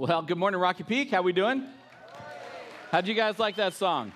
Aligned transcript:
Well, 0.00 0.22
good 0.22 0.38
morning, 0.38 0.58
Rocky 0.58 0.82
Peak. 0.82 1.10
How 1.10 1.20
we 1.20 1.34
doing? 1.34 1.62
How'd 2.90 3.06
you 3.06 3.12
guys 3.12 3.38
like 3.38 3.56
that 3.56 3.74
song? 3.74 4.12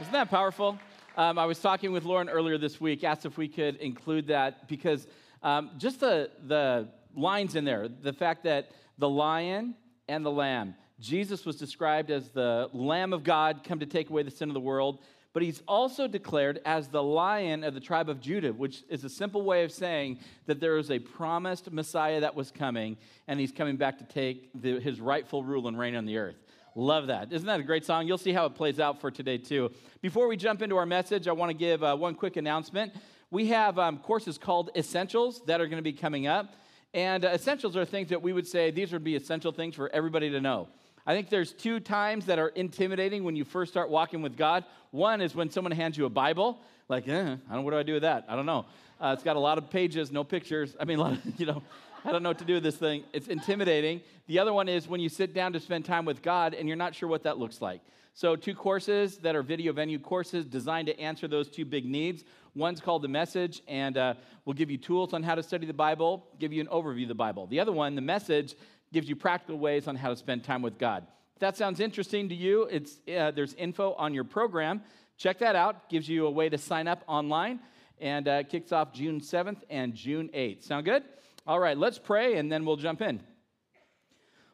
Isn't 0.00 0.12
that 0.12 0.30
powerful? 0.30 0.80
Um, 1.16 1.38
I 1.38 1.46
was 1.46 1.60
talking 1.60 1.92
with 1.92 2.02
Lauren 2.02 2.28
earlier 2.28 2.58
this 2.58 2.80
week, 2.80 3.04
asked 3.04 3.24
if 3.24 3.38
we 3.38 3.46
could 3.46 3.76
include 3.76 4.26
that 4.26 4.66
because 4.66 5.06
um, 5.44 5.70
just 5.78 6.00
the, 6.00 6.30
the 6.48 6.88
lines 7.14 7.54
in 7.54 7.64
there, 7.64 7.86
the 7.86 8.12
fact 8.12 8.42
that 8.42 8.72
the 8.98 9.08
lion 9.08 9.76
and 10.08 10.26
the 10.26 10.30
lamb, 10.32 10.74
Jesus 10.98 11.46
was 11.46 11.54
described 11.54 12.10
as 12.10 12.30
the 12.30 12.68
Lamb 12.72 13.12
of 13.12 13.22
God 13.22 13.62
come 13.62 13.78
to 13.78 13.86
take 13.86 14.10
away 14.10 14.24
the 14.24 14.32
sin 14.32 14.50
of 14.50 14.54
the 14.54 14.60
world, 14.60 14.98
but 15.36 15.42
he's 15.42 15.62
also 15.68 16.08
declared 16.08 16.62
as 16.64 16.88
the 16.88 17.02
lion 17.02 17.62
of 17.62 17.74
the 17.74 17.80
tribe 17.80 18.08
of 18.08 18.22
Judah, 18.22 18.54
which 18.54 18.84
is 18.88 19.04
a 19.04 19.10
simple 19.10 19.42
way 19.42 19.64
of 19.64 19.70
saying 19.70 20.18
that 20.46 20.60
there 20.60 20.78
is 20.78 20.90
a 20.90 20.98
promised 20.98 21.70
Messiah 21.70 22.20
that 22.20 22.34
was 22.34 22.50
coming, 22.50 22.96
and 23.28 23.38
he's 23.38 23.52
coming 23.52 23.76
back 23.76 23.98
to 23.98 24.04
take 24.04 24.48
the, 24.58 24.80
his 24.80 24.98
rightful 24.98 25.44
rule 25.44 25.68
and 25.68 25.78
reign 25.78 25.94
on 25.94 26.06
the 26.06 26.16
earth. 26.16 26.36
Love 26.74 27.08
that. 27.08 27.34
Isn't 27.34 27.46
that 27.48 27.60
a 27.60 27.64
great 27.64 27.84
song? 27.84 28.06
You'll 28.06 28.16
see 28.16 28.32
how 28.32 28.46
it 28.46 28.54
plays 28.54 28.80
out 28.80 28.98
for 28.98 29.10
today, 29.10 29.36
too. 29.36 29.70
Before 30.00 30.26
we 30.26 30.38
jump 30.38 30.62
into 30.62 30.78
our 30.78 30.86
message, 30.86 31.28
I 31.28 31.32
want 31.32 31.50
to 31.50 31.54
give 31.58 31.82
uh, 31.82 31.94
one 31.94 32.14
quick 32.14 32.38
announcement. 32.38 32.94
We 33.30 33.48
have 33.48 33.78
um, 33.78 33.98
courses 33.98 34.38
called 34.38 34.70
Essentials 34.74 35.42
that 35.44 35.60
are 35.60 35.66
going 35.66 35.76
to 35.76 35.82
be 35.82 35.92
coming 35.92 36.26
up. 36.26 36.56
And 36.94 37.26
uh, 37.26 37.28
essentials 37.28 37.76
are 37.76 37.84
things 37.84 38.08
that 38.08 38.22
we 38.22 38.32
would 38.32 38.46
say 38.46 38.70
these 38.70 38.90
would 38.90 39.04
be 39.04 39.16
essential 39.16 39.52
things 39.52 39.74
for 39.74 39.90
everybody 39.90 40.30
to 40.30 40.40
know. 40.40 40.68
I 41.06 41.14
think 41.14 41.30
there's 41.30 41.52
two 41.52 41.78
times 41.78 42.26
that 42.26 42.38
are 42.38 42.48
intimidating 42.48 43.22
when 43.22 43.36
you 43.36 43.44
first 43.44 43.72
start 43.72 43.90
walking 43.90 44.22
with 44.22 44.36
God. 44.36 44.64
One 44.90 45.20
is 45.20 45.34
when 45.34 45.50
someone 45.50 45.70
hands 45.70 45.96
you 45.96 46.04
a 46.04 46.10
Bible, 46.10 46.60
like, 46.88 47.06
eh, 47.06 47.36
I 47.48 47.54
don't, 47.54 47.64
what 47.64 47.70
do 47.70 47.78
I 47.78 47.84
do 47.84 47.92
with 47.94 48.02
that? 48.02 48.24
I 48.28 48.34
don't 48.34 48.46
know. 48.46 48.66
Uh, 49.00 49.12
it's 49.14 49.22
got 49.22 49.36
a 49.36 49.40
lot 49.40 49.58
of 49.58 49.70
pages, 49.70 50.10
no 50.10 50.24
pictures. 50.24 50.74
I 50.80 50.84
mean, 50.84 50.98
of, 50.98 51.18
you 51.38 51.46
know, 51.46 51.62
I 52.04 52.10
don't 52.10 52.22
know 52.22 52.30
what 52.30 52.38
to 52.38 52.44
do 52.44 52.54
with 52.54 52.64
this 52.64 52.76
thing. 52.76 53.04
It's 53.12 53.28
intimidating. 53.28 54.00
The 54.26 54.40
other 54.40 54.52
one 54.52 54.68
is 54.68 54.88
when 54.88 55.00
you 55.00 55.08
sit 55.08 55.32
down 55.32 55.52
to 55.52 55.60
spend 55.60 55.84
time 55.84 56.04
with 56.04 56.22
God 56.22 56.54
and 56.54 56.66
you're 56.66 56.76
not 56.76 56.94
sure 56.94 57.08
what 57.08 57.22
that 57.22 57.38
looks 57.38 57.60
like. 57.60 57.80
So, 58.14 58.34
two 58.34 58.54
courses 58.54 59.18
that 59.18 59.36
are 59.36 59.42
video 59.42 59.74
venue 59.74 59.98
courses 59.98 60.46
designed 60.46 60.86
to 60.86 60.98
answer 60.98 61.28
those 61.28 61.50
two 61.50 61.66
big 61.66 61.84
needs. 61.84 62.24
One's 62.54 62.80
called 62.80 63.02
The 63.02 63.08
Message, 63.08 63.60
and 63.68 63.98
uh, 63.98 64.14
we'll 64.46 64.54
give 64.54 64.70
you 64.70 64.78
tools 64.78 65.12
on 65.12 65.22
how 65.22 65.34
to 65.34 65.42
study 65.42 65.66
the 65.66 65.74
Bible, 65.74 66.26
give 66.40 66.50
you 66.50 66.62
an 66.62 66.68
overview 66.68 67.02
of 67.02 67.08
the 67.08 67.14
Bible. 67.14 67.46
The 67.46 67.60
other 67.60 67.72
one, 67.72 67.94
The 67.94 68.00
Message, 68.00 68.54
gives 68.92 69.08
you 69.08 69.16
practical 69.16 69.58
ways 69.58 69.88
on 69.88 69.96
how 69.96 70.10
to 70.10 70.16
spend 70.16 70.44
time 70.44 70.62
with 70.62 70.78
God. 70.78 71.06
If 71.34 71.40
that 71.40 71.56
sounds 71.56 71.80
interesting 71.80 72.28
to 72.30 72.34
you, 72.34 72.64
it's, 72.64 72.98
uh, 73.14 73.30
there's 73.30 73.54
info 73.54 73.92
on 73.94 74.14
your 74.14 74.24
program. 74.24 74.82
Check 75.18 75.38
that 75.40 75.56
out. 75.56 75.88
Gives 75.88 76.08
you 76.08 76.26
a 76.26 76.30
way 76.30 76.48
to 76.48 76.58
sign 76.58 76.88
up 76.88 77.02
online, 77.06 77.60
and 78.00 78.28
uh, 78.28 78.42
kicks 78.44 78.72
off 78.72 78.92
June 78.92 79.20
7th 79.20 79.58
and 79.68 79.94
June 79.94 80.30
8th. 80.34 80.64
Sound 80.64 80.84
good? 80.84 81.02
All 81.46 81.60
right, 81.60 81.76
let's 81.76 81.98
pray 81.98 82.38
and 82.38 82.50
then 82.50 82.64
we'll 82.64 82.76
jump 82.76 83.00
in. 83.00 83.20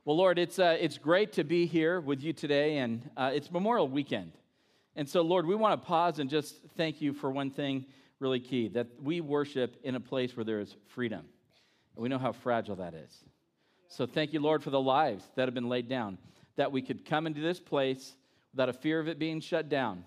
Well, 0.05 0.17
Lord, 0.17 0.39
it's, 0.39 0.59
uh, 0.59 0.77
it's 0.81 0.99
great 0.99 1.33
to 1.35 1.45
be 1.45 1.65
here 1.65 2.01
with 2.01 2.23
you 2.23 2.33
today, 2.33 2.79
and 2.79 3.09
uh, 3.17 3.31
it's 3.33 3.53
Memorial 3.53 3.87
Weekend. 3.87 4.33
And 4.97 5.09
so, 5.09 5.23
Lord, 5.23 5.47
we 5.47 5.55
want 5.55 5.81
to 5.81 5.87
pause 5.87 6.19
and 6.19 6.29
just 6.29 6.57
thank 6.77 7.01
you 7.01 7.13
for 7.13 7.31
one 7.31 7.51
thing 7.51 7.87
really 8.19 8.41
key 8.41 8.69
that 8.69 8.89
we 9.01 9.21
worship 9.21 9.77
in 9.85 9.95
a 9.95 10.01
place 10.01 10.37
where 10.37 10.45
there 10.45 10.61
is 10.61 10.75
freedom. 10.89 11.25
And 11.95 12.03
we 12.03 12.09
know 12.09 12.19
how 12.19 12.33
fragile 12.33 12.77
that 12.77 12.95
is. 12.95 13.25
So, 13.93 14.07
thank 14.07 14.33
you, 14.33 14.41
Lord, 14.41 14.63
for 14.63 14.71
the 14.71 14.81
lives 14.81 15.23
that 15.35 15.47
have 15.47 15.53
been 15.53 15.69
laid 15.69 15.87
down, 15.87 16.17
that 16.57 16.73
we 16.73 16.81
could 16.81 17.05
come 17.05 17.27
into 17.27 17.43
this 17.43 17.61
place 17.61 18.17
without 18.51 18.71
a 18.71 18.73
fear 18.73 18.99
of 18.99 19.07
it 19.07 19.19
being 19.19 19.39
shut 19.39 19.69
down 19.69 20.03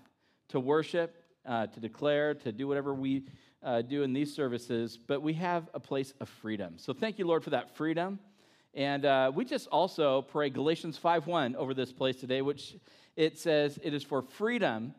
to 0.48 0.58
worship, 0.58 1.22
uh, 1.46 1.68
to 1.68 1.78
declare, 1.78 2.34
to 2.34 2.50
do 2.50 2.66
whatever 2.66 2.92
we 2.92 3.22
uh, 3.62 3.82
do 3.82 4.02
in 4.02 4.12
these 4.12 4.34
services, 4.34 4.98
but 4.98 5.22
we 5.22 5.34
have 5.34 5.68
a 5.72 5.78
place 5.78 6.14
of 6.18 6.28
freedom. 6.28 6.74
So 6.78 6.92
thank 6.92 7.16
you, 7.16 7.28
Lord, 7.28 7.44
for 7.44 7.50
that 7.50 7.76
freedom. 7.76 8.18
And 8.74 9.04
uh, 9.04 9.30
we 9.32 9.44
just 9.44 9.68
also 9.68 10.22
pray 10.22 10.50
Galatians 10.50 10.98
5.1 10.98 11.54
over 11.54 11.72
this 11.72 11.92
place 11.92 12.16
today, 12.16 12.42
which 12.42 12.74
it 13.14 13.38
says, 13.38 13.78
it 13.84 13.94
is 13.94 14.02
for 14.02 14.20
freedom 14.20 14.94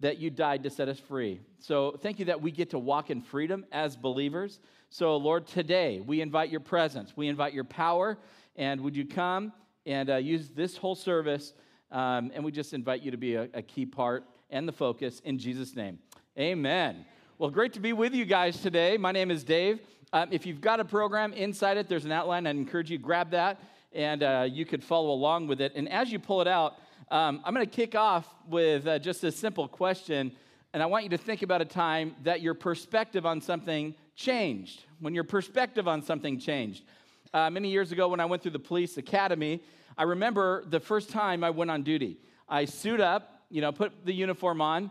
that 0.00 0.18
you 0.18 0.30
died 0.30 0.62
to 0.62 0.70
set 0.70 0.88
us 0.88 0.98
free. 0.98 1.40
So 1.58 1.96
thank 2.02 2.18
you 2.18 2.26
that 2.26 2.40
we 2.40 2.50
get 2.50 2.70
to 2.70 2.78
walk 2.78 3.10
in 3.10 3.20
freedom 3.20 3.64
as 3.72 3.96
believers. 3.96 4.60
So, 4.90 5.16
Lord, 5.16 5.46
today 5.46 6.00
we 6.00 6.20
invite 6.20 6.50
your 6.50 6.60
presence, 6.60 7.12
we 7.16 7.28
invite 7.28 7.52
your 7.52 7.64
power, 7.64 8.16
and 8.56 8.80
would 8.80 8.96
you 8.96 9.04
come 9.04 9.52
and 9.86 10.10
uh, 10.10 10.16
use 10.16 10.50
this 10.50 10.76
whole 10.76 10.94
service? 10.94 11.52
Um, 11.90 12.30
and 12.34 12.44
we 12.44 12.52
just 12.52 12.74
invite 12.74 13.02
you 13.02 13.10
to 13.10 13.16
be 13.16 13.34
a, 13.34 13.48
a 13.54 13.62
key 13.62 13.86
part 13.86 14.24
and 14.50 14.68
the 14.68 14.72
focus 14.72 15.20
in 15.24 15.38
Jesus' 15.38 15.74
name. 15.74 15.98
Amen. 16.38 17.04
Well, 17.38 17.50
great 17.50 17.72
to 17.74 17.80
be 17.80 17.92
with 17.92 18.14
you 18.14 18.24
guys 18.24 18.60
today. 18.60 18.96
My 18.96 19.12
name 19.12 19.30
is 19.30 19.44
Dave. 19.44 19.80
Um, 20.12 20.28
if 20.32 20.46
you've 20.46 20.60
got 20.60 20.80
a 20.80 20.84
program 20.84 21.32
inside 21.32 21.76
it, 21.76 21.88
there's 21.88 22.04
an 22.04 22.12
outline. 22.12 22.46
I'd 22.46 22.56
encourage 22.56 22.90
you 22.90 22.98
to 22.98 23.04
grab 23.04 23.30
that 23.32 23.60
and 23.92 24.22
uh, 24.22 24.46
you 24.48 24.64
could 24.64 24.82
follow 24.82 25.10
along 25.10 25.46
with 25.46 25.60
it. 25.60 25.72
And 25.74 25.88
as 25.88 26.12
you 26.12 26.18
pull 26.18 26.40
it 26.40 26.48
out, 26.48 26.76
um, 27.10 27.40
I'm 27.44 27.54
going 27.54 27.66
to 27.66 27.72
kick 27.74 27.94
off 27.94 28.26
with 28.48 28.86
uh, 28.86 28.98
just 28.98 29.24
a 29.24 29.32
simple 29.32 29.66
question. 29.68 30.32
And 30.74 30.82
I 30.82 30.86
want 30.86 31.04
you 31.04 31.10
to 31.10 31.18
think 31.18 31.42
about 31.42 31.62
a 31.62 31.64
time 31.64 32.14
that 32.24 32.42
your 32.42 32.54
perspective 32.54 33.24
on 33.24 33.40
something 33.40 33.94
changed, 34.14 34.84
when 35.00 35.14
your 35.14 35.24
perspective 35.24 35.88
on 35.88 36.02
something 36.02 36.38
changed. 36.38 36.84
Uh, 37.32 37.48
many 37.48 37.70
years 37.70 37.92
ago, 37.92 38.08
when 38.08 38.20
I 38.20 38.26
went 38.26 38.42
through 38.42 38.52
the 38.52 38.58
police 38.58 38.98
academy, 38.98 39.62
I 39.96 40.02
remember 40.02 40.64
the 40.66 40.80
first 40.80 41.10
time 41.10 41.42
I 41.42 41.50
went 41.50 41.70
on 41.70 41.82
duty. 41.82 42.18
I 42.48 42.66
suit 42.66 43.00
up, 43.00 43.42
you 43.50 43.60
know, 43.60 43.72
put 43.72 44.04
the 44.04 44.12
uniform 44.12 44.60
on, 44.60 44.90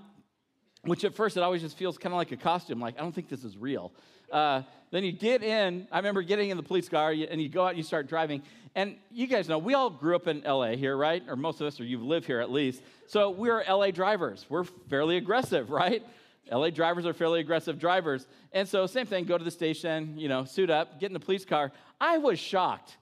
which 0.84 1.04
at 1.04 1.14
first 1.14 1.38
it 1.38 1.44
always 1.44 1.62
just 1.62 1.78
feels 1.78 1.98
kind 1.98 2.14
of 2.14 2.18
like 2.18 2.32
a 2.32 2.38
costume. 2.38 2.80
Like, 2.80 2.98
I 2.98 3.02
don't 3.02 3.14
think 3.14 3.30
this 3.30 3.44
is 3.44 3.58
real. 3.58 3.92
Uh, 4.32 4.64
then 4.92 5.03
you 5.03 5.12
get 5.12 5.44
in, 5.44 5.88
I 5.92 5.98
remember 5.98 6.22
getting 6.22 6.50
in 6.50 6.58
the 6.58 6.64
police 6.64 6.88
car 6.88 7.12
and 7.12 7.42
you 7.42 7.50
go 7.50 7.66
out 7.66 7.70
and 7.70 7.78
you 7.78 7.84
start 7.84 8.08
driving. 8.08 8.42
And 8.74 8.96
you 9.12 9.28
guys 9.28 9.50
know, 9.50 9.58
we 9.58 9.74
all 9.74 9.90
grew 9.90 10.16
up 10.16 10.28
in 10.28 10.42
LA 10.42 10.72
here, 10.72 10.96
right? 10.96 11.24
Or 11.28 11.36
most 11.36 11.59
of 11.59 11.68
us, 11.68 11.80
or 11.80 11.84
you've 11.84 12.03
lived 12.03 12.25
here 12.25 12.40
at 12.40 12.52
least. 12.52 12.81
So 13.08 13.31
we're 13.31 13.64
LA 13.68 13.92
drivers. 13.92 14.46
We're 14.50 14.64
fairly 14.64 15.18
aggressive, 15.18 15.70
right? 15.72 16.03
LA 16.52 16.70
drivers 16.70 17.06
are 17.06 17.14
fairly 17.14 17.40
aggressive 17.40 17.80
drivers. 17.80 18.25
And 18.53 18.68
so, 18.68 18.88
same 18.88 19.06
thing, 19.06 19.25
go 19.25 19.38
to 19.38 19.44
the 19.44 19.52
station, 19.52 20.18
you 20.18 20.30
know, 20.30 20.46
suit 20.46 20.70
up, 20.70 21.00
get 21.00 21.08
in 21.08 21.14
the 21.14 21.19
police 21.19 21.44
car. 21.44 21.72
I 22.00 22.19
was 22.19 22.40
shocked, 22.40 22.96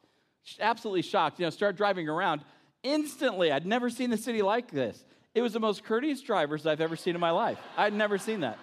absolutely 0.59 1.03
shocked. 1.03 1.39
You 1.39 1.45
know, 1.45 1.51
start 1.51 1.75
driving 1.75 2.09
around. 2.09 2.41
Instantly, 2.81 3.51
I'd 3.51 3.65
never 3.65 3.89
seen 3.89 4.09
the 4.09 4.17
city 4.17 4.41
like 4.41 4.71
this. 4.71 5.03
It 5.33 5.41
was 5.41 5.53
the 5.53 5.59
most 5.59 5.83
courteous 5.83 6.21
drivers 6.21 6.65
I've 6.65 6.81
ever 6.81 6.95
seen 6.95 7.13
in 7.13 7.21
my 7.21 7.31
life. 7.31 7.59
I'd 7.77 7.93
never 7.93 8.17
seen 8.17 8.39
that. 8.39 8.57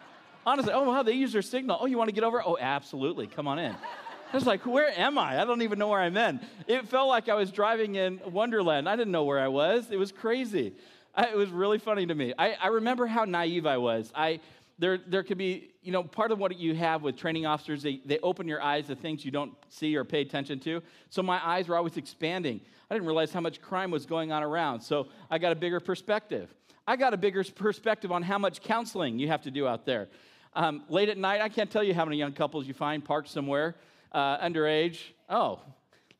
Honestly, 0.44 0.72
oh, 0.72 0.82
wow, 0.82 1.02
they 1.02 1.12
use 1.12 1.32
their 1.32 1.42
signal. 1.42 1.78
Oh, 1.80 1.86
you 1.86 1.96
want 1.96 2.08
to 2.08 2.14
get 2.14 2.24
over? 2.24 2.42
Oh, 2.44 2.58
absolutely. 2.60 3.26
Come 3.26 3.46
on 3.46 3.58
in. 3.58 3.72
I 3.72 4.36
was 4.36 4.46
like, 4.46 4.64
where 4.64 4.98
am 4.98 5.18
I? 5.18 5.40
I 5.40 5.44
don't 5.44 5.62
even 5.62 5.78
know 5.78 5.88
where 5.88 6.00
I'm 6.00 6.16
in. 6.16 6.40
It 6.66 6.88
felt 6.88 7.08
like 7.08 7.28
I 7.28 7.34
was 7.34 7.50
driving 7.50 7.96
in 7.96 8.20
Wonderland. 8.26 8.88
I 8.88 8.96
didn't 8.96 9.12
know 9.12 9.24
where 9.24 9.38
I 9.38 9.48
was. 9.48 9.90
It 9.90 9.98
was 9.98 10.10
crazy. 10.10 10.72
I, 11.14 11.26
it 11.26 11.36
was 11.36 11.50
really 11.50 11.78
funny 11.78 12.06
to 12.06 12.14
me. 12.14 12.32
I, 12.38 12.52
I 12.54 12.68
remember 12.68 13.06
how 13.06 13.24
naive 13.24 13.66
I 13.66 13.76
was. 13.76 14.10
I, 14.14 14.40
there, 14.78 14.98
there 15.06 15.22
could 15.22 15.38
be, 15.38 15.70
you 15.82 15.92
know, 15.92 16.02
part 16.02 16.32
of 16.32 16.38
what 16.38 16.58
you 16.58 16.74
have 16.74 17.02
with 17.02 17.16
training 17.16 17.44
officers, 17.44 17.82
they, 17.82 18.00
they 18.06 18.18
open 18.20 18.48
your 18.48 18.62
eyes 18.62 18.86
to 18.86 18.96
things 18.96 19.24
you 19.24 19.30
don't 19.30 19.52
see 19.68 19.94
or 19.96 20.04
pay 20.04 20.22
attention 20.22 20.58
to. 20.60 20.82
So 21.10 21.22
my 21.22 21.46
eyes 21.46 21.68
were 21.68 21.76
always 21.76 21.98
expanding. 21.98 22.62
I 22.90 22.94
didn't 22.94 23.06
realize 23.06 23.32
how 23.32 23.40
much 23.40 23.60
crime 23.60 23.90
was 23.90 24.06
going 24.06 24.32
on 24.32 24.42
around. 24.42 24.80
So 24.80 25.08
I 25.30 25.38
got 25.38 25.52
a 25.52 25.56
bigger 25.56 25.78
perspective. 25.78 26.52
I 26.86 26.96
got 26.96 27.14
a 27.14 27.16
bigger 27.16 27.44
perspective 27.44 28.10
on 28.10 28.22
how 28.22 28.38
much 28.38 28.60
counseling 28.60 29.18
you 29.18 29.28
have 29.28 29.42
to 29.42 29.50
do 29.50 29.68
out 29.68 29.86
there. 29.86 30.08
Um, 30.54 30.82
late 30.88 31.08
at 31.08 31.16
night, 31.16 31.40
I 31.40 31.48
can't 31.48 31.70
tell 31.70 31.82
you 31.82 31.94
how 31.94 32.04
many 32.04 32.16
young 32.16 32.32
couples 32.32 32.66
you 32.66 32.74
find 32.74 33.04
parked 33.04 33.28
somewhere, 33.28 33.76
uh, 34.10 34.38
underage. 34.38 34.98
Oh, 35.30 35.60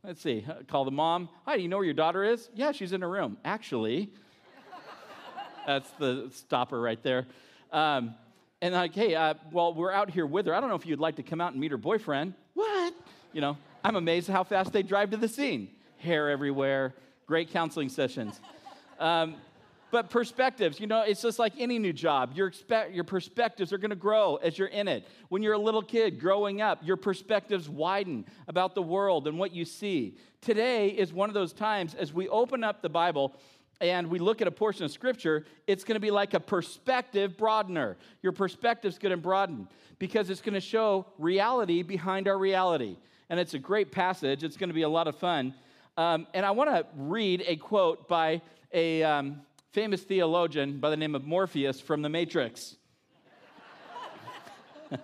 let's 0.05 0.23
see. 0.23 0.47
Call 0.69 0.85
the 0.85 0.93
mom. 0.93 1.29
Hi, 1.47 1.57
do 1.57 1.63
you 1.63 1.69
know 1.69 1.77
where 1.79 1.85
your 1.85 1.95
daughter 1.95 2.23
is? 2.23 2.49
Yeah, 2.55 2.73
she's 2.73 2.93
in 2.93 3.03
her 3.03 3.09
room. 3.09 3.39
Actually, 3.45 4.11
that's 5.67 5.91
the 5.99 6.31
stopper 6.33 6.81
right 6.81 7.03
there. 7.03 7.27
Um, 7.73 8.15
and 8.61 8.73
like, 8.73 8.95
hey, 8.95 9.17
uh, 9.17 9.35
well, 9.51 9.75
we're 9.75 9.91
out 9.91 10.11
here 10.11 10.27
with 10.27 10.47
her. 10.47 10.55
I 10.55 10.61
don't 10.61 10.69
know 10.69 10.77
if 10.77 10.87
you'd 10.87 11.01
like 11.01 11.17
to 11.17 11.25
come 11.25 11.41
out 11.41 11.53
and 11.53 11.61
meet 11.61 11.73
her 11.73 11.77
boyfriend. 11.77 12.35
What? 12.55 12.95
You 13.33 13.41
know, 13.41 13.57
I'm 13.83 13.97
amazed 13.97 14.29
how 14.29 14.45
fast 14.45 14.73
they 14.73 14.85
drive 14.85 15.11
to 15.11 15.17
the 15.17 15.29
scene. 15.29 15.71
Hair 15.99 16.31
everywhere. 16.31 16.95
Great 17.27 17.51
counseling 17.51 17.89
sessions. 17.89 18.41
Um, 19.01 19.35
but 19.93 20.09
perspectives, 20.09 20.81
you 20.81 20.87
know, 20.87 21.03
it's 21.03 21.21
just 21.21 21.39
like 21.39 21.53
any 21.59 21.79
new 21.79 21.93
job. 21.93 22.33
Your, 22.35 22.51
expe- 22.51 22.95
your 22.95 23.05
perspectives 23.05 23.75
are 23.75 23.79
going 23.79 23.91
to 23.91 23.95
grow 23.97 24.37
as 24.37 24.57
you're 24.57 24.69
in 24.69 24.89
it. 24.89 25.07
When 25.29 25.43
you're 25.43 25.53
a 25.53 25.59
little 25.59 25.83
kid 25.83 26.19
growing 26.19 26.63
up, 26.63 26.81
your 26.83 26.97
perspectives 26.97 27.69
widen 27.69 28.25
about 28.49 28.75
the 28.75 28.81
world 28.81 29.29
and 29.29 29.39
what 29.39 29.55
you 29.55 29.67
see. 29.67 30.17
Today 30.41 30.89
is 30.89 31.13
one 31.13 31.29
of 31.29 31.35
those 31.35 31.53
times 31.53 31.95
as 31.95 32.11
we 32.11 32.27
open 32.31 32.65
up 32.65 32.81
the 32.81 32.89
Bible 32.89 33.37
and 33.83 34.09
we 34.09 34.19
look 34.19 34.41
at 34.41 34.49
a 34.49 34.51
portion 34.51 34.87
of 34.87 34.93
Scripture, 34.93 35.45
it's 35.67 35.85
going 35.85 35.97
to 35.97 36.01
be 36.01 36.11
like 36.11 36.33
a 36.33 36.41
perspective 36.41 37.37
broadener. 37.37 37.99
Your 38.23 38.33
perspective's 38.33 38.99
going 38.99 39.11
to 39.11 39.19
broaden 39.19 39.69
because 39.99 40.31
it's 40.31 40.41
going 40.41 40.55
to 40.55 40.61
show 40.61 41.05
reality 41.19 41.83
behind 41.83 42.29
our 42.29 42.39
reality. 42.39 42.97
And 43.29 43.39
it's 43.39 43.53
a 43.53 43.59
great 43.59 43.93
passage. 43.93 44.43
It's 44.43 44.57
going 44.57 44.71
to 44.71 44.75
be 44.75 44.83
a 44.83 44.89
lot 44.89 45.07
of 45.07 45.17
fun. 45.17 45.53
Um, 45.99 46.27
and 46.33 46.47
I 46.47 46.53
want 46.53 46.71
to 46.71 46.87
read 46.97 47.45
a 47.47 47.57
quote 47.57 48.09
by 48.09 48.41
a. 48.73 49.03
Um, 49.03 49.43
famous 49.73 50.03
theologian 50.03 50.79
by 50.79 50.91
the 50.91 50.97
name 50.99 51.15
of 51.15 51.25
Morpheus 51.25 51.81
from 51.81 52.03
The 52.03 52.11
Matrix. 52.11 52.77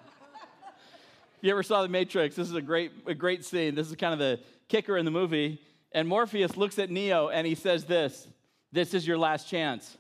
you 1.41 1.50
ever 1.50 1.62
saw 1.62 1.81
The 1.81 1.88
Matrix, 1.88 2.37
this 2.37 2.50
is 2.50 2.55
a 2.55 2.61
great, 2.61 2.93
a 3.06 3.15
great 3.15 3.47
scene. 3.47 3.75
This 3.75 3.88
is 3.88 3.97
kind 3.97 4.12
of 4.12 4.19
the 4.19 4.41
kicker 4.69 4.99
in 4.99 5.06
the 5.06 5.11
movie. 5.11 5.62
And 5.93 6.06
Morpheus 6.06 6.59
looks 6.59 6.79
at 6.79 6.91
Neo 6.91 7.29
and 7.29 7.47
he 7.47 7.55
says 7.55 7.87
this 7.87 8.29
This 8.70 8.93
is 8.93 9.06
your 9.06 9.17
last 9.17 9.49
chance. 9.49 9.97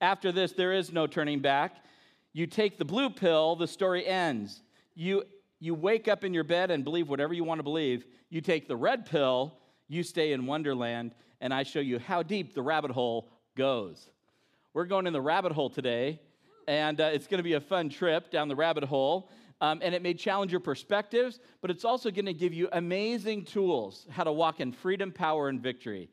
After 0.00 0.30
this, 0.30 0.52
there 0.52 0.72
is 0.72 0.92
no 0.92 1.08
turning 1.08 1.40
back. 1.40 1.74
You 2.32 2.46
take 2.46 2.78
the 2.78 2.84
blue 2.84 3.10
pill, 3.10 3.56
the 3.56 3.66
story 3.66 4.06
ends. 4.06 4.62
You, 4.94 5.24
you 5.58 5.74
wake 5.74 6.06
up 6.06 6.22
in 6.22 6.32
your 6.32 6.44
bed 6.44 6.70
and 6.70 6.84
believe 6.84 7.08
whatever 7.08 7.34
you 7.34 7.42
want 7.42 7.58
to 7.58 7.64
believe. 7.64 8.04
You 8.30 8.42
take 8.42 8.68
the 8.68 8.76
red 8.76 9.06
pill, 9.06 9.54
you 9.88 10.04
stay 10.04 10.30
in 10.30 10.46
Wonderland, 10.46 11.16
and 11.40 11.52
I 11.52 11.64
show 11.64 11.80
you 11.80 11.98
how 11.98 12.22
deep 12.22 12.54
the 12.54 12.62
rabbit 12.62 12.92
hole 12.92 13.32
goes. 13.58 14.08
We're 14.72 14.84
going 14.84 15.08
in 15.08 15.12
the 15.12 15.20
rabbit 15.20 15.50
hole 15.50 15.68
today, 15.68 16.20
and 16.68 17.00
uh, 17.00 17.10
it's 17.12 17.26
going 17.26 17.38
to 17.38 17.44
be 17.44 17.54
a 17.54 17.60
fun 17.60 17.88
trip 17.88 18.30
down 18.30 18.46
the 18.46 18.54
rabbit 18.54 18.84
hole. 18.84 19.30
Um, 19.60 19.80
and 19.82 19.92
it 19.96 20.00
may 20.00 20.14
challenge 20.14 20.52
your 20.52 20.60
perspectives, 20.60 21.40
but 21.60 21.68
it's 21.68 21.84
also 21.84 22.12
going 22.12 22.26
to 22.26 22.32
give 22.32 22.54
you 22.54 22.68
amazing 22.70 23.44
tools 23.44 24.06
how 24.10 24.22
to 24.22 24.32
walk 24.32 24.60
in 24.60 24.70
freedom, 24.70 25.10
power, 25.10 25.48
and 25.48 25.60
victory. 25.60 26.08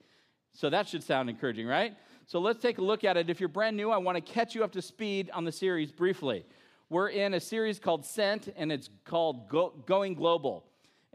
So 0.53 0.71
that 0.71 0.88
should 0.88 1.03
sound 1.03 1.30
encouraging, 1.30 1.68
right? 1.68 1.94
So 2.25 2.39
let's 2.39 2.59
take 2.59 2.80
a 2.80 2.81
look 2.81 3.03
at 3.03 3.15
it. 3.15 3.30
If 3.30 3.39
you're 3.39 3.48
brand 3.48 3.77
new, 3.77 3.91
I 3.91 3.98
want 3.98 4.15
to 4.15 4.21
catch 4.21 4.56
you 4.56 4.63
up 4.63 4.71
to 4.71 4.81
speed 4.81 5.30
on 5.31 5.45
the 5.45 5.51
series 5.51 5.91
briefly. 5.91 6.44
We're 6.89 7.09
in 7.09 7.36
a 7.36 7.39
series 7.39 7.77
called 7.77 8.03
Sent, 8.03 8.51
and 8.57 8.71
it's 8.71 8.89
called 9.03 9.50
Go- 9.50 9.74
Going 9.86 10.15
Global. 10.15 10.65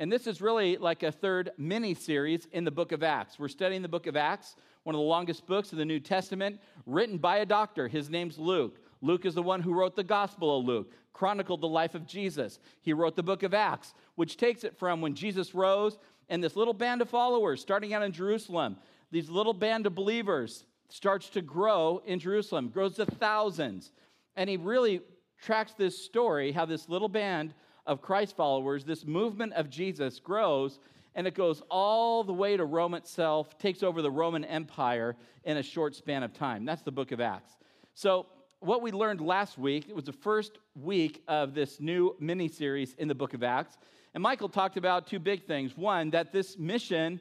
And 0.00 0.10
this 0.10 0.26
is 0.26 0.40
really 0.40 0.78
like 0.78 1.02
a 1.02 1.12
third 1.12 1.50
mini 1.58 1.92
series 1.92 2.48
in 2.52 2.64
the 2.64 2.70
book 2.70 2.92
of 2.92 3.02
Acts. 3.02 3.38
We're 3.38 3.48
studying 3.48 3.82
the 3.82 3.88
book 3.88 4.06
of 4.06 4.16
Acts, 4.16 4.56
one 4.84 4.94
of 4.94 4.98
the 4.98 5.04
longest 5.04 5.46
books 5.46 5.72
of 5.72 5.78
the 5.78 5.84
New 5.84 6.00
Testament, 6.00 6.58
written 6.86 7.18
by 7.18 7.36
a 7.36 7.46
doctor. 7.46 7.86
His 7.86 8.08
name's 8.08 8.38
Luke. 8.38 8.78
Luke 9.02 9.26
is 9.26 9.34
the 9.34 9.42
one 9.42 9.60
who 9.60 9.74
wrote 9.74 9.94
the 9.94 10.02
Gospel 10.02 10.58
of 10.58 10.64
Luke, 10.64 10.94
chronicled 11.12 11.60
the 11.60 11.68
life 11.68 11.94
of 11.94 12.06
Jesus. 12.06 12.60
He 12.80 12.94
wrote 12.94 13.14
the 13.14 13.22
book 13.22 13.42
of 13.42 13.52
Acts, 13.52 13.92
which 14.14 14.38
takes 14.38 14.64
it 14.64 14.78
from 14.78 15.02
when 15.02 15.14
Jesus 15.14 15.54
rose 15.54 15.98
and 16.30 16.42
this 16.42 16.56
little 16.56 16.72
band 16.72 17.02
of 17.02 17.10
followers 17.10 17.60
starting 17.60 17.92
out 17.92 18.02
in 18.02 18.12
Jerusalem, 18.12 18.78
these 19.10 19.28
little 19.28 19.52
band 19.52 19.86
of 19.86 19.94
believers 19.94 20.64
starts 20.88 21.28
to 21.28 21.42
grow 21.42 22.00
in 22.06 22.18
Jerusalem, 22.18 22.70
grows 22.70 22.94
to 22.94 23.04
thousands. 23.04 23.92
And 24.34 24.48
he 24.48 24.56
really 24.56 25.02
tracks 25.42 25.74
this 25.74 26.02
story 26.02 26.52
how 26.52 26.64
this 26.64 26.88
little 26.88 27.08
band 27.08 27.52
of 27.90 28.00
Christ 28.00 28.36
followers, 28.36 28.84
this 28.84 29.04
movement 29.04 29.52
of 29.54 29.68
Jesus 29.68 30.20
grows, 30.20 30.78
and 31.16 31.26
it 31.26 31.34
goes 31.34 31.60
all 31.68 32.22
the 32.22 32.32
way 32.32 32.56
to 32.56 32.64
Rome 32.64 32.94
itself, 32.94 33.58
takes 33.58 33.82
over 33.82 34.00
the 34.00 34.10
Roman 34.10 34.44
Empire 34.44 35.16
in 35.42 35.56
a 35.56 35.62
short 35.62 35.96
span 35.96 36.22
of 36.22 36.32
time. 36.32 36.64
That's 36.64 36.82
the 36.82 36.92
book 36.92 37.10
of 37.10 37.20
Acts. 37.20 37.52
So, 37.94 38.26
what 38.60 38.80
we 38.80 38.92
learned 38.92 39.20
last 39.20 39.58
week, 39.58 39.88
it 39.88 39.96
was 39.96 40.04
the 40.04 40.12
first 40.12 40.52
week 40.76 41.20
of 41.26 41.52
this 41.52 41.80
new 41.80 42.14
mini 42.20 42.46
series 42.46 42.94
in 42.94 43.08
the 43.08 43.14
book 43.14 43.34
of 43.34 43.42
Acts. 43.42 43.76
And 44.14 44.22
Michael 44.22 44.50
talked 44.50 44.76
about 44.76 45.08
two 45.08 45.18
big 45.18 45.44
things. 45.44 45.76
One, 45.76 46.10
that 46.10 46.30
this 46.30 46.58
mission 46.58 47.18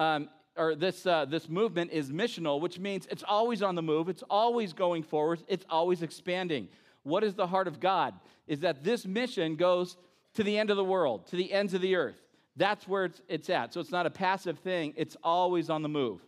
um, 0.00 0.28
or 0.56 0.74
this, 0.74 1.06
uh, 1.06 1.24
this 1.24 1.48
movement 1.48 1.92
is 1.92 2.10
missional, 2.10 2.60
which 2.60 2.80
means 2.80 3.06
it's 3.12 3.22
always 3.22 3.62
on 3.62 3.76
the 3.76 3.82
move, 3.82 4.08
it's 4.08 4.24
always 4.28 4.72
going 4.72 5.04
forward, 5.04 5.40
it's 5.46 5.66
always 5.70 6.02
expanding. 6.02 6.66
What 7.02 7.24
is 7.24 7.34
the 7.34 7.46
heart 7.46 7.68
of 7.68 7.80
God? 7.80 8.14
Is 8.46 8.60
that 8.60 8.84
this 8.84 9.06
mission 9.06 9.56
goes 9.56 9.96
to 10.34 10.42
the 10.42 10.58
end 10.58 10.70
of 10.70 10.76
the 10.76 10.84
world, 10.84 11.26
to 11.28 11.36
the 11.36 11.52
ends 11.52 11.74
of 11.74 11.80
the 11.80 11.96
earth. 11.96 12.20
That's 12.56 12.86
where 12.86 13.06
it's, 13.06 13.20
it's 13.28 13.50
at. 13.50 13.72
So 13.72 13.80
it's 13.80 13.90
not 13.90 14.06
a 14.06 14.10
passive 14.10 14.58
thing, 14.58 14.94
it's 14.96 15.16
always 15.22 15.70
on 15.70 15.82
the 15.82 15.88
move. 15.88 16.20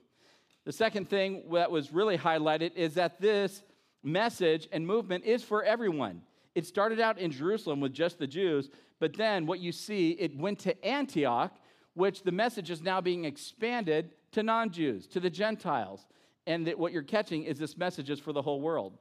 The 0.64 0.72
second 0.72 1.08
thing 1.08 1.44
that 1.52 1.70
was 1.70 1.92
really 1.92 2.16
highlighted 2.16 2.74
is 2.76 2.94
that 2.94 3.20
this 3.20 3.62
message 4.02 4.68
and 4.72 4.86
movement 4.86 5.24
is 5.24 5.42
for 5.42 5.62
everyone. 5.62 6.22
It 6.54 6.66
started 6.66 7.00
out 7.00 7.18
in 7.18 7.30
Jerusalem 7.30 7.80
with 7.80 7.92
just 7.92 8.18
the 8.18 8.26
Jews, 8.26 8.70
but 9.00 9.14
then 9.14 9.46
what 9.46 9.58
you 9.58 9.72
see, 9.72 10.10
it 10.12 10.36
went 10.36 10.60
to 10.60 10.84
Antioch 10.84 11.52
which 11.94 12.22
the 12.22 12.32
message 12.32 12.70
is 12.70 12.82
now 12.82 13.00
being 13.00 13.24
expanded 13.24 14.10
to 14.32 14.42
non 14.42 14.70
Jews, 14.70 15.06
to 15.08 15.20
the 15.20 15.30
Gentiles. 15.30 16.06
And 16.46 16.66
that 16.66 16.78
what 16.78 16.92
you're 16.92 17.02
catching 17.02 17.44
is 17.44 17.58
this 17.58 17.76
message 17.76 18.10
is 18.10 18.18
for 18.18 18.32
the 18.32 18.42
whole 18.42 18.60
world. 18.60 18.98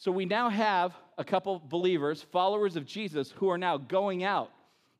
So 0.00 0.10
we 0.10 0.24
now 0.24 0.48
have 0.48 0.94
a 1.18 1.24
couple 1.24 1.62
believers, 1.68 2.22
followers 2.22 2.74
of 2.74 2.86
Jesus, 2.86 3.32
who 3.32 3.50
are 3.50 3.58
now 3.58 3.76
going 3.76 4.24
out 4.24 4.50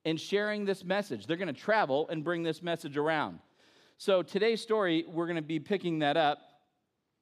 and 0.04 0.20
sharing 0.20 0.66
this 0.66 0.84
message. 0.84 1.26
They're 1.26 1.38
going 1.38 1.48
to 1.48 1.58
travel 1.58 2.06
and 2.10 2.22
bring 2.22 2.42
this 2.42 2.62
message 2.62 2.98
around. 2.98 3.38
So 3.96 4.22
today's 4.22 4.60
story, 4.60 5.06
we're 5.08 5.24
going 5.24 5.36
to 5.36 5.42
be 5.42 5.58
picking 5.58 6.00
that 6.00 6.18
up. 6.18 6.40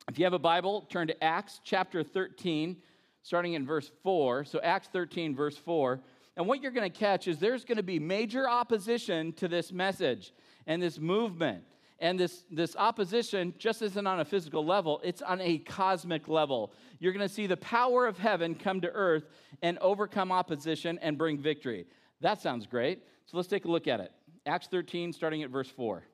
If 0.09 0.19
you 0.19 0.25
have 0.25 0.33
a 0.33 0.41
Bible, 0.41 0.89
turn 0.91 1.07
to 1.07 1.23
Acts 1.25 1.61
chapter 1.63 2.03
13, 2.03 2.79
starting 3.23 3.53
in 3.53 3.65
verse 3.65 3.93
4. 4.03 4.45
So 4.45 4.59
Acts 4.59 4.89
13, 4.93 5.37
verse 5.37 5.57
4. 5.57 6.01
And 6.37 6.49
what 6.49 6.61
you're 6.61 6.73
going 6.73 6.91
to 6.91 6.99
catch 6.99 7.29
is 7.29 7.39
there's 7.39 7.65
going 7.65 7.77
to 7.77 7.85
be 7.85 8.01
major 8.01 8.49
opposition 8.49 9.33
to 9.35 9.47
this 9.47 9.71
message 9.71 10.33
and 10.67 10.83
this 10.83 10.99
movement. 10.99 11.63
And 12.01 12.19
this, 12.19 12.45
this 12.51 12.77
opposition 12.77 13.55
just 13.59 13.83
isn't 13.83 14.07
on 14.07 14.21
a 14.21 14.25
physical 14.25 14.65
level, 14.65 15.01
it's 15.03 15.23
on 15.23 15.41
a 15.41 15.59
cosmic 15.59 16.29
level. 16.29 16.73
You're 17.01 17.13
going 17.13 17.27
to 17.27 17.33
see 17.33 17.47
the 17.47 17.57
power 17.57 18.07
of 18.07 18.19
heaven 18.19 18.55
come 18.55 18.81
to 18.83 18.91
earth 18.91 19.25
and 19.63 19.79
overcome 19.79 20.31
opposition 20.31 20.99
and 21.03 21.19
bring 21.19 21.39
victory. 21.39 21.87
That 22.21 22.41
sounds 22.41 22.67
great. 22.67 23.03
So 23.27 23.37
let's 23.37 23.49
take 23.49 23.65
a 23.65 23.71
look 23.71 23.89
at 23.89 24.01
it. 24.01 24.13
Acts 24.47 24.69
13, 24.69 25.13
starting 25.13 25.43
at 25.43 25.51
verse 25.51 25.69
4. 25.69 25.99
It 25.99 26.05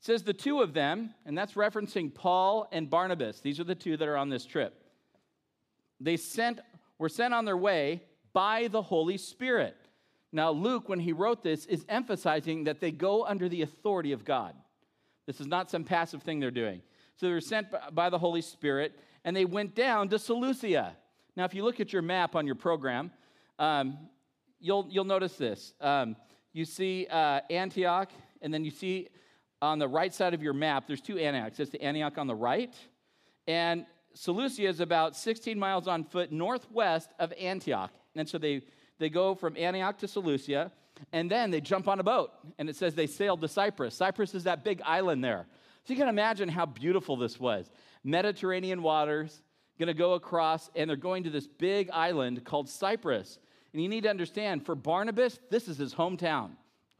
says, 0.00 0.22
The 0.22 0.32
two 0.32 0.60
of 0.60 0.74
them, 0.74 1.14
and 1.26 1.36
that's 1.36 1.54
referencing 1.54 2.14
Paul 2.14 2.68
and 2.72 2.88
Barnabas. 2.88 3.40
These 3.40 3.58
are 3.58 3.64
the 3.64 3.74
two 3.74 3.96
that 3.96 4.08
are 4.08 4.16
on 4.16 4.28
this 4.28 4.46
trip. 4.46 4.84
They 6.00 6.16
sent, 6.16 6.60
were 6.98 7.08
sent 7.08 7.34
on 7.34 7.44
their 7.44 7.56
way 7.56 8.02
by 8.32 8.68
the 8.68 8.82
Holy 8.82 9.18
Spirit. 9.18 9.76
Now, 10.32 10.50
Luke, 10.50 10.88
when 10.88 11.00
he 11.00 11.12
wrote 11.12 11.42
this, 11.42 11.64
is 11.66 11.84
emphasizing 11.88 12.64
that 12.64 12.80
they 12.80 12.90
go 12.90 13.24
under 13.24 13.48
the 13.48 13.62
authority 13.62 14.12
of 14.12 14.24
God. 14.24 14.54
This 15.26 15.40
is 15.40 15.46
not 15.46 15.70
some 15.70 15.84
passive 15.84 16.22
thing 16.22 16.40
they're 16.40 16.50
doing. 16.50 16.82
So 17.16 17.26
they 17.26 17.32
were 17.32 17.40
sent 17.40 17.68
by 17.92 18.10
the 18.10 18.18
Holy 18.18 18.42
Spirit, 18.42 18.98
and 19.24 19.34
they 19.34 19.44
went 19.44 19.74
down 19.74 20.08
to 20.10 20.18
Seleucia. 20.18 20.96
Now, 21.36 21.44
if 21.44 21.54
you 21.54 21.64
look 21.64 21.80
at 21.80 21.92
your 21.92 22.02
map 22.02 22.36
on 22.36 22.46
your 22.46 22.54
program, 22.54 23.10
um, 23.58 23.98
you'll, 24.60 24.86
you'll 24.90 25.04
notice 25.04 25.36
this. 25.36 25.74
Um, 25.80 26.16
you 26.52 26.64
see 26.64 27.06
uh, 27.10 27.40
Antioch, 27.50 28.10
and 28.42 28.52
then 28.52 28.64
you 28.64 28.70
see 28.70 29.08
on 29.60 29.78
the 29.78 29.88
right 29.88 30.14
side 30.14 30.34
of 30.34 30.42
your 30.42 30.52
map, 30.52 30.86
there's 30.86 31.00
two 31.00 31.18
Antiochs. 31.18 31.56
There's 31.56 31.70
the 31.70 31.82
Antioch 31.82 32.18
on 32.18 32.26
the 32.26 32.34
right, 32.34 32.74
and 33.46 33.86
Seleucia 34.14 34.66
is 34.66 34.80
about 34.80 35.16
16 35.16 35.58
miles 35.58 35.86
on 35.86 36.04
foot 36.04 36.32
northwest 36.32 37.10
of 37.18 37.32
Antioch. 37.34 37.92
And 38.16 38.28
so 38.28 38.36
they, 38.36 38.62
they 38.98 39.08
go 39.08 39.34
from 39.34 39.56
Antioch 39.56 39.98
to 39.98 40.08
Seleucia, 40.08 40.72
and 41.12 41.30
then 41.30 41.50
they 41.50 41.60
jump 41.60 41.88
on 41.88 42.00
a 42.00 42.02
boat. 42.02 42.32
And 42.58 42.68
it 42.68 42.76
says 42.76 42.94
they 42.94 43.06
sailed 43.06 43.40
to 43.40 43.48
Cyprus. 43.48 43.94
Cyprus 43.94 44.34
is 44.34 44.44
that 44.44 44.64
big 44.64 44.82
island 44.84 45.22
there. 45.22 45.46
So 45.84 45.92
you 45.92 45.98
can 45.98 46.08
imagine 46.08 46.48
how 46.48 46.66
beautiful 46.66 47.16
this 47.16 47.38
was. 47.38 47.70
Mediterranean 48.04 48.82
waters, 48.82 49.42
gonna 49.78 49.94
go 49.94 50.14
across, 50.14 50.70
and 50.74 50.90
they're 50.90 50.96
going 50.96 51.24
to 51.24 51.30
this 51.30 51.46
big 51.46 51.88
island 51.90 52.44
called 52.44 52.68
Cyprus. 52.68 53.38
And 53.72 53.82
you 53.82 53.88
need 53.88 54.02
to 54.02 54.10
understand 54.10 54.66
for 54.66 54.74
Barnabas, 54.74 55.38
this 55.50 55.68
is 55.68 55.78
his 55.78 55.94
hometown. 55.94 56.50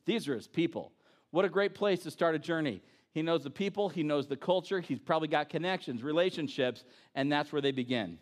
These 0.05 0.29
are 0.29 0.35
his 0.35 0.47
people. 0.47 0.93
What 1.31 1.45
a 1.45 1.49
great 1.49 1.75
place 1.75 2.03
to 2.05 2.11
start 2.11 2.35
a 2.35 2.39
journey. 2.39 2.81
He 3.13 3.23
knows 3.23 3.43
the 3.43 3.51
people, 3.51 3.89
he 3.89 4.03
knows 4.03 4.27
the 4.27 4.37
culture, 4.37 4.81
he's 4.81 4.99
probably 4.99 5.29
got 5.29 5.49
connections, 5.49 6.03
relationships, 6.03 6.85
and 7.15 7.33
that's 7.33 7.53
where 7.53 7.63
they 7.63 7.73
begin. 7.73 8.19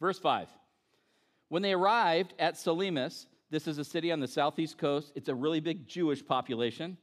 Verse 0.00 0.18
5 0.18 0.48
when 1.54 1.62
they 1.62 1.72
arrived 1.72 2.34
at 2.40 2.58
Salamis, 2.58 3.28
this 3.48 3.68
is 3.68 3.78
a 3.78 3.84
city 3.84 4.10
on 4.10 4.18
the 4.18 4.26
southeast 4.26 4.76
coast, 4.76 5.12
it's 5.14 5.28
a 5.28 5.34
really 5.36 5.60
big 5.60 5.86
Jewish 5.86 6.26
population. 6.26 6.98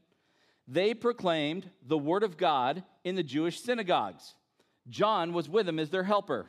They 0.67 0.93
proclaimed 0.93 1.70
the 1.88 1.98
word 1.98 2.22
of 2.22 2.36
God 2.36 2.84
in 3.05 3.15
the 3.15 3.24
Jewish 3.24 3.62
synagogues. 3.62 4.36
John 4.89 5.31
was 5.31 5.48
with 5.48 5.67
them 5.67 5.79
as 5.79 5.89
their 5.89 6.03
helper. 6.03 6.48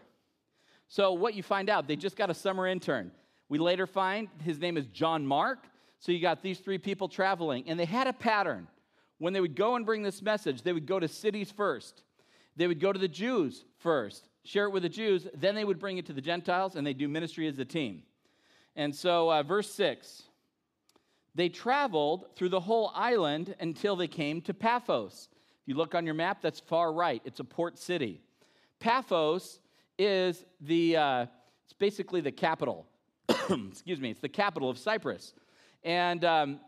So, 0.88 1.12
what 1.12 1.35
you 1.35 1.44
find 1.44 1.71
out, 1.71 1.87
they 1.87 1.94
just 1.94 2.16
got 2.16 2.28
a 2.28 2.35
summer 2.35 2.66
intern. 2.66 3.12
We 3.49 3.59
later 3.61 3.87
find 3.87 4.26
his 4.42 4.59
name 4.59 4.76
is 4.76 4.87
John 4.87 5.25
Mark. 5.25 5.61
So, 6.00 6.11
you 6.11 6.18
got 6.18 6.42
these 6.42 6.59
three 6.59 6.78
people 6.78 7.06
traveling, 7.06 7.68
and 7.68 7.78
they 7.78 7.85
had 7.85 8.09
a 8.09 8.12
pattern. 8.12 8.66
When 9.18 9.32
they 9.32 9.40
would 9.40 9.54
go 9.54 9.76
and 9.76 9.87
bring 9.87 10.02
this 10.02 10.23
message, 10.23 10.62
they 10.62 10.73
would 10.73 10.87
go 10.87 10.99
to 10.99 11.06
cities 11.06 11.52
first, 11.52 12.02
they 12.56 12.66
would 12.66 12.80
go 12.80 12.92
to 12.92 12.99
the 12.99 13.06
Jews 13.06 13.64
first, 13.78 14.28
share 14.44 14.64
it 14.66 14.70
with 14.70 14.82
the 14.82 14.88
Jews, 14.88 15.26
then 15.34 15.54
they 15.54 15.64
would 15.64 15.78
bring 15.78 15.99
it 15.99 16.06
to 16.06 16.12
the 16.12 16.20
Gentiles, 16.20 16.76
and 16.76 16.87
they 16.87 16.94
do 16.94 17.08
ministry 17.08 17.46
as 17.46 17.58
a 17.58 17.64
team. 17.64 18.02
And 18.76 18.94
so, 18.94 19.30
uh, 19.30 19.42
verse 19.42 19.70
6 19.72 20.25
they 21.34 21.49
traveled 21.49 22.26
through 22.37 22.50
the 22.50 22.61
whole 22.61 22.92
island 22.94 23.54
until 23.58 23.96
they 23.96 24.08
came 24.08 24.42
to 24.42 24.52
Paphos. 24.52 25.28
If 25.62 25.68
you 25.68 25.75
look 25.75 25.94
on 25.94 26.04
your 26.04 26.14
map, 26.14 26.42
that's 26.42 26.61
far 26.61 26.92
right, 26.92 27.22
it's 27.25 27.40
a 27.40 27.44
port 27.44 27.78
city. 27.78 28.20
Paphos 28.80 29.61
is 29.99 30.44
the, 30.61 30.96
uh, 30.96 31.26
it's 31.64 31.72
basically 31.72 32.20
the 32.20 32.32
capital. 32.32 32.87
Excuse 33.28 34.00
me, 34.00 34.11
it's 34.11 34.20
the 34.20 34.28
capital 34.28 34.68
of 34.68 34.76
Cyprus. 34.76 35.32
And 35.84 36.25
um, 36.25 36.61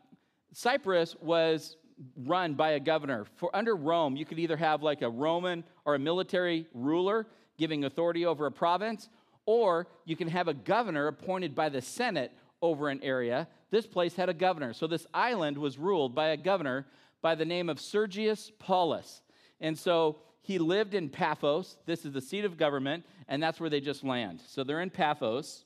Cyprus 0.52 1.14
was 1.20 1.76
run 2.16 2.54
by 2.54 2.70
a 2.70 2.80
governor. 2.80 3.26
For 3.36 3.54
under 3.54 3.76
Rome, 3.76 4.16
you 4.16 4.24
could 4.24 4.38
either 4.38 4.56
have 4.56 4.82
like 4.82 5.02
a 5.02 5.10
Roman 5.10 5.64
or 5.84 5.94
a 5.94 5.98
military 5.98 6.66
ruler 6.72 7.26
giving 7.58 7.84
authority 7.84 8.26
over 8.26 8.46
a 8.46 8.52
province, 8.52 9.08
or 9.46 9.86
you 10.04 10.16
can 10.16 10.28
have 10.28 10.48
a 10.48 10.54
governor 10.54 11.06
appointed 11.06 11.54
by 11.54 11.68
the 11.68 11.82
Senate 11.82 12.32
over 12.62 12.88
an 12.88 13.00
area. 13.02 13.46
This 13.70 13.86
place 13.86 14.14
had 14.14 14.28
a 14.28 14.34
governor. 14.34 14.72
So 14.72 14.86
this 14.86 15.06
island 15.12 15.58
was 15.58 15.78
ruled 15.78 16.14
by 16.14 16.28
a 16.28 16.36
governor 16.36 16.86
by 17.20 17.34
the 17.34 17.44
name 17.44 17.68
of 17.68 17.80
Sergius 17.80 18.50
Paulus. 18.58 19.22
And 19.60 19.78
so 19.78 20.18
he 20.40 20.58
lived 20.58 20.94
in 20.94 21.08
Paphos. 21.08 21.76
This 21.86 22.04
is 22.04 22.12
the 22.12 22.20
seat 22.20 22.44
of 22.44 22.56
government, 22.56 23.04
and 23.28 23.42
that's 23.42 23.60
where 23.60 23.70
they 23.70 23.80
just 23.80 24.04
land. 24.04 24.42
So 24.46 24.62
they're 24.62 24.80
in 24.80 24.90
Paphos. 24.90 25.64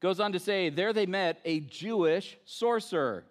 Goes 0.00 0.20
on 0.20 0.32
to 0.32 0.40
say, 0.40 0.68
there 0.68 0.92
they 0.92 1.06
met 1.06 1.40
a 1.44 1.60
Jewish 1.60 2.36
sorcerer 2.44 3.24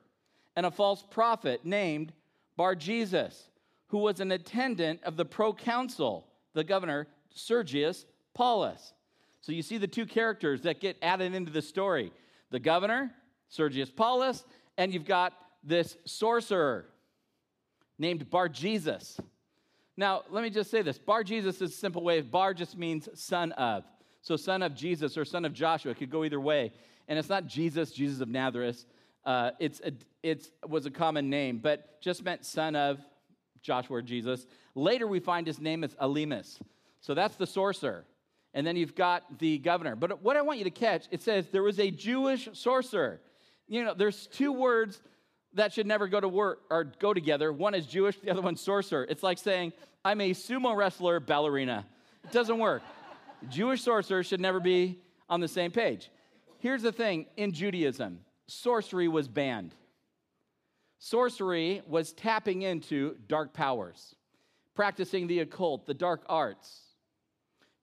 and 0.55 0.65
a 0.65 0.71
false 0.71 1.03
prophet 1.09 1.65
named 1.65 2.13
Bar 2.55 2.75
Jesus, 2.75 3.49
who 3.87 3.97
was 3.97 4.19
an 4.19 4.31
attendant 4.31 5.01
of 5.03 5.17
the 5.17 5.25
proconsul, 5.25 6.27
the 6.53 6.63
governor 6.63 7.07
Sergius 7.33 8.05
Paulus. 8.33 8.93
So 9.41 9.51
you 9.51 9.61
see 9.61 9.77
the 9.77 9.87
two 9.87 10.05
characters 10.05 10.61
that 10.61 10.79
get 10.79 10.97
added 11.01 11.33
into 11.33 11.51
the 11.51 11.61
story 11.61 12.11
the 12.51 12.59
governor, 12.59 13.11
Sergius 13.49 13.89
Paulus, 13.89 14.43
and 14.77 14.93
you've 14.93 15.05
got 15.05 15.33
this 15.63 15.97
sorcerer 16.05 16.85
named 17.97 18.29
Bar 18.29 18.49
Jesus. 18.49 19.19
Now, 19.97 20.23
let 20.29 20.43
me 20.43 20.49
just 20.49 20.71
say 20.71 20.81
this 20.81 20.97
Bar 20.97 21.23
Jesus 21.23 21.61
is 21.61 21.71
a 21.71 21.75
simple 21.75 22.03
way. 22.03 22.19
Of 22.19 22.31
Bar 22.31 22.53
just 22.53 22.77
means 22.77 23.07
son 23.13 23.51
of. 23.53 23.83
So, 24.21 24.35
son 24.35 24.61
of 24.61 24.75
Jesus 24.75 25.17
or 25.17 25.25
son 25.25 25.45
of 25.45 25.53
Joshua 25.53 25.95
could 25.95 26.09
go 26.09 26.23
either 26.23 26.39
way. 26.39 26.71
And 27.07 27.17
it's 27.17 27.29
not 27.29 27.47
Jesus, 27.47 27.91
Jesus 27.91 28.21
of 28.21 28.29
Nazareth. 28.29 28.85
Uh, 29.25 29.51
it's 29.59 29.81
a, 29.81 29.91
it's 30.23 30.49
was 30.67 30.85
a 30.85 30.91
common 30.91 31.29
name, 31.29 31.59
but 31.59 32.01
just 32.01 32.23
meant 32.23 32.45
son 32.45 32.75
of 32.75 32.99
Joshua 33.61 33.97
or 33.97 34.01
Jesus. 34.01 34.45
Later, 34.75 35.07
we 35.07 35.19
find 35.19 35.45
his 35.45 35.59
name 35.59 35.83
is 35.83 35.93
Elymas. 35.95 36.59
So 37.01 37.13
that's 37.13 37.35
the 37.35 37.47
sorcerer. 37.47 38.05
And 38.53 38.65
then 38.65 38.75
you've 38.75 38.95
got 38.95 39.39
the 39.39 39.57
governor. 39.57 39.95
But 39.95 40.21
what 40.21 40.37
I 40.37 40.41
want 40.41 40.59
you 40.59 40.65
to 40.65 40.71
catch, 40.71 41.07
it 41.11 41.21
says 41.21 41.47
there 41.51 41.63
was 41.63 41.79
a 41.79 41.89
Jewish 41.91 42.49
sorcerer. 42.53 43.19
You 43.67 43.83
know, 43.83 43.93
there's 43.93 44.27
two 44.27 44.51
words 44.51 45.01
that 45.53 45.73
should 45.73 45.87
never 45.87 46.07
go 46.07 46.19
to 46.19 46.27
work 46.27 46.61
or 46.69 46.85
go 46.85 47.13
together. 47.13 47.51
One 47.51 47.73
is 47.73 47.85
Jewish, 47.85 48.19
the 48.19 48.31
other 48.31 48.41
one's 48.41 48.61
sorcerer. 48.61 49.05
It's 49.09 49.23
like 49.23 49.37
saying, 49.37 49.73
I'm 50.03 50.21
a 50.21 50.31
sumo 50.31 50.75
wrestler 50.75 51.19
ballerina. 51.19 51.85
It 52.23 52.31
doesn't 52.31 52.57
work. 52.57 52.83
Jewish 53.49 53.81
sorcerer 53.81 54.23
should 54.23 54.39
never 54.39 54.59
be 54.59 54.99
on 55.29 55.39
the 55.39 55.47
same 55.47 55.71
page. 55.71 56.09
Here's 56.59 56.83
the 56.83 56.91
thing 56.91 57.25
in 57.37 57.53
Judaism 57.53 58.19
sorcery 58.47 59.07
was 59.07 59.27
banned. 59.27 59.73
Sorcery 60.99 61.81
was 61.87 62.13
tapping 62.13 62.61
into 62.61 63.15
dark 63.27 63.53
powers, 63.53 64.15
practicing 64.75 65.25
the 65.25 65.39
occult, 65.39 65.87
the 65.87 65.93
dark 65.93 66.23
arts, 66.29 66.90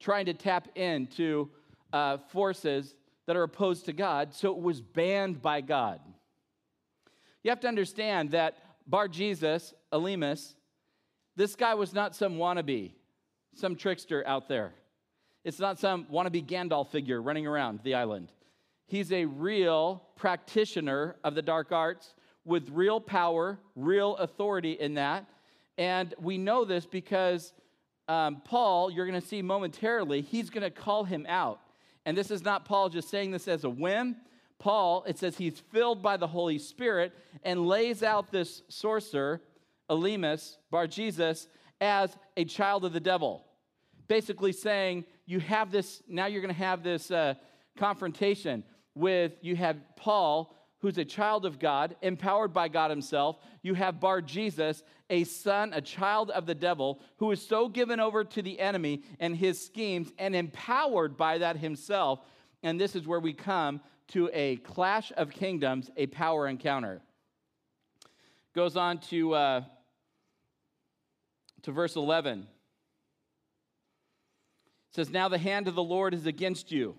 trying 0.00 0.26
to 0.26 0.34
tap 0.34 0.68
into 0.74 1.50
uh, 1.92 2.18
forces 2.28 2.94
that 3.26 3.36
are 3.36 3.42
opposed 3.42 3.84
to 3.86 3.92
God, 3.92 4.34
so 4.34 4.50
it 4.50 4.58
was 4.58 4.80
banned 4.80 5.42
by 5.42 5.60
God. 5.60 6.00
You 7.42 7.50
have 7.50 7.60
to 7.60 7.68
understand 7.68 8.30
that 8.32 8.56
Bar 8.86 9.08
Jesus, 9.08 9.74
Elymas, 9.92 10.54
this 11.36 11.54
guy 11.54 11.74
was 11.74 11.92
not 11.92 12.16
some 12.16 12.36
wannabe, 12.36 12.92
some 13.54 13.76
trickster 13.76 14.26
out 14.26 14.48
there. 14.48 14.72
It's 15.44 15.58
not 15.58 15.78
some 15.78 16.06
wannabe 16.06 16.46
Gandalf 16.46 16.88
figure 16.88 17.22
running 17.22 17.46
around 17.46 17.80
the 17.84 17.94
island. 17.94 18.32
He's 18.86 19.12
a 19.12 19.26
real 19.26 20.02
practitioner 20.16 21.16
of 21.22 21.34
the 21.34 21.42
dark 21.42 21.70
arts 21.70 22.14
with 22.44 22.70
real 22.70 23.00
power, 23.00 23.58
real 23.76 24.16
authority 24.16 24.72
in 24.72 24.94
that. 24.94 25.26
And 25.76 26.14
we 26.18 26.38
know 26.38 26.64
this 26.64 26.86
because 26.86 27.52
um, 28.08 28.42
Paul, 28.44 28.90
you're 28.90 29.06
going 29.06 29.20
to 29.20 29.26
see 29.26 29.42
momentarily, 29.42 30.22
he's 30.22 30.50
going 30.50 30.62
to 30.62 30.70
call 30.70 31.04
him 31.04 31.26
out. 31.28 31.60
And 32.06 32.16
this 32.16 32.30
is 32.30 32.42
not 32.42 32.64
Paul 32.64 32.88
just 32.88 33.10
saying 33.10 33.30
this 33.30 33.46
as 33.48 33.64
a 33.64 33.70
whim. 33.70 34.16
Paul, 34.58 35.04
it 35.06 35.18
says 35.18 35.36
he's 35.36 35.60
filled 35.60 36.02
by 36.02 36.16
the 36.16 36.26
Holy 36.26 36.58
Spirit 36.58 37.12
and 37.44 37.66
lays 37.66 38.02
out 38.02 38.32
this 38.32 38.62
sorcerer, 38.68 39.40
Elymas, 39.88 40.56
Bar 40.70 40.86
Jesus, 40.86 41.48
as 41.80 42.16
a 42.36 42.44
child 42.44 42.84
of 42.84 42.92
the 42.92 43.00
devil. 43.00 43.44
Basically 44.08 44.52
saying, 44.52 45.04
you 45.26 45.38
have 45.40 45.70
this, 45.70 46.02
now 46.08 46.26
you're 46.26 46.40
going 46.40 46.54
to 46.54 46.58
have 46.58 46.82
this 46.82 47.10
uh, 47.10 47.34
confrontation 47.76 48.64
with, 48.94 49.32
you 49.42 49.54
have 49.54 49.76
Paul, 49.96 50.54
who's 50.80 50.98
a 50.98 51.04
child 51.04 51.44
of 51.44 51.58
God, 51.58 51.96
empowered 52.02 52.52
by 52.52 52.68
God 52.68 52.90
himself. 52.90 53.38
You 53.62 53.74
have 53.74 54.00
Bar 54.00 54.22
Jesus, 54.22 54.82
a 55.10 55.24
son, 55.24 55.72
a 55.74 55.80
child 55.80 56.30
of 56.30 56.46
the 56.46 56.54
devil, 56.54 57.00
who 57.16 57.30
is 57.32 57.44
so 57.44 57.68
given 57.68 57.98
over 57.98 58.24
to 58.24 58.42
the 58.42 58.60
enemy 58.60 59.02
and 59.18 59.36
his 59.36 59.64
schemes 59.64 60.12
and 60.18 60.36
empowered 60.36 61.16
by 61.16 61.38
that 61.38 61.56
himself. 61.56 62.20
And 62.62 62.80
this 62.80 62.94
is 62.94 63.06
where 63.06 63.20
we 63.20 63.32
come 63.32 63.80
to 64.08 64.30
a 64.32 64.56
clash 64.56 65.12
of 65.16 65.30
kingdoms, 65.30 65.90
a 65.96 66.06
power 66.06 66.46
encounter. 66.46 67.02
Goes 68.54 68.76
on 68.76 68.98
to, 68.98 69.34
uh, 69.34 69.62
to 71.62 71.72
verse 71.72 71.96
11. 71.96 72.40
It 72.40 72.46
says, 74.94 75.10
Now 75.10 75.28
the 75.28 75.38
hand 75.38 75.68
of 75.68 75.74
the 75.74 75.82
Lord 75.82 76.14
is 76.14 76.26
against 76.26 76.70
you 76.70 76.96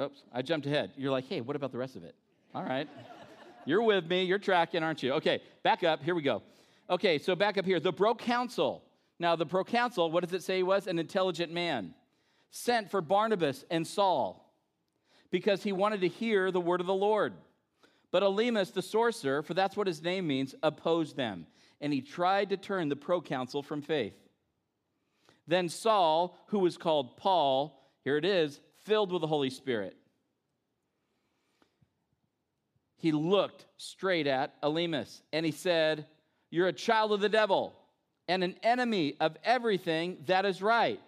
Oops, 0.00 0.22
I 0.32 0.42
jumped 0.42 0.66
ahead. 0.66 0.92
You're 0.96 1.10
like, 1.10 1.26
hey, 1.28 1.40
what 1.40 1.56
about 1.56 1.72
the 1.72 1.78
rest 1.78 1.96
of 1.96 2.04
it? 2.04 2.14
All 2.54 2.62
right. 2.62 2.88
You're 3.64 3.82
with 3.82 4.06
me. 4.08 4.24
You're 4.24 4.38
tracking, 4.38 4.82
aren't 4.82 5.02
you? 5.02 5.12
Okay, 5.14 5.40
back 5.62 5.82
up. 5.82 6.02
Here 6.02 6.14
we 6.14 6.22
go. 6.22 6.42
Okay, 6.88 7.18
so 7.18 7.34
back 7.34 7.58
up 7.58 7.64
here. 7.64 7.80
The 7.80 7.92
proconsul. 7.92 8.82
Now, 9.18 9.34
the 9.36 9.46
proconsul, 9.46 10.10
what 10.10 10.22
does 10.22 10.34
it 10.34 10.42
say 10.42 10.58
he 10.58 10.62
was? 10.62 10.86
An 10.86 10.98
intelligent 10.98 11.52
man 11.52 11.94
sent 12.50 12.90
for 12.90 13.00
Barnabas 13.00 13.64
and 13.70 13.86
Saul 13.86 14.54
because 15.30 15.62
he 15.62 15.72
wanted 15.72 16.02
to 16.02 16.08
hear 16.08 16.50
the 16.50 16.60
word 16.60 16.80
of 16.80 16.86
the 16.86 16.94
Lord. 16.94 17.34
But 18.12 18.22
Elymas, 18.22 18.72
the 18.72 18.82
sorcerer, 18.82 19.42
for 19.42 19.54
that's 19.54 19.76
what 19.76 19.86
his 19.86 20.02
name 20.02 20.26
means, 20.26 20.54
opposed 20.62 21.16
them, 21.16 21.46
and 21.80 21.92
he 21.92 22.00
tried 22.00 22.50
to 22.50 22.56
turn 22.56 22.88
the 22.88 22.96
proconsul 22.96 23.62
from 23.62 23.82
faith. 23.82 24.14
Then 25.48 25.68
Saul, 25.68 26.38
who 26.48 26.60
was 26.60 26.76
called 26.76 27.16
Paul, 27.16 27.90
here 28.04 28.16
it 28.16 28.24
is, 28.24 28.60
filled 28.86 29.12
with 29.12 29.20
the 29.20 29.26
Holy 29.26 29.50
Spirit. 29.50 29.96
He 32.96 33.12
looked 33.12 33.66
straight 33.76 34.26
at 34.26 34.60
Elymas 34.62 35.20
and 35.32 35.44
he 35.44 35.52
said, 35.52 36.06
You're 36.50 36.68
a 36.68 36.72
child 36.72 37.12
of 37.12 37.20
the 37.20 37.28
devil 37.28 37.74
and 38.28 38.42
an 38.42 38.56
enemy 38.62 39.16
of 39.20 39.36
everything 39.44 40.18
that 40.26 40.46
is 40.46 40.62
right. 40.62 41.00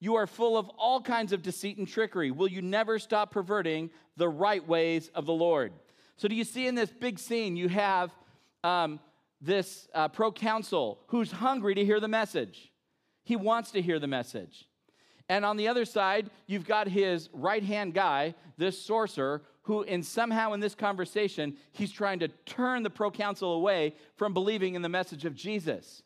You 0.00 0.16
are 0.16 0.26
full 0.26 0.56
of 0.56 0.68
all 0.78 1.00
kinds 1.00 1.32
of 1.32 1.42
deceit 1.42 1.78
and 1.78 1.88
trickery. 1.88 2.30
Will 2.30 2.48
you 2.48 2.62
never 2.62 2.98
stop 2.98 3.30
perverting 3.30 3.90
the 4.16 4.28
right 4.28 4.66
ways 4.66 5.10
of 5.14 5.26
the 5.26 5.32
Lord? 5.32 5.72
So, 6.16 6.28
do 6.28 6.34
you 6.34 6.44
see 6.44 6.66
in 6.66 6.74
this 6.74 6.90
big 6.90 7.18
scene, 7.18 7.56
you 7.56 7.68
have 7.68 8.12
um, 8.62 9.00
this 9.40 9.88
uh, 9.94 10.08
proconsul 10.08 11.00
who's 11.08 11.32
hungry 11.32 11.74
to 11.74 11.84
hear 11.84 12.00
the 12.00 12.08
message? 12.08 12.70
He 13.24 13.34
wants 13.34 13.72
to 13.72 13.82
hear 13.82 13.98
the 13.98 14.06
message. 14.06 14.68
And 15.28 15.44
on 15.44 15.56
the 15.56 15.68
other 15.68 15.84
side, 15.84 16.30
you've 16.46 16.66
got 16.66 16.86
his 16.86 17.30
right 17.32 17.62
hand 17.62 17.94
guy, 17.94 18.34
this 18.58 18.80
sorcerer, 18.80 19.42
who, 19.62 19.82
in 19.82 20.02
somehow 20.02 20.52
in 20.52 20.60
this 20.60 20.74
conversation, 20.74 21.56
he's 21.72 21.90
trying 21.90 22.18
to 22.18 22.28
turn 22.28 22.82
the 22.82 22.90
proconsul 22.90 23.54
away 23.54 23.94
from 24.16 24.34
believing 24.34 24.74
in 24.74 24.82
the 24.82 24.88
message 24.88 25.24
of 25.24 25.34
Jesus. 25.34 26.02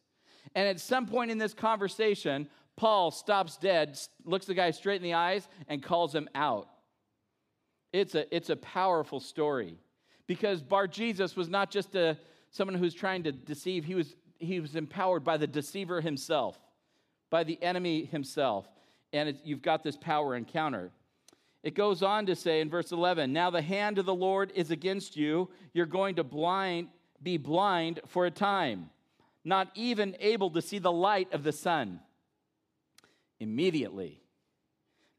And 0.55 0.69
at 0.69 0.79
some 0.79 1.07
point 1.07 1.33
in 1.33 1.39
this 1.39 1.55
conversation, 1.55 2.49
Paul 2.77 3.11
stops 3.11 3.57
dead, 3.57 3.99
looks 4.25 4.47
the 4.47 4.55
guy 4.55 4.71
straight 4.71 4.97
in 4.97 5.03
the 5.03 5.15
eyes, 5.15 5.49
and 5.67 5.83
calls 5.83 6.15
him 6.15 6.29
out. 6.37 6.69
It's 7.93 8.15
a, 8.15 8.33
it's 8.35 8.51
a 8.51 8.57
powerful 8.57 9.19
story 9.19 9.79
because 10.29 10.63
Bar 10.63 10.87
Jesus 10.87 11.35
was 11.35 11.49
not 11.49 11.71
just 11.71 11.97
a, 11.97 12.17
someone 12.51 12.77
who's 12.77 12.95
trying 12.95 13.25
to 13.25 13.33
deceive, 13.33 13.85
he 13.85 13.97
was, 13.97 14.15
he 14.39 14.61
was 14.61 14.77
empowered 14.77 15.25
by 15.25 15.37
the 15.37 15.47
deceiver 15.49 16.01
himself, 16.01 16.57
by 17.31 17.43
the 17.43 17.61
enemy 17.61 18.05
himself 18.05 18.69
and 19.13 19.39
you've 19.45 19.63
got 19.63 19.83
this 19.83 19.97
power 19.97 20.35
encounter. 20.35 20.91
It 21.63 21.75
goes 21.75 22.03
on 22.03 22.27
to 22.27 22.37
say 22.37 22.61
in 22.61 22.71
verse 22.71 22.93
11, 22.93 23.33
Now 23.33 23.51
the 23.51 23.63
hand 23.63 23.99
of 23.99 24.07
the 24.07 24.15
Lord 24.15 24.53
is 24.55 24.71
against 24.71 25.17
you. 25.17 25.51
You're 25.73 25.87
going 25.87 26.17
to 26.17 26.25
blind, 26.25 26.89
be 27.23 27.37
blind 27.37 28.01
for 28.07 28.27
a 28.27 28.31
time, 28.31 28.91
not 29.45 29.69
even 29.75 30.17
able 30.21 30.51
to 30.51 30.63
see 30.63 30.79
the 30.79 30.93
light 30.93 31.33
of 31.33 31.43
the 31.43 31.53
sun. 31.53 32.01
Immediately, 33.41 34.21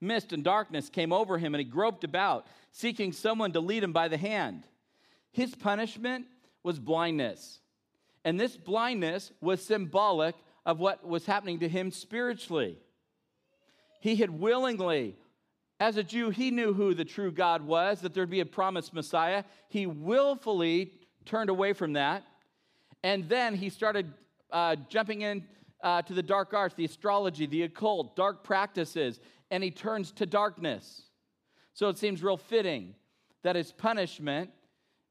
mist 0.02 0.34
and 0.34 0.44
darkness 0.44 0.90
came 0.90 1.14
over 1.14 1.38
him, 1.38 1.56
and 1.56 1.60
he 1.60 1.70
groped 1.70 2.04
about, 2.04 2.48
seeking 2.72 3.12
someone 3.12 3.54
to 3.54 3.60
lead 3.60 3.84
him 3.84 3.94
by 3.94 4.08
the 4.08 4.18
hand. 4.18 4.64
His 5.32 5.56
punishment 5.56 6.26
was 6.64 6.80
blindness. 6.80 7.60
And 8.26 8.40
this 8.40 8.58
blindness 8.58 9.32
was 9.42 9.64
symbolic 9.64 10.36
of 10.66 10.80
what 10.80 11.08
was 11.08 11.26
happening 11.26 11.60
to 11.60 11.70
him 11.70 11.92
spiritually. 11.92 12.78
He 14.00 14.16
had 14.16 14.30
willingly, 14.30 15.16
as 15.80 15.98
a 15.98 16.04
Jew, 16.04 16.30
he 16.30 16.52
knew 16.52 16.74
who 16.74 16.94
the 16.94 17.06
true 17.06 17.32
God 17.32 17.62
was, 17.62 18.02
that 18.02 18.14
there'd 18.14 18.30
be 18.30 18.40
a 18.40 18.46
promised 18.46 18.94
Messiah. 18.94 19.44
He 19.68 19.86
willfully 19.86 20.94
turned 21.26 21.50
away 21.50 21.74
from 21.74 21.94
that. 21.94 22.24
And 23.04 23.28
then 23.30 23.56
he 23.56 23.70
started 23.70 24.14
uh, 24.52 24.76
jumping 24.90 25.22
in 25.22 25.46
uh, 25.82 26.02
to 26.04 26.14
the 26.14 26.24
dark 26.24 26.54
arts, 26.54 26.76
the 26.76 26.86
astrology, 26.86 27.46
the 27.46 27.64
occult, 27.64 28.16
dark 28.16 28.44
practices, 28.44 29.20
and 29.52 29.64
he 29.64 29.72
turns 29.72 30.12
to 30.14 30.26
darkness. 30.26 31.04
So 31.74 31.88
it 31.90 31.98
seems 31.98 32.22
real 32.22 32.38
fitting 32.38 32.96
that 33.44 33.56
his 33.56 33.72
punishment 33.72 34.50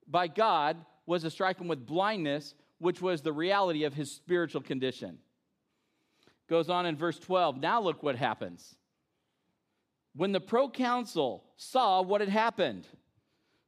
by 0.07 0.28
God 0.28 0.76
was 1.07 1.23
to 1.23 1.30
strike 1.30 1.59
him 1.59 1.68
with 1.68 1.87
blindness, 1.87 2.54
which 2.78 3.00
was 3.00 3.23
the 3.23 3.33
reality 3.33 3.85
of 3.85 3.95
his 3.95 4.11
spiritual 4.11 4.61
condition. 4.61 5.18
Goes 6.49 6.71
on 6.71 6.87
in 6.87 6.97
verse 6.97 7.19
12. 7.19 7.61
Now 7.61 7.81
look 7.81 8.02
what 8.02 8.17
happens. 8.17 8.75
When 10.14 10.33
the 10.33 10.40
proconsul 10.40 11.45
saw 11.57 12.02
what 12.02 12.21
had 12.21 12.31
happened, 12.31 12.87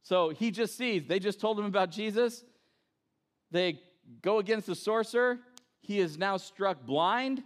so 0.03 0.31
he 0.31 0.51
just 0.51 0.77
sees, 0.77 1.07
they 1.07 1.19
just 1.19 1.41
told 1.41 1.59
him 1.59 1.67
about 1.67 1.91
Jesus. 1.91 2.43
They 3.51 3.81
go 4.23 4.39
against 4.39 4.67
the 4.67 4.75
sorcerer. 4.75 5.39
He 5.81 6.01
is 6.01 6.19
now 6.19 6.37
struck 6.39 6.85
blind. 6.85 7.43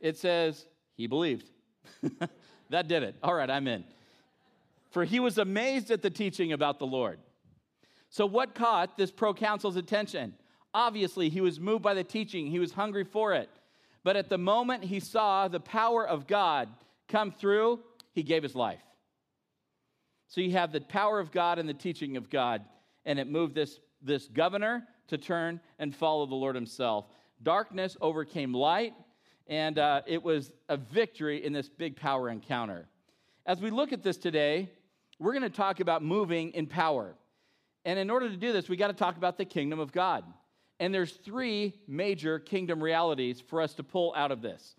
It 0.00 0.16
says, 0.16 0.66
he 0.94 1.06
believed. 1.06 1.48
that 2.70 2.88
did 2.88 3.02
it. 3.02 3.16
All 3.22 3.34
right, 3.34 3.50
I'm 3.50 3.68
in. 3.68 3.84
For 4.90 5.04
he 5.04 5.20
was 5.20 5.38
amazed 5.38 5.90
at 5.90 6.02
the 6.02 6.10
teaching 6.10 6.52
about 6.52 6.78
the 6.78 6.86
Lord. 6.86 7.18
So, 8.10 8.26
what 8.26 8.54
caught 8.54 8.96
this 8.96 9.10
proconsul's 9.10 9.76
attention? 9.76 10.34
Obviously, 10.72 11.28
he 11.28 11.40
was 11.40 11.60
moved 11.60 11.82
by 11.82 11.94
the 11.94 12.04
teaching, 12.04 12.46
he 12.46 12.58
was 12.58 12.72
hungry 12.72 13.04
for 13.04 13.34
it. 13.34 13.48
But 14.08 14.16
at 14.16 14.30
the 14.30 14.38
moment 14.38 14.84
he 14.84 15.00
saw 15.00 15.48
the 15.48 15.60
power 15.60 16.08
of 16.08 16.26
God 16.26 16.70
come 17.08 17.30
through, 17.30 17.80
he 18.14 18.22
gave 18.22 18.42
his 18.42 18.54
life. 18.54 18.80
So, 20.28 20.40
you 20.40 20.52
have 20.52 20.72
the 20.72 20.80
power 20.80 21.20
of 21.20 21.30
God 21.30 21.58
and 21.58 21.68
the 21.68 21.74
teaching 21.74 22.16
of 22.16 22.30
God, 22.30 22.64
and 23.04 23.18
it 23.18 23.28
moved 23.28 23.54
this, 23.54 23.78
this 24.00 24.26
governor 24.26 24.84
to 25.08 25.18
turn 25.18 25.60
and 25.78 25.94
follow 25.94 26.24
the 26.24 26.34
Lord 26.34 26.54
himself. 26.54 27.04
Darkness 27.42 27.98
overcame 28.00 28.54
light, 28.54 28.94
and 29.46 29.78
uh, 29.78 30.00
it 30.06 30.22
was 30.22 30.54
a 30.70 30.78
victory 30.78 31.44
in 31.44 31.52
this 31.52 31.68
big 31.68 31.94
power 31.94 32.30
encounter. 32.30 32.88
As 33.44 33.60
we 33.60 33.68
look 33.68 33.92
at 33.92 34.02
this 34.02 34.16
today, 34.16 34.70
we're 35.18 35.32
going 35.32 35.42
to 35.42 35.50
talk 35.50 35.80
about 35.80 36.02
moving 36.02 36.52
in 36.52 36.66
power. 36.66 37.14
And 37.84 37.98
in 37.98 38.08
order 38.08 38.30
to 38.30 38.38
do 38.38 38.54
this, 38.54 38.70
we 38.70 38.78
got 38.78 38.86
to 38.86 38.94
talk 38.94 39.18
about 39.18 39.36
the 39.36 39.44
kingdom 39.44 39.78
of 39.78 39.92
God. 39.92 40.24
And 40.80 40.94
there's 40.94 41.12
three 41.12 41.74
major 41.86 42.38
kingdom 42.38 42.82
realities 42.82 43.40
for 43.40 43.60
us 43.60 43.74
to 43.74 43.82
pull 43.82 44.14
out 44.16 44.30
of 44.30 44.42
this. 44.42 44.76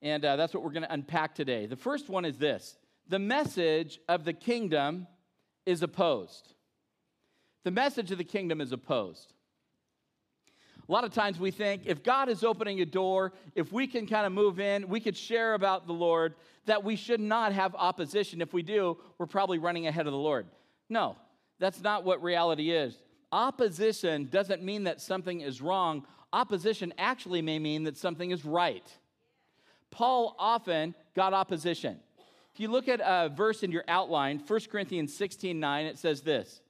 And 0.00 0.24
uh, 0.24 0.36
that's 0.36 0.54
what 0.54 0.62
we're 0.62 0.70
going 0.70 0.84
to 0.84 0.92
unpack 0.92 1.34
today. 1.34 1.66
The 1.66 1.76
first 1.76 2.08
one 2.08 2.24
is 2.24 2.38
this 2.38 2.76
the 3.08 3.18
message 3.18 4.00
of 4.08 4.24
the 4.24 4.32
kingdom 4.32 5.06
is 5.66 5.82
opposed. 5.82 6.54
The 7.64 7.70
message 7.70 8.10
of 8.10 8.18
the 8.18 8.24
kingdom 8.24 8.60
is 8.60 8.72
opposed. 8.72 9.32
A 10.88 10.92
lot 10.92 11.04
of 11.04 11.12
times 11.12 11.38
we 11.38 11.52
think 11.52 11.82
if 11.86 12.02
God 12.02 12.28
is 12.28 12.42
opening 12.42 12.80
a 12.80 12.84
door, 12.84 13.32
if 13.54 13.72
we 13.72 13.86
can 13.86 14.06
kind 14.06 14.26
of 14.26 14.32
move 14.32 14.58
in, 14.58 14.88
we 14.88 14.98
could 14.98 15.16
share 15.16 15.54
about 15.54 15.86
the 15.86 15.92
Lord, 15.92 16.34
that 16.66 16.82
we 16.82 16.96
should 16.96 17.20
not 17.20 17.52
have 17.52 17.74
opposition. 17.76 18.40
If 18.40 18.52
we 18.52 18.62
do, 18.62 18.98
we're 19.18 19.26
probably 19.26 19.58
running 19.58 19.86
ahead 19.86 20.06
of 20.06 20.12
the 20.12 20.18
Lord. 20.18 20.46
No, 20.88 21.16
that's 21.60 21.80
not 21.80 22.04
what 22.04 22.22
reality 22.22 22.72
is. 22.72 23.00
Opposition 23.32 24.28
doesn't 24.30 24.62
mean 24.62 24.84
that 24.84 25.00
something 25.00 25.40
is 25.40 25.62
wrong. 25.62 26.06
Opposition 26.32 26.92
actually 26.98 27.42
may 27.42 27.58
mean 27.58 27.84
that 27.84 27.96
something 27.96 28.30
is 28.30 28.44
right. 28.44 28.86
Paul 29.90 30.36
often 30.38 30.94
got 31.16 31.32
opposition. 31.32 31.98
If 32.52 32.60
you 32.60 32.68
look 32.68 32.88
at 32.88 33.00
a 33.02 33.30
verse 33.30 33.62
in 33.62 33.72
your 33.72 33.84
outline, 33.88 34.42
1 34.46 34.60
Corinthians 34.70 35.14
16 35.14 35.58
9, 35.58 35.86
it 35.86 35.98
says 35.98 36.20
this 36.20 36.60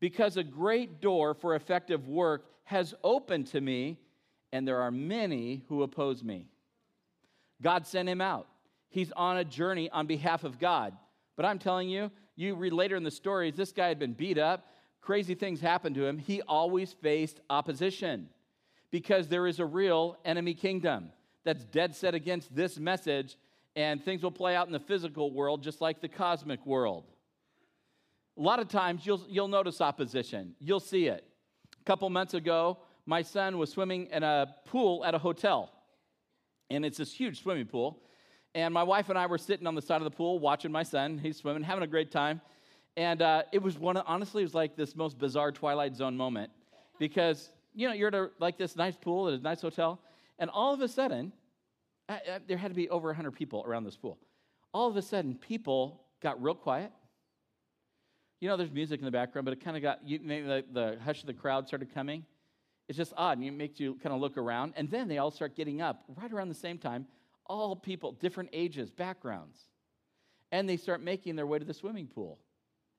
Because 0.00 0.36
a 0.36 0.44
great 0.44 1.00
door 1.00 1.34
for 1.34 1.54
effective 1.54 2.08
work 2.08 2.46
has 2.64 2.94
opened 3.04 3.46
to 3.48 3.60
me, 3.60 3.98
and 4.52 4.66
there 4.66 4.80
are 4.80 4.90
many 4.90 5.62
who 5.68 5.82
oppose 5.82 6.24
me. 6.24 6.46
God 7.62 7.86
sent 7.86 8.08
him 8.08 8.20
out. 8.20 8.48
He's 8.88 9.12
on 9.12 9.36
a 9.36 9.44
journey 9.44 9.90
on 9.90 10.06
behalf 10.06 10.44
of 10.44 10.58
God. 10.58 10.94
But 11.36 11.44
I'm 11.44 11.58
telling 11.58 11.88
you, 11.88 12.10
you 12.34 12.54
read 12.54 12.72
later 12.72 12.96
in 12.96 13.02
the 13.02 13.10
stories, 13.10 13.54
this 13.54 13.72
guy 13.72 13.88
had 13.88 13.98
been 13.98 14.14
beat 14.14 14.38
up, 14.38 14.66
crazy 15.06 15.36
things 15.36 15.60
happened 15.60 15.94
to 15.94 16.04
him. 16.04 16.18
He 16.18 16.42
always 16.42 16.92
faced 16.92 17.40
opposition 17.48 18.28
because 18.90 19.28
there 19.28 19.46
is 19.46 19.60
a 19.60 19.64
real 19.64 20.18
enemy 20.24 20.52
kingdom 20.52 21.10
that's 21.44 21.62
dead 21.62 21.94
set 21.94 22.12
against 22.16 22.54
this 22.56 22.76
message, 22.76 23.36
and 23.76 24.04
things 24.04 24.24
will 24.24 24.32
play 24.32 24.56
out 24.56 24.66
in 24.66 24.72
the 24.72 24.80
physical 24.80 25.32
world 25.32 25.62
just 25.62 25.80
like 25.80 26.00
the 26.00 26.08
cosmic 26.08 26.66
world. 26.66 27.04
A 28.36 28.42
lot 28.42 28.58
of 28.58 28.68
times 28.68 29.06
you'll, 29.06 29.24
you'll 29.28 29.46
notice 29.46 29.80
opposition, 29.80 30.56
you'll 30.58 30.80
see 30.80 31.06
it 31.06 31.24
A 31.80 31.84
couple 31.84 32.10
months 32.10 32.34
ago, 32.34 32.78
my 33.06 33.22
son 33.22 33.58
was 33.58 33.70
swimming 33.70 34.08
in 34.10 34.24
a 34.24 34.56
pool 34.64 35.04
at 35.04 35.14
a 35.14 35.18
hotel. 35.18 35.70
And 36.68 36.84
it's 36.84 36.98
this 36.98 37.12
huge 37.12 37.44
swimming 37.44 37.66
pool. 37.66 38.02
And 38.56 38.74
my 38.74 38.82
wife 38.82 39.08
and 39.08 39.16
I 39.16 39.26
were 39.26 39.38
sitting 39.38 39.68
on 39.68 39.76
the 39.76 39.82
side 39.82 39.98
of 39.98 40.04
the 40.04 40.10
pool 40.10 40.40
watching 40.40 40.72
my 40.72 40.82
son. 40.82 41.18
He's 41.18 41.36
swimming, 41.36 41.62
having 41.62 41.84
a 41.84 41.86
great 41.86 42.10
time. 42.10 42.40
And 42.96 43.20
uh, 43.20 43.42
it 43.52 43.62
was 43.62 43.78
one, 43.78 43.96
of, 43.96 44.04
honestly, 44.06 44.42
it 44.42 44.46
was 44.46 44.54
like 44.54 44.76
this 44.76 44.96
most 44.96 45.18
bizarre 45.18 45.52
Twilight 45.52 45.94
Zone 45.94 46.16
moment 46.16 46.50
because, 46.98 47.50
you 47.74 47.86
know, 47.86 47.94
you're 47.94 48.08
at 48.08 48.14
a, 48.14 48.30
like 48.38 48.56
this 48.56 48.76
nice 48.76 48.96
pool 48.96 49.28
at 49.28 49.34
a 49.34 49.42
nice 49.42 49.60
hotel. 49.60 50.00
And 50.38 50.48
all 50.50 50.72
of 50.72 50.80
a 50.80 50.88
sudden, 50.88 51.32
uh, 52.08 52.12
uh, 52.12 52.38
there 52.46 52.56
had 52.56 52.70
to 52.70 52.74
be 52.74 52.88
over 52.88 53.08
100 53.08 53.32
people 53.32 53.64
around 53.66 53.84
this 53.84 53.96
pool. 53.96 54.18
All 54.72 54.88
of 54.88 54.96
a 54.96 55.02
sudden, 55.02 55.34
people 55.34 56.02
got 56.22 56.42
real 56.42 56.54
quiet 56.54 56.90
you 58.40 58.48
know, 58.48 58.56
there's 58.56 58.70
music 58.70 59.00
in 59.00 59.04
the 59.04 59.10
background, 59.10 59.44
but 59.44 59.52
it 59.52 59.64
kind 59.64 59.76
of 59.76 59.82
got, 59.82 60.06
you, 60.06 60.20
maybe 60.22 60.46
the, 60.46 60.64
the 60.72 60.98
hush 61.02 61.20
of 61.20 61.26
the 61.26 61.34
crowd 61.34 61.66
started 61.66 61.92
coming. 61.94 62.24
It's 62.88 62.96
just 62.96 63.12
odd, 63.16 63.38
and 63.38 63.46
it 63.46 63.52
makes 63.52 63.80
you 63.80 63.98
kind 64.02 64.14
of 64.14 64.20
look 64.20 64.36
around. 64.36 64.74
And 64.76 64.90
then 64.90 65.08
they 65.08 65.18
all 65.18 65.30
start 65.30 65.56
getting 65.56 65.80
up 65.80 66.04
right 66.16 66.30
around 66.30 66.48
the 66.48 66.54
same 66.54 66.78
time, 66.78 67.06
all 67.46 67.74
people, 67.74 68.12
different 68.12 68.50
ages, 68.52 68.90
backgrounds. 68.90 69.58
And 70.52 70.68
they 70.68 70.76
start 70.76 71.02
making 71.02 71.36
their 71.36 71.46
way 71.46 71.58
to 71.58 71.64
the 71.64 71.74
swimming 71.74 72.06
pool 72.06 72.38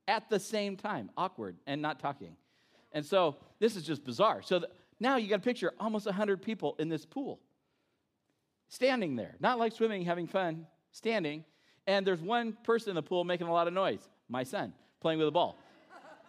at 0.08 0.30
the 0.30 0.40
same 0.40 0.78
time, 0.78 1.10
awkward 1.18 1.58
and 1.68 1.82
not 1.82 2.00
talking. 2.00 2.36
And 2.94 3.06
so 3.06 3.36
this 3.60 3.76
is 3.76 3.84
just 3.84 4.04
bizarre. 4.04 4.42
So 4.42 4.60
the, 4.60 4.70
now 5.00 5.18
you 5.18 5.28
got 5.28 5.40
a 5.40 5.44
picture 5.44 5.74
almost 5.80 6.06
100 6.06 6.42
people 6.42 6.76
in 6.80 6.90
this 6.90 7.06
pool 7.06 7.40
standing 8.70 9.16
there, 9.16 9.36
not 9.40 9.60
like 9.60 9.74
swimming, 9.74 10.04
having 10.04 10.28
fun, 10.28 10.66
standing. 10.92 11.44
And 11.86 12.06
there's 12.06 12.22
one 12.22 12.58
person 12.64 12.90
in 12.90 12.96
the 12.96 13.02
pool 13.02 13.24
making 13.24 13.48
a 13.48 13.54
lot 13.54 13.68
of 13.68 13.74
noise, 13.74 14.10
my 14.30 14.44
son 14.44 14.74
playing 15.00 15.20
with 15.20 15.28
a 15.28 15.32
ball. 15.32 15.58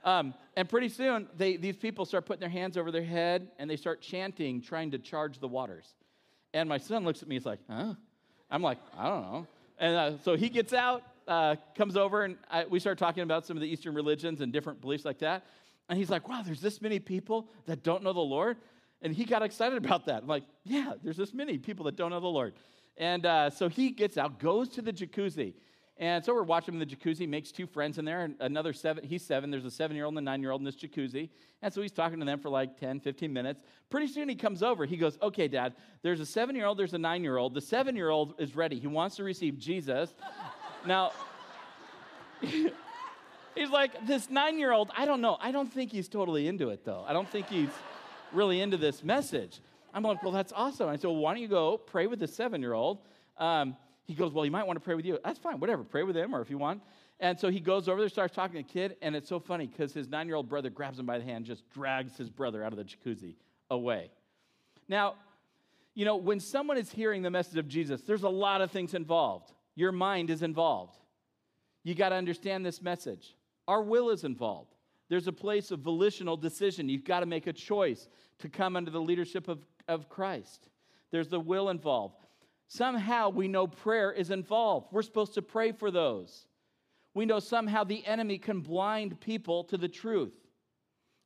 Um, 0.04 0.34
and 0.56 0.68
pretty 0.68 0.88
soon, 0.88 1.28
they, 1.36 1.56
these 1.56 1.76
people 1.76 2.04
start 2.04 2.26
putting 2.26 2.40
their 2.40 2.48
hands 2.48 2.76
over 2.76 2.90
their 2.90 3.04
head 3.04 3.48
and 3.58 3.68
they 3.68 3.76
start 3.76 4.00
chanting, 4.00 4.62
trying 4.62 4.92
to 4.92 4.98
charge 4.98 5.38
the 5.38 5.48
waters. 5.48 5.94
And 6.54 6.68
my 6.68 6.78
son 6.78 7.04
looks 7.04 7.22
at 7.22 7.28
me, 7.28 7.36
he's 7.36 7.46
like, 7.46 7.58
huh? 7.68 7.94
I'm 8.50 8.62
like, 8.62 8.78
I 8.96 9.08
don't 9.08 9.22
know. 9.22 9.46
And 9.78 9.96
uh, 9.96 10.18
so 10.22 10.36
he 10.36 10.48
gets 10.48 10.72
out, 10.72 11.02
uh, 11.28 11.56
comes 11.76 11.96
over, 11.96 12.24
and 12.24 12.36
I, 12.50 12.64
we 12.64 12.80
start 12.80 12.98
talking 12.98 13.22
about 13.22 13.46
some 13.46 13.56
of 13.56 13.60
the 13.60 13.68
Eastern 13.68 13.94
religions 13.94 14.40
and 14.40 14.52
different 14.52 14.80
beliefs 14.80 15.04
like 15.04 15.18
that. 15.18 15.44
And 15.88 15.98
he's 15.98 16.10
like, 16.10 16.28
wow, 16.28 16.42
there's 16.44 16.60
this 16.60 16.82
many 16.82 16.98
people 16.98 17.48
that 17.66 17.82
don't 17.82 18.02
know 18.02 18.12
the 18.12 18.20
Lord. 18.20 18.56
And 19.02 19.14
he 19.14 19.24
got 19.24 19.42
excited 19.42 19.78
about 19.78 20.06
that. 20.06 20.22
I'm 20.22 20.28
like, 20.28 20.44
yeah, 20.64 20.94
there's 21.02 21.16
this 21.16 21.32
many 21.32 21.58
people 21.58 21.84
that 21.84 21.96
don't 21.96 22.10
know 22.10 22.20
the 22.20 22.26
Lord. 22.26 22.54
And 22.96 23.24
uh, 23.24 23.50
so 23.50 23.68
he 23.68 23.90
gets 23.90 24.18
out, 24.18 24.40
goes 24.40 24.68
to 24.70 24.82
the 24.82 24.92
jacuzzi. 24.92 25.54
And 26.00 26.24
so 26.24 26.32
we're 26.32 26.44
watching 26.44 26.74
him 26.74 26.80
in 26.80 26.88
the 26.88 26.94
jacuzzi, 26.94 27.28
makes 27.28 27.50
two 27.50 27.66
friends 27.66 27.98
in 27.98 28.04
there, 28.04 28.22
and 28.22 28.36
another 28.38 28.72
seven, 28.72 29.04
he's 29.04 29.24
seven, 29.24 29.50
there's 29.50 29.64
a 29.64 29.70
seven 29.70 29.96
year 29.96 30.04
old 30.04 30.12
and 30.16 30.18
a 30.18 30.30
nine 30.30 30.40
year 30.40 30.52
old 30.52 30.60
in 30.60 30.64
this 30.64 30.76
jacuzzi. 30.76 31.28
And 31.60 31.74
so 31.74 31.82
he's 31.82 31.90
talking 31.90 32.20
to 32.20 32.24
them 32.24 32.38
for 32.38 32.48
like 32.48 32.78
10, 32.78 33.00
15 33.00 33.32
minutes. 33.32 33.62
Pretty 33.90 34.06
soon 34.06 34.28
he 34.28 34.36
comes 34.36 34.62
over. 34.62 34.84
He 34.84 34.96
goes, 34.96 35.18
Okay, 35.20 35.48
dad, 35.48 35.74
there's 36.02 36.20
a 36.20 36.26
seven 36.26 36.54
year 36.54 36.66
old, 36.66 36.78
there's 36.78 36.94
a 36.94 36.98
nine 36.98 37.24
year 37.24 37.36
old. 37.36 37.54
The 37.54 37.60
seven 37.60 37.96
year 37.96 38.10
old 38.10 38.34
is 38.38 38.54
ready. 38.54 38.78
He 38.78 38.86
wants 38.86 39.16
to 39.16 39.24
receive 39.24 39.58
Jesus. 39.58 40.14
Now, 40.86 41.12
he's 42.40 43.70
like, 43.70 44.06
This 44.06 44.30
nine 44.30 44.58
year 44.58 44.72
old, 44.72 44.90
I 44.96 45.04
don't 45.04 45.20
know. 45.20 45.36
I 45.40 45.52
don't 45.52 45.72
think 45.72 45.90
he's 45.90 46.08
totally 46.08 46.48
into 46.48 46.70
it, 46.70 46.84
though. 46.84 47.04
I 47.06 47.12
don't 47.12 47.28
think 47.28 47.48
he's 47.48 47.70
really 48.32 48.60
into 48.60 48.76
this 48.76 49.02
message. 49.02 49.60
I'm 49.92 50.02
like, 50.02 50.22
Well, 50.22 50.32
that's 50.32 50.52
awesome. 50.54 50.88
I 50.88 50.96
said, 50.96 51.08
Well, 51.08 51.16
why 51.16 51.34
don't 51.34 51.42
you 51.42 51.48
go 51.48 51.78
pray 51.78 52.06
with 52.06 52.20
the 52.20 52.28
seven 52.28 52.60
year 52.60 52.72
old? 52.74 52.98
Um, 53.36 53.76
he 54.06 54.14
goes, 54.14 54.32
Well, 54.32 54.44
he 54.44 54.50
might 54.50 54.66
want 54.66 54.76
to 54.76 54.84
pray 54.84 54.94
with 54.94 55.04
you. 55.04 55.18
That's 55.24 55.38
fine, 55.38 55.60
whatever. 55.60 55.84
Pray 55.84 56.02
with 56.02 56.16
him 56.16 56.34
or 56.34 56.40
if 56.40 56.50
you 56.50 56.58
want. 56.58 56.82
And 57.20 57.38
so 57.38 57.50
he 57.50 57.58
goes 57.58 57.88
over 57.88 58.00
there, 58.00 58.08
starts 58.08 58.34
talking 58.34 58.62
to 58.62 58.66
the 58.66 58.72
kid, 58.72 58.96
and 59.02 59.16
it's 59.16 59.28
so 59.28 59.40
funny 59.40 59.66
because 59.66 59.92
his 59.92 60.08
nine 60.08 60.26
year 60.26 60.36
old 60.36 60.48
brother 60.48 60.70
grabs 60.70 60.98
him 60.98 61.06
by 61.06 61.18
the 61.18 61.24
hand, 61.24 61.44
just 61.44 61.68
drags 61.70 62.16
his 62.16 62.30
brother 62.30 62.62
out 62.62 62.72
of 62.72 62.78
the 62.78 62.84
jacuzzi 62.84 63.34
away. 63.70 64.10
Now, 64.88 65.14
you 65.94 66.04
know, 66.04 66.16
when 66.16 66.38
someone 66.38 66.78
is 66.78 66.90
hearing 66.90 67.22
the 67.22 67.30
message 67.30 67.56
of 67.58 67.66
Jesus, 67.66 68.02
there's 68.02 68.22
a 68.22 68.28
lot 68.28 68.60
of 68.60 68.70
things 68.70 68.94
involved. 68.94 69.52
Your 69.78 69.92
mind 69.92 70.28
is 70.28 70.42
involved. 70.42 70.98
You 71.84 71.94
got 71.94 72.08
to 72.08 72.16
understand 72.16 72.66
this 72.66 72.82
message. 72.82 73.36
Our 73.68 73.80
will 73.80 74.10
is 74.10 74.24
involved. 74.24 74.74
There's 75.08 75.28
a 75.28 75.32
place 75.32 75.70
of 75.70 75.78
volitional 75.78 76.36
decision. 76.36 76.88
You've 76.88 77.04
got 77.04 77.20
to 77.20 77.26
make 77.26 77.46
a 77.46 77.52
choice 77.52 78.08
to 78.40 78.48
come 78.48 78.74
under 78.74 78.90
the 78.90 79.00
leadership 79.00 79.46
of, 79.46 79.60
of 79.86 80.08
Christ. 80.08 80.68
There's 81.12 81.28
the 81.28 81.38
will 81.38 81.68
involved. 81.68 82.16
Somehow 82.66 83.28
we 83.28 83.46
know 83.46 83.68
prayer 83.68 84.10
is 84.10 84.32
involved. 84.32 84.88
We're 84.90 85.02
supposed 85.02 85.34
to 85.34 85.42
pray 85.42 85.70
for 85.70 85.92
those. 85.92 86.48
We 87.14 87.24
know 87.24 87.38
somehow 87.38 87.84
the 87.84 88.04
enemy 88.04 88.38
can 88.38 88.62
blind 88.62 89.20
people 89.20 89.62
to 89.62 89.76
the 89.76 89.86
truth. 89.86 90.34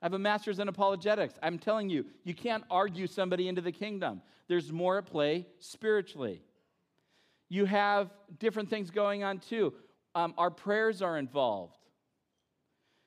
I 0.03 0.05
have 0.05 0.13
a 0.13 0.19
master's 0.19 0.59
in 0.59 0.69
apologetics. 0.69 1.39
I'm 1.43 1.59
telling 1.59 1.89
you, 1.89 2.05
you 2.23 2.35
can't 2.35 2.65
argue 2.71 3.07
somebody 3.07 3.49
into 3.49 3.63
the 3.63 3.73
kingdom. 3.73 4.21
There's 4.47 4.71
more 4.71 4.99
at 4.99 5.07
play 5.07 5.47
spiritually. 5.59 6.43
You 7.53 7.67
have 7.67 8.09
different 8.39 8.71
things 8.71 8.91
going 8.91 9.25
on 9.25 9.39
too. 9.39 9.75
Um, 10.15 10.33
our 10.39 10.51
prayers 10.51 11.03
are 11.03 11.19
involved. 11.19 11.77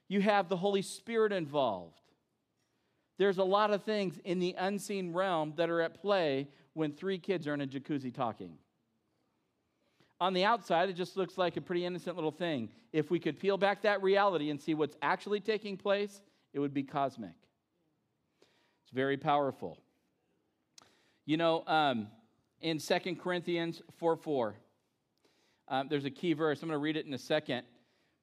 You 0.07 0.21
have 0.21 0.49
the 0.49 0.55
Holy 0.55 0.83
Spirit 0.83 1.31
involved. 1.31 1.99
There's 3.17 3.39
a 3.39 3.43
lot 3.43 3.71
of 3.71 3.81
things 3.81 4.19
in 4.23 4.37
the 4.37 4.53
unseen 4.55 5.13
realm 5.13 5.53
that 5.55 5.71
are 5.71 5.81
at 5.81 5.99
play 5.99 6.47
when 6.73 6.91
three 6.91 7.17
kids 7.17 7.47
are 7.47 7.55
in 7.55 7.61
a 7.61 7.65
jacuzzi 7.65 8.13
talking. 8.13 8.59
On 10.21 10.31
the 10.31 10.43
outside, 10.43 10.89
it 10.89 10.93
just 10.93 11.17
looks 11.17 11.39
like 11.39 11.57
a 11.57 11.61
pretty 11.61 11.83
innocent 11.83 12.15
little 12.15 12.29
thing. 12.29 12.69
If 12.93 13.09
we 13.09 13.17
could 13.17 13.39
peel 13.39 13.57
back 13.57 13.81
that 13.81 14.03
reality 14.03 14.51
and 14.51 14.61
see 14.61 14.75
what's 14.75 14.95
actually 15.01 15.39
taking 15.39 15.75
place, 15.75 16.21
it 16.53 16.59
would 16.59 16.71
be 16.71 16.83
cosmic. 16.83 17.33
It's 18.83 18.93
very 18.93 19.17
powerful. 19.17 19.79
You 21.25 21.37
know, 21.37 21.63
um, 21.65 22.09
in 22.65 22.79
2 22.79 23.15
Corinthians 23.17 23.83
4 23.99 24.15
4, 24.15 24.55
um, 25.67 25.87
there's 25.87 26.05
a 26.05 26.09
key 26.09 26.33
verse. 26.33 26.63
I'm 26.63 26.67
going 26.67 26.75
to 26.75 26.81
read 26.81 26.97
it 26.97 27.05
in 27.05 27.13
a 27.13 27.17
second. 27.17 27.61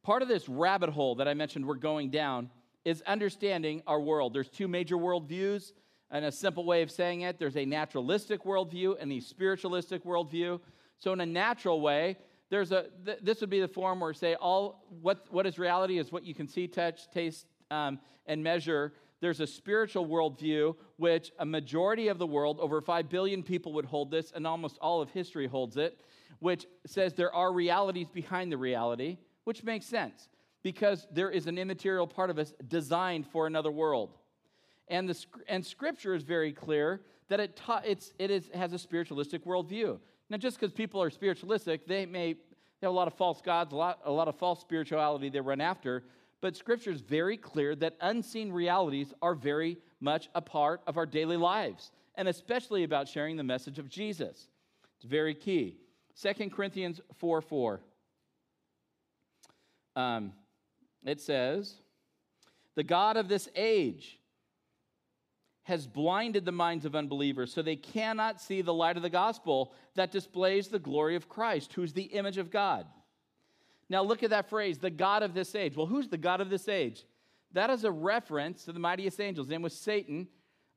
Part 0.02 0.20
of 0.20 0.26
this 0.26 0.48
rabbit 0.48 0.90
hole 0.90 1.14
that 1.14 1.28
I 1.28 1.34
mentioned 1.34 1.64
we're 1.64 1.76
going 1.76 2.10
down 2.10 2.50
is 2.84 3.02
understanding 3.02 3.84
our 3.86 4.00
world. 4.00 4.34
There's 4.34 4.48
two 4.48 4.66
major 4.66 4.96
worldviews, 4.96 5.72
and 6.10 6.24
a 6.24 6.32
simple 6.32 6.64
way 6.64 6.82
of 6.82 6.90
saying 6.90 7.20
it 7.20 7.38
there's 7.38 7.56
a 7.56 7.64
naturalistic 7.64 8.42
worldview 8.42 8.96
and 9.00 9.12
a 9.12 9.20
spiritualistic 9.20 10.02
worldview. 10.02 10.58
So, 10.98 11.12
in 11.12 11.20
a 11.20 11.26
natural 11.26 11.80
way, 11.80 12.16
there's 12.50 12.72
a 12.72 12.86
th- 13.04 13.18
this 13.22 13.40
would 13.42 13.50
be 13.50 13.60
the 13.60 13.68
form 13.68 14.00
where 14.00 14.12
say 14.12 14.34
all 14.34 14.84
what 15.00 15.24
what 15.30 15.46
is 15.46 15.56
reality 15.56 15.98
is 15.98 16.10
what 16.10 16.24
you 16.24 16.34
can 16.34 16.48
see, 16.48 16.66
touch, 16.66 17.08
taste, 17.12 17.46
um, 17.70 18.00
and 18.26 18.42
measure. 18.42 18.92
There's 19.22 19.38
a 19.38 19.46
spiritual 19.46 20.08
worldview 20.08 20.74
which 20.96 21.30
a 21.38 21.46
majority 21.46 22.08
of 22.08 22.18
the 22.18 22.26
world, 22.26 22.58
over 22.60 22.80
five 22.80 23.08
billion 23.08 23.44
people, 23.44 23.72
would 23.74 23.84
hold 23.84 24.10
this, 24.10 24.32
and 24.34 24.44
almost 24.44 24.78
all 24.82 25.00
of 25.00 25.10
history 25.10 25.46
holds 25.46 25.76
it, 25.76 26.00
which 26.40 26.66
says 26.86 27.14
there 27.14 27.32
are 27.32 27.52
realities 27.52 28.08
behind 28.08 28.50
the 28.50 28.56
reality, 28.56 29.18
which 29.44 29.62
makes 29.62 29.86
sense 29.86 30.28
because 30.64 31.06
there 31.12 31.30
is 31.30 31.46
an 31.46 31.56
immaterial 31.56 32.08
part 32.08 32.30
of 32.30 32.38
us 32.40 32.52
designed 32.66 33.24
for 33.28 33.46
another 33.46 33.70
world. 33.70 34.10
And, 34.88 35.08
the, 35.08 35.24
and 35.46 35.64
Scripture 35.64 36.16
is 36.16 36.24
very 36.24 36.52
clear 36.52 37.00
that 37.28 37.38
it, 37.38 37.54
ta- 37.54 37.82
it's, 37.86 38.12
it 38.18 38.32
is, 38.32 38.50
has 38.52 38.72
a 38.72 38.78
spiritualistic 38.78 39.44
worldview. 39.44 40.00
Now, 40.30 40.36
just 40.36 40.58
because 40.58 40.72
people 40.72 41.00
are 41.00 41.10
spiritualistic, 41.10 41.86
they 41.86 42.06
may 42.06 42.32
they 42.80 42.86
have 42.86 42.92
a 42.92 42.96
lot 42.96 43.06
of 43.06 43.14
false 43.14 43.40
gods, 43.40 43.72
a 43.72 43.76
lot, 43.76 44.00
a 44.04 44.10
lot 44.10 44.26
of 44.26 44.34
false 44.34 44.60
spirituality 44.60 45.28
they 45.28 45.40
run 45.40 45.60
after, 45.60 46.02
but 46.42 46.56
Scripture 46.56 46.90
is 46.90 47.00
very 47.00 47.36
clear 47.36 47.74
that 47.76 47.96
unseen 48.00 48.52
realities 48.52 49.14
are 49.22 49.34
very 49.34 49.78
much 50.00 50.28
a 50.34 50.42
part 50.42 50.82
of 50.88 50.98
our 50.98 51.06
daily 51.06 51.36
lives, 51.36 51.92
and 52.16 52.28
especially 52.28 52.82
about 52.82 53.08
sharing 53.08 53.36
the 53.36 53.44
message 53.44 53.78
of 53.78 53.88
Jesus. 53.88 54.48
It's 54.96 55.04
very 55.04 55.34
key. 55.34 55.78
2 56.20 56.50
Corinthians 56.50 57.00
4 57.18 57.40
4. 57.40 57.80
Um, 59.94 60.32
it 61.04 61.20
says, 61.20 61.74
The 62.74 62.82
God 62.82 63.16
of 63.16 63.28
this 63.28 63.48
age 63.54 64.18
has 65.64 65.86
blinded 65.86 66.44
the 66.44 66.50
minds 66.50 66.84
of 66.84 66.96
unbelievers 66.96 67.52
so 67.52 67.62
they 67.62 67.76
cannot 67.76 68.40
see 68.40 68.62
the 68.62 68.74
light 68.74 68.96
of 68.96 69.04
the 69.04 69.10
gospel 69.10 69.72
that 69.94 70.10
displays 70.10 70.66
the 70.66 70.80
glory 70.80 71.14
of 71.14 71.28
Christ, 71.28 71.72
who's 71.74 71.92
the 71.92 72.02
image 72.02 72.36
of 72.36 72.50
God. 72.50 72.86
Now, 73.92 74.02
look 74.02 74.22
at 74.22 74.30
that 74.30 74.48
phrase, 74.48 74.78
the 74.78 74.88
God 74.88 75.22
of 75.22 75.34
this 75.34 75.54
age. 75.54 75.76
Well, 75.76 75.84
who's 75.84 76.08
the 76.08 76.16
God 76.16 76.40
of 76.40 76.48
this 76.48 76.66
age? 76.66 77.04
That 77.52 77.68
is 77.68 77.84
a 77.84 77.90
reference 77.90 78.64
to 78.64 78.72
the 78.72 78.80
mightiest 78.80 79.20
angel. 79.20 79.44
His 79.44 79.50
name 79.50 79.60
was 79.60 79.76
Satan. 79.76 80.28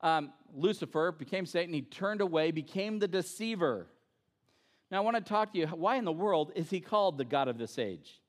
Um, 0.02 0.34
Lucifer 0.54 1.14
became 1.14 1.46
Satan. 1.46 1.74
He 1.74 1.82
turned 1.82 2.20
away, 2.20 2.52
became 2.52 3.00
the 3.00 3.08
deceiver. 3.08 3.88
Now, 4.92 4.98
I 4.98 5.00
want 5.00 5.16
to 5.16 5.24
talk 5.24 5.54
to 5.54 5.60
you 5.60 5.68
why 5.68 5.96
in 5.96 6.04
the 6.04 6.12
world 6.12 6.52
is 6.56 6.70
he 6.70 6.82
called 6.82 7.18
the 7.18 7.24
God 7.24 7.48
of 7.48 7.58
this 7.58 7.80
age? 7.80 8.20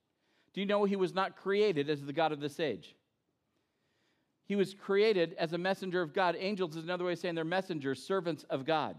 Do 0.54 0.60
you 0.60 0.66
know 0.68 0.84
he 0.84 0.94
was 0.94 1.12
not 1.12 1.36
created 1.36 1.90
as 1.90 2.00
the 2.00 2.12
God 2.12 2.30
of 2.30 2.38
this 2.38 2.60
age? 2.60 2.94
He 4.44 4.54
was 4.54 4.72
created 4.72 5.34
as 5.36 5.52
a 5.52 5.58
messenger 5.58 6.00
of 6.00 6.14
God. 6.14 6.36
Angels 6.38 6.76
is 6.76 6.84
another 6.84 7.04
way 7.04 7.14
of 7.14 7.18
saying 7.18 7.34
they're 7.34 7.44
messengers, 7.44 8.06
servants 8.06 8.44
of 8.50 8.64
God. 8.64 8.94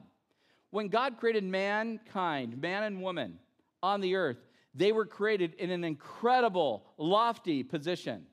When 0.69 0.89
God 0.89 1.17
created 1.17 1.45
mankind, 1.45 2.61
man 2.61 2.83
and 2.83 3.01
woman, 3.01 3.39
on 3.81 4.01
the 4.01 4.15
earth, 4.15 4.46
they 4.77 4.91
were 4.91 5.05
created 5.05 5.55
in 5.55 5.71
an 5.71 5.83
incredible, 5.83 6.85
lofty 6.97 7.63
position. 7.63 8.27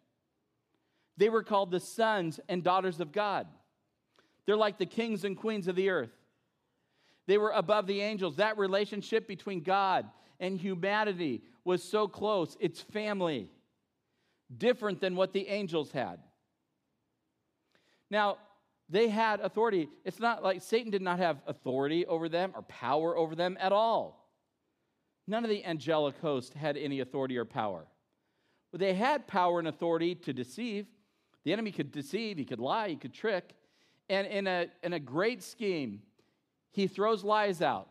They 1.17 1.31
were 1.31 1.43
called 1.43 1.71
the 1.71 1.81
sons 1.81 2.39
and 2.49 2.63
daughters 2.63 3.01
of 3.01 3.13
God. 3.13 3.47
They're 4.45 4.57
like 4.57 4.79
the 4.79 4.87
kings 4.87 5.25
and 5.25 5.39
queens 5.39 5.69
of 5.69 5.75
the 5.75 5.89
earth. 5.89 6.13
They 7.27 7.39
were 7.39 7.53
above 7.53 7.87
the 7.87 8.03
angels. 8.03 8.37
That 8.37 8.59
relationship 8.59 9.27
between 9.27 9.63
God 9.63 10.07
and 10.39 10.59
humanity 10.59 11.43
was 11.65 11.83
so 11.83 12.07
close. 12.07 12.59
It's 12.61 12.83
family, 12.83 13.49
different 14.55 15.01
than 15.01 15.17
what 15.17 15.33
the 15.33 15.49
angels 15.49 15.93
had. 15.93 16.19
Now, 18.11 18.37
they 18.91 19.09
had 19.09 19.41
authority. 19.41 19.89
It's 20.05 20.21
not 20.21 20.43
like 20.43 20.61
Satan 20.61 20.91
did 20.91 21.01
not 21.01 21.19
have 21.19 21.39
authority 21.47 22.05
over 22.05 22.29
them 22.29 22.53
or 22.55 22.61
power 22.63 23.17
over 23.17 23.35
them 23.35 23.57
at 23.59 23.73
all. 23.73 24.24
None 25.27 25.45
of 25.45 25.51
the 25.51 25.65
angelic 25.65 26.19
host 26.19 26.55
had 26.55 26.77
any 26.77 27.01
authority 27.01 27.37
or 27.37 27.45
power. 27.45 27.87
But 28.71 28.81
they 28.81 28.95
had 28.95 29.27
power 29.27 29.59
and 29.59 29.69
authority 29.69 30.15
to 30.17 30.33
deceive. 30.33 30.87
The 31.45 31.53
enemy 31.53 31.73
could 31.73 31.93
deceive, 31.93 32.39
he 32.39 32.45
could 32.45 32.61
lie, 32.61 32.89
he 32.89 32.97
could 32.97 33.15
trick. 33.15 33.55
And 34.09 34.27
in 34.27 34.47
a, 34.47 34.67
in 34.83 34.93
a 34.93 35.01
great 35.01 35.43
scheme, 35.43 36.03
he 36.73 36.87
throws 36.87 37.25
lies 37.25 37.63
out 37.63 37.89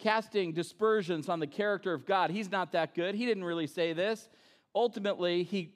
casting 0.00 0.52
dispersions 0.52 1.28
on 1.28 1.40
the 1.40 1.46
character 1.46 1.92
of 1.92 2.06
God. 2.06 2.30
He's 2.30 2.50
not 2.50 2.72
that 2.72 2.94
good. 2.94 3.14
He 3.14 3.26
didn't 3.26 3.44
really 3.44 3.66
say 3.66 3.92
this. 3.92 4.28
Ultimately, 4.74 5.42
he 5.42 5.74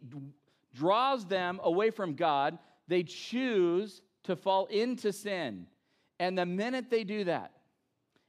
draws 0.74 1.26
them 1.26 1.60
away 1.62 1.90
from 1.90 2.14
God. 2.14 2.58
They 2.88 3.02
choose 3.02 4.02
to 4.24 4.34
fall 4.34 4.66
into 4.66 5.12
sin. 5.12 5.66
And 6.18 6.38
the 6.38 6.46
minute 6.46 6.90
they 6.90 7.04
do 7.04 7.24
that, 7.24 7.52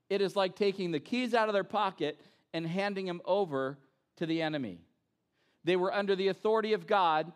it 0.09 0.21
is 0.21 0.35
like 0.35 0.55
taking 0.55 0.91
the 0.91 0.99
keys 0.99 1.33
out 1.33 1.47
of 1.49 1.53
their 1.53 1.63
pocket 1.63 2.19
and 2.55 2.65
handing 2.65 3.05
them 3.05 3.21
over 3.25 3.77
to 4.15 4.25
the 4.25 4.41
enemy. 4.41 4.79
They 5.65 5.75
were 5.75 5.93
under 5.93 6.15
the 6.15 6.29
authority 6.29 6.71
of 6.71 6.87
God, 6.87 7.33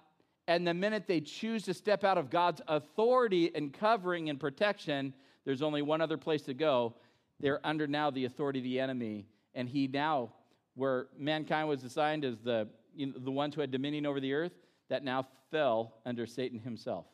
and 0.47 0.65
the 0.65 0.73
minute 0.73 1.07
they 1.07 1.19
choose 1.19 1.63
to 1.63 1.73
step 1.73 2.05
out 2.05 2.17
of 2.17 2.29
God's 2.29 2.61
authority 2.69 3.53
and 3.53 3.73
covering 3.73 4.29
and 4.29 4.39
protection, 4.39 5.13
there's 5.43 5.61
only 5.61 5.81
one 5.81 5.99
other 5.99 6.15
place 6.15 6.43
to 6.43 6.53
go, 6.53 6.95
they're 7.41 7.59
under 7.65 7.85
now 7.85 8.09
the 8.09 8.23
authority 8.23 8.59
of 8.59 8.63
the 8.63 8.79
enemy. 8.79 9.27
And 9.55 9.67
he 9.67 9.87
now, 9.87 10.31
where 10.75 11.07
mankind 11.17 11.67
was 11.67 11.83
assigned 11.83 12.23
as 12.23 12.39
the, 12.39 12.69
you 12.95 13.07
know, 13.07 13.13
the 13.17 13.29
ones 13.31 13.55
who 13.55 13.61
had 13.61 13.71
dominion 13.71 14.05
over 14.05 14.21
the 14.21 14.33
earth, 14.33 14.53
that 14.87 15.03
now 15.03 15.27
fell 15.51 15.95
under 16.05 16.25
Satan 16.25 16.59
himself. 16.59 17.07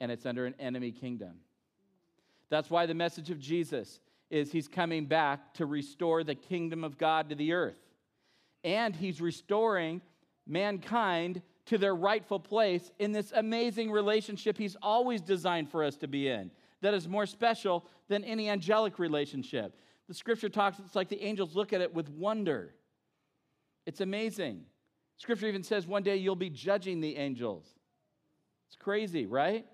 And 0.00 0.10
it's 0.10 0.24
under 0.24 0.46
an 0.46 0.54
enemy 0.58 0.90
kingdom. 0.90 1.34
That's 2.48 2.70
why 2.70 2.86
the 2.86 2.94
message 2.94 3.28
of 3.28 3.38
Jesus 3.38 4.00
is 4.30 4.52
he's 4.52 4.68
coming 4.68 5.06
back 5.06 5.54
to 5.54 5.66
restore 5.66 6.24
the 6.24 6.34
kingdom 6.34 6.84
of 6.84 6.98
God 6.98 7.28
to 7.28 7.34
the 7.34 7.52
earth. 7.52 7.78
And 8.64 8.94
he's 8.94 9.20
restoring 9.20 10.00
mankind 10.46 11.42
to 11.66 11.78
their 11.78 11.94
rightful 11.94 12.40
place 12.40 12.90
in 12.98 13.12
this 13.12 13.32
amazing 13.34 13.90
relationship 13.90 14.56
he's 14.56 14.76
always 14.80 15.20
designed 15.20 15.68
for 15.70 15.82
us 15.82 15.96
to 15.96 16.06
be 16.06 16.28
in 16.28 16.50
that 16.82 16.94
is 16.94 17.08
more 17.08 17.26
special 17.26 17.84
than 18.08 18.22
any 18.24 18.48
angelic 18.48 18.98
relationship. 18.98 19.76
The 20.08 20.14
scripture 20.14 20.48
talks, 20.48 20.78
it's 20.78 20.94
like 20.94 21.08
the 21.08 21.22
angels 21.22 21.56
look 21.56 21.72
at 21.72 21.80
it 21.80 21.92
with 21.92 22.08
wonder. 22.08 22.74
It's 23.86 24.00
amazing. 24.00 24.62
Scripture 25.16 25.46
even 25.46 25.62
says 25.62 25.86
one 25.86 26.02
day 26.02 26.16
you'll 26.16 26.36
be 26.36 26.50
judging 26.50 27.00
the 27.00 27.16
angels. 27.16 27.66
It's 28.68 28.76
crazy, 28.76 29.26
right? 29.26 29.66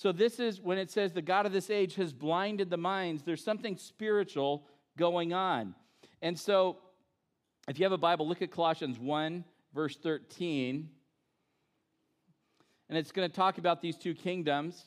So, 0.00 0.12
this 0.12 0.40
is 0.40 0.62
when 0.62 0.78
it 0.78 0.90
says 0.90 1.12
the 1.12 1.20
God 1.20 1.44
of 1.44 1.52
this 1.52 1.68
age 1.68 1.96
has 1.96 2.14
blinded 2.14 2.70
the 2.70 2.78
minds, 2.78 3.22
there's 3.22 3.44
something 3.44 3.76
spiritual 3.76 4.64
going 4.96 5.34
on. 5.34 5.74
And 6.22 6.38
so, 6.38 6.78
if 7.68 7.78
you 7.78 7.84
have 7.84 7.92
a 7.92 7.98
Bible, 7.98 8.26
look 8.26 8.40
at 8.40 8.50
Colossians 8.50 8.98
1, 8.98 9.44
verse 9.74 9.98
13. 9.98 10.88
And 12.88 12.96
it's 12.96 13.12
going 13.12 13.28
to 13.28 13.36
talk 13.36 13.58
about 13.58 13.82
these 13.82 13.98
two 13.98 14.14
kingdoms. 14.14 14.86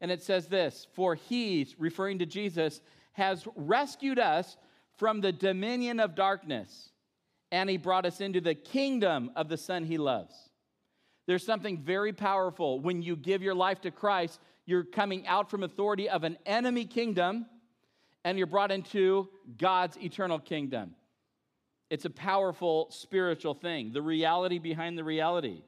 And 0.00 0.12
it 0.12 0.22
says 0.22 0.46
this 0.46 0.86
For 0.94 1.16
he, 1.16 1.66
referring 1.76 2.20
to 2.20 2.26
Jesus, 2.26 2.80
has 3.14 3.48
rescued 3.56 4.20
us 4.20 4.56
from 4.96 5.22
the 5.22 5.32
dominion 5.32 5.98
of 5.98 6.14
darkness, 6.14 6.90
and 7.50 7.68
he 7.68 7.76
brought 7.76 8.06
us 8.06 8.20
into 8.20 8.40
the 8.40 8.54
kingdom 8.54 9.32
of 9.34 9.48
the 9.48 9.56
Son 9.56 9.82
he 9.82 9.98
loves. 9.98 10.47
There's 11.28 11.44
something 11.44 11.76
very 11.76 12.14
powerful 12.14 12.80
when 12.80 13.02
you 13.02 13.14
give 13.14 13.42
your 13.42 13.54
life 13.54 13.82
to 13.82 13.90
Christ. 13.90 14.40
You're 14.64 14.82
coming 14.82 15.26
out 15.26 15.50
from 15.50 15.62
authority 15.62 16.08
of 16.08 16.24
an 16.24 16.38
enemy 16.46 16.86
kingdom 16.86 17.44
and 18.24 18.38
you're 18.38 18.46
brought 18.46 18.72
into 18.72 19.28
God's 19.58 19.98
eternal 19.98 20.38
kingdom. 20.38 20.94
It's 21.90 22.06
a 22.06 22.10
powerful 22.10 22.86
spiritual 22.88 23.52
thing, 23.52 23.92
the 23.92 24.00
reality 24.00 24.58
behind 24.58 24.96
the 24.96 25.04
reality. 25.04 25.64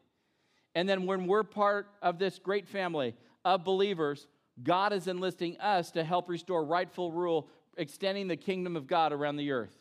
And 0.75 0.89
then 0.89 1.05
when 1.05 1.27
we're 1.27 1.43
part 1.43 1.89
of 2.01 2.19
this 2.19 2.39
great 2.39 2.67
family, 2.67 3.15
of 3.45 3.63
believers, 3.63 4.29
God 4.63 4.95
is 4.95 5.09
enlisting 5.09 5.59
us 5.61 5.91
to 5.91 6.03
help 6.05 6.31
restore 6.31 6.65
rightful 6.65 7.13
rule, 7.13 7.51
extending 7.77 8.29
the 8.29 8.37
kingdom 8.37 8.77
of 8.77 8.87
God 8.87 9.13
around 9.13 9.37
the 9.37 9.51
earth. 9.53 9.77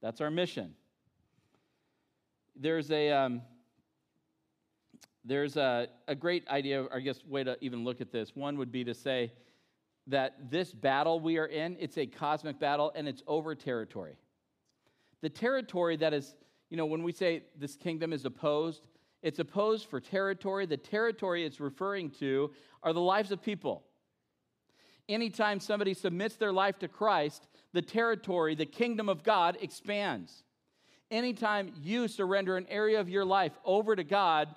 That's 0.00 0.22
our 0.22 0.30
mission. 0.30 0.74
There's 2.56 2.90
a, 2.90 3.10
um, 3.10 3.42
there's 5.24 5.56
a, 5.56 5.88
a 6.06 6.14
great 6.14 6.46
idea, 6.48 6.86
I 6.92 7.00
guess, 7.00 7.24
way 7.24 7.44
to 7.44 7.56
even 7.60 7.84
look 7.84 8.00
at 8.00 8.12
this. 8.12 8.36
One 8.36 8.58
would 8.58 8.70
be 8.70 8.84
to 8.84 8.94
say 8.94 9.32
that 10.06 10.50
this 10.50 10.72
battle 10.72 11.18
we 11.18 11.38
are 11.38 11.46
in, 11.46 11.76
it's 11.80 11.96
a 11.96 12.06
cosmic 12.06 12.58
battle 12.58 12.92
and 12.94 13.08
it's 13.08 13.22
over 13.26 13.54
territory. 13.54 14.16
The 15.22 15.30
territory 15.30 15.96
that 15.96 16.12
is, 16.12 16.34
you 16.68 16.76
know, 16.76 16.84
when 16.84 17.02
we 17.02 17.12
say 17.12 17.44
this 17.56 17.76
kingdom 17.76 18.12
is 18.12 18.26
opposed, 18.26 18.86
it's 19.22 19.38
opposed 19.38 19.88
for 19.88 20.00
territory. 20.00 20.66
The 20.66 20.76
territory 20.76 21.46
it's 21.46 21.58
referring 21.58 22.10
to 22.20 22.52
are 22.82 22.92
the 22.92 23.00
lives 23.00 23.32
of 23.32 23.42
people. 23.42 23.82
Anytime 25.08 25.60
somebody 25.60 25.94
submits 25.94 26.36
their 26.36 26.52
life 26.52 26.78
to 26.80 26.88
Christ, 26.88 27.46
the 27.72 27.80
territory, 27.82 28.54
the 28.54 28.66
kingdom 28.66 29.08
of 29.08 29.22
God 29.22 29.56
expands. 29.62 30.44
Anytime 31.10 31.72
you 31.82 32.08
surrender 32.08 32.56
an 32.58 32.66
area 32.68 33.00
of 33.00 33.08
your 33.08 33.24
life 33.24 33.52
over 33.64 33.96
to 33.96 34.04
God, 34.04 34.54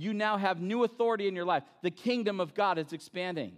you 0.00 0.14
now 0.14 0.38
have 0.38 0.62
new 0.62 0.84
authority 0.84 1.28
in 1.28 1.36
your 1.36 1.44
life. 1.44 1.62
The 1.82 1.90
kingdom 1.90 2.40
of 2.40 2.54
God 2.54 2.78
is 2.78 2.94
expanding. 2.94 3.52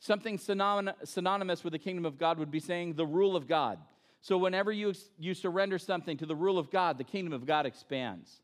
Something 0.00 0.38
synonymous 0.38 1.62
with 1.62 1.72
the 1.72 1.78
kingdom 1.78 2.04
of 2.04 2.18
God 2.18 2.38
would 2.38 2.50
be 2.50 2.58
saying 2.58 2.94
the 2.94 3.06
rule 3.06 3.36
of 3.36 3.46
God. 3.46 3.78
So, 4.20 4.36
whenever 4.36 4.72
you, 4.72 4.92
you 5.18 5.34
surrender 5.34 5.78
something 5.78 6.16
to 6.16 6.26
the 6.26 6.34
rule 6.34 6.58
of 6.58 6.70
God, 6.70 6.98
the 6.98 7.04
kingdom 7.04 7.32
of 7.32 7.46
God 7.46 7.64
expands. 7.64 8.40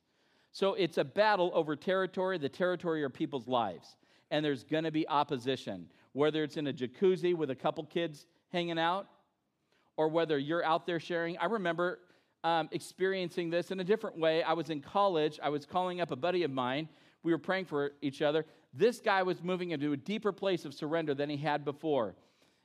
So, 0.53 0.75
it's 0.75 0.97
a 0.97 1.05
battle 1.05 1.51
over 1.53 1.75
territory. 1.75 2.39
The 2.39 2.49
territory 2.49 3.03
of 3.03 3.13
people's 3.13 3.49
lives. 3.49 3.97
And 4.31 4.45
there's 4.45 4.63
going 4.63 4.85
to 4.85 4.93
be 4.93 5.09
opposition, 5.09 5.87
whether 6.13 6.45
it's 6.45 6.57
in 6.57 6.69
a 6.69 6.73
jacuzzi 6.73 7.35
with 7.35 7.51
a 7.51 7.57
couple 7.57 7.83
kids 7.85 8.27
hanging 8.53 8.79
out, 8.79 9.09
or 9.97 10.07
whether 10.07 10.39
you're 10.39 10.65
out 10.65 10.87
there 10.87 11.01
sharing. 11.01 11.37
I 11.39 11.47
remember 11.47 11.99
um, 12.45 12.69
experiencing 12.71 13.51
this 13.51 13.73
in 13.73 13.81
a 13.81 13.85
different 13.85 14.19
way. 14.19 14.45
I 14.45 14.53
was 14.53 14.71
in 14.71 14.81
college, 14.81 15.41
I 15.43 15.49
was 15.49 15.67
calling 15.67 16.01
up 16.01 16.13
a 16.13 16.17
buddy 16.17 16.45
of 16.45 16.53
mine. 16.53 16.89
We 17.23 17.33
were 17.33 17.39
praying 17.39 17.67
for 17.67 17.93
each 18.01 18.23
other. 18.23 18.47
This 18.73 19.01
guy 19.01 19.23
was 19.23 19.43
moving 19.43 19.71
into 19.71 19.93
a 19.93 19.97
deeper 19.97 20.33
place 20.33 20.65
of 20.65 20.75
surrender 20.75 21.15
than 21.15 21.29
he 21.29 21.37
had 21.37 21.65
before. 21.65 22.15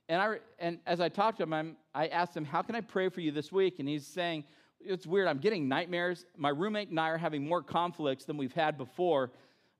And, 0.07 0.21
I, 0.21 0.37
and 0.59 0.79
as 0.85 1.01
I 1.01 1.09
talked 1.09 1.37
to 1.37 1.43
him, 1.43 1.53
I'm, 1.53 1.77
I 1.93 2.07
asked 2.07 2.35
him, 2.35 2.45
How 2.45 2.61
can 2.61 2.75
I 2.75 2.81
pray 2.81 3.09
for 3.09 3.21
you 3.21 3.31
this 3.31 3.51
week? 3.51 3.79
And 3.79 3.87
he's 3.87 4.05
saying, 4.05 4.43
It's 4.79 5.07
weird. 5.07 5.27
I'm 5.27 5.39
getting 5.39 5.67
nightmares. 5.67 6.25
My 6.37 6.49
roommate 6.49 6.89
and 6.89 6.99
I 6.99 7.09
are 7.09 7.17
having 7.17 7.47
more 7.47 7.63
conflicts 7.63 8.25
than 8.25 8.37
we've 8.37 8.53
had 8.53 8.77
before. 8.77 9.31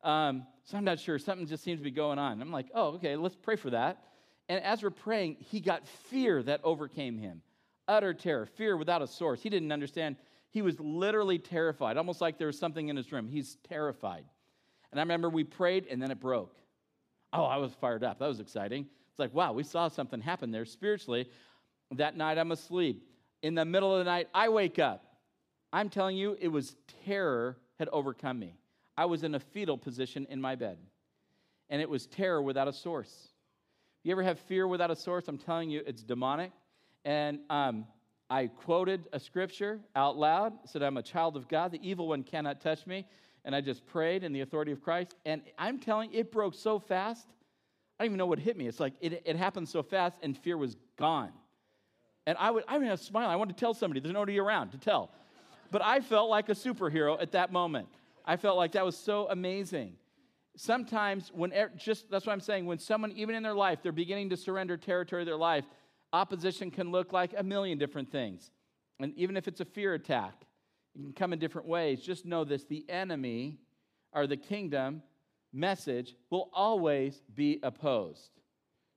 Um, 0.04 0.46
so 0.64 0.78
I'm 0.78 0.84
not 0.84 1.00
sure. 1.00 1.20
Something 1.20 1.48
just 1.48 1.64
seems 1.64 1.80
to 1.80 1.84
be 1.84 1.92
going 1.92 2.18
on. 2.18 2.42
I'm 2.42 2.52
like, 2.52 2.68
Oh, 2.74 2.96
okay, 2.96 3.16
let's 3.16 3.36
pray 3.36 3.56
for 3.56 3.70
that. 3.70 4.04
And 4.50 4.64
as 4.64 4.84
we're 4.84 4.90
praying, 4.90 5.38
he 5.40 5.60
got 5.60 5.88
fear 5.88 6.42
that 6.44 6.62
overcame 6.64 7.18
him 7.18 7.42
utter 7.88 8.14
terror, 8.14 8.46
fear 8.46 8.78
without 8.78 9.02
a 9.02 9.08
source. 9.08 9.42
He 9.42 9.50
didn't 9.50 9.72
understand. 9.72 10.16
He 10.50 10.62
was 10.62 10.80
literally 10.80 11.38
terrified, 11.40 11.98
almost 11.98 12.22
like 12.22 12.38
there 12.38 12.48
was 12.48 12.58
something 12.58 12.90
in 12.90 12.96
his 12.96 13.12
room. 13.12 13.28
He's 13.28 13.58
terrified. 13.68 14.26
And 14.96 15.02
I 15.02 15.04
remember 15.04 15.28
we 15.28 15.44
prayed 15.44 15.88
and 15.92 16.02
then 16.02 16.10
it 16.10 16.22
broke. 16.22 16.56
Oh, 17.34 17.44
I 17.44 17.58
was 17.58 17.74
fired 17.82 18.02
up. 18.02 18.20
That 18.20 18.30
was 18.30 18.40
exciting. 18.40 18.84
It's 18.84 19.20
like, 19.20 19.34
wow, 19.34 19.52
we 19.52 19.62
saw 19.62 19.90
something 19.90 20.22
happen 20.22 20.52
there 20.52 20.64
spiritually. 20.64 21.28
That 21.92 22.16
night 22.16 22.38
I'm 22.38 22.54
asleep. 22.54 23.06
In 23.42 23.56
the 23.56 23.66
middle 23.66 23.92
of 23.92 24.00
the 24.00 24.10
night, 24.10 24.30
I 24.34 24.48
wake 24.48 24.80
up. 24.80 25.04
I'm 25.74 25.90
telling 25.90 26.16
you, 26.16 26.38
it 26.40 26.48
was 26.48 26.78
terror 27.04 27.58
had 27.78 27.90
overcome 27.90 28.40
me. 28.40 28.56
I 28.98 29.04
was 29.04 29.24
in 29.24 29.36
a 29.36 29.40
fetal 29.42 29.78
position 29.78 30.28
in 30.30 30.40
my 30.40 30.56
bed. 30.56 30.78
And 31.70 31.82
it 31.82 31.90
was 31.90 32.06
terror 32.06 32.42
without 32.42 32.70
a 32.70 32.74
source. 32.74 33.28
You 34.06 34.14
ever 34.14 34.24
have 34.24 34.40
fear 34.40 34.66
without 34.66 34.92
a 34.92 34.96
source? 34.96 35.28
I'm 35.28 35.38
telling 35.38 35.70
you, 35.70 35.82
it's 35.86 36.04
demonic. 36.04 36.54
And 37.04 37.40
um, 37.50 37.86
I 38.30 38.48
quoted 38.48 39.10
a 39.12 39.20
scripture 39.20 39.82
out 39.94 40.16
loud, 40.16 40.54
said, 40.64 40.84
I'm 40.84 40.96
a 40.96 41.04
child 41.04 41.36
of 41.36 41.50
God. 41.50 41.74
The 41.74 41.86
evil 41.86 42.08
one 42.08 42.24
cannot 42.24 42.62
touch 42.62 42.88
me. 42.88 43.06
And 43.46 43.56
I 43.56 43.62
just 43.62 43.86
prayed 43.86 44.24
in 44.24 44.34
the 44.34 44.42
authority 44.42 44.74
of 44.74 44.82
Christ. 44.82 45.16
And 45.26 45.42
I'm 45.58 45.80
telling 45.80 46.12
you, 46.12 46.20
it 46.20 46.32
broke 46.32 46.54
so 46.54 46.80
fast. 46.80 47.28
I 47.98 48.04
don't 48.04 48.08
even 48.12 48.18
know 48.18 48.26
what 48.26 48.40
hit 48.40 48.58
me. 48.58 48.68
It's 48.68 48.80
like 48.80 48.94
it, 49.00 49.22
it 49.26 49.38
happened 49.38 49.70
so 49.70 49.82
fast, 49.82 50.18
and 50.22 50.38
fear 50.38 50.58
was 50.58 50.76
gone. 50.98 51.32
And 52.28 52.38
I 52.38 52.52
would, 52.52 52.66
I 52.68 52.78
would 52.78 52.88
have 52.88 53.00
smile. 53.00 53.30
I 53.30 53.38
wanted 53.38 53.56
to 53.56 53.60
tell 53.60 53.74
somebody. 53.74 54.02
There's 54.02 54.14
nobody 54.14 54.40
around 54.40 54.72
to 54.72 54.78
tell. 54.78 55.12
But 55.72 55.82
I 55.82 56.02
felt 56.02 56.30
like 56.30 56.50
a 56.50 56.54
superhero 56.54 57.22
at 57.22 57.32
that 57.32 57.54
moment. 57.54 57.88
I 58.26 58.36
felt 58.36 58.58
like 58.58 58.74
that 58.74 58.84
was 58.84 58.98
so 58.98 59.28
amazing. 59.30 59.94
Sometimes, 60.58 61.32
when 61.34 61.54
just 61.78 62.10
that's 62.10 62.26
what 62.26 62.34
I'm 62.34 62.42
saying, 62.42 62.66
when 62.66 62.80
someone, 62.80 63.12
even 63.12 63.36
in 63.36 63.44
their 63.44 63.56
life, 63.56 63.80
they're 63.84 63.92
beginning 63.92 64.30
to 64.32 64.38
surrender 64.38 64.76
territory 64.76 65.22
of 65.22 65.28
their 65.28 65.38
life, 65.38 65.66
Opposition 66.16 66.72
can 66.72 66.92
look 66.92 67.12
like 67.12 67.34
a 67.36 67.44
million 67.44 67.78
different 67.78 68.10
things. 68.10 68.50
And 69.02 69.14
even 69.18 69.36
if 69.36 69.50
it's 69.50 69.60
a 69.60 69.66
fear 69.66 69.96
attack, 69.96 70.34
it 70.96 71.02
can 71.02 71.14
come 71.14 71.34
in 71.34 71.40
different 71.40 71.68
ways. 71.68 72.02
Just 72.02 72.26
know 72.26 72.44
this 72.44 72.64
the 72.64 72.86
enemy 72.90 73.58
or 74.14 74.28
the 74.28 74.38
kingdom 74.38 75.02
message 75.52 76.16
will 76.30 76.50
always 76.54 77.22
be 77.34 77.60
opposed. 77.64 78.32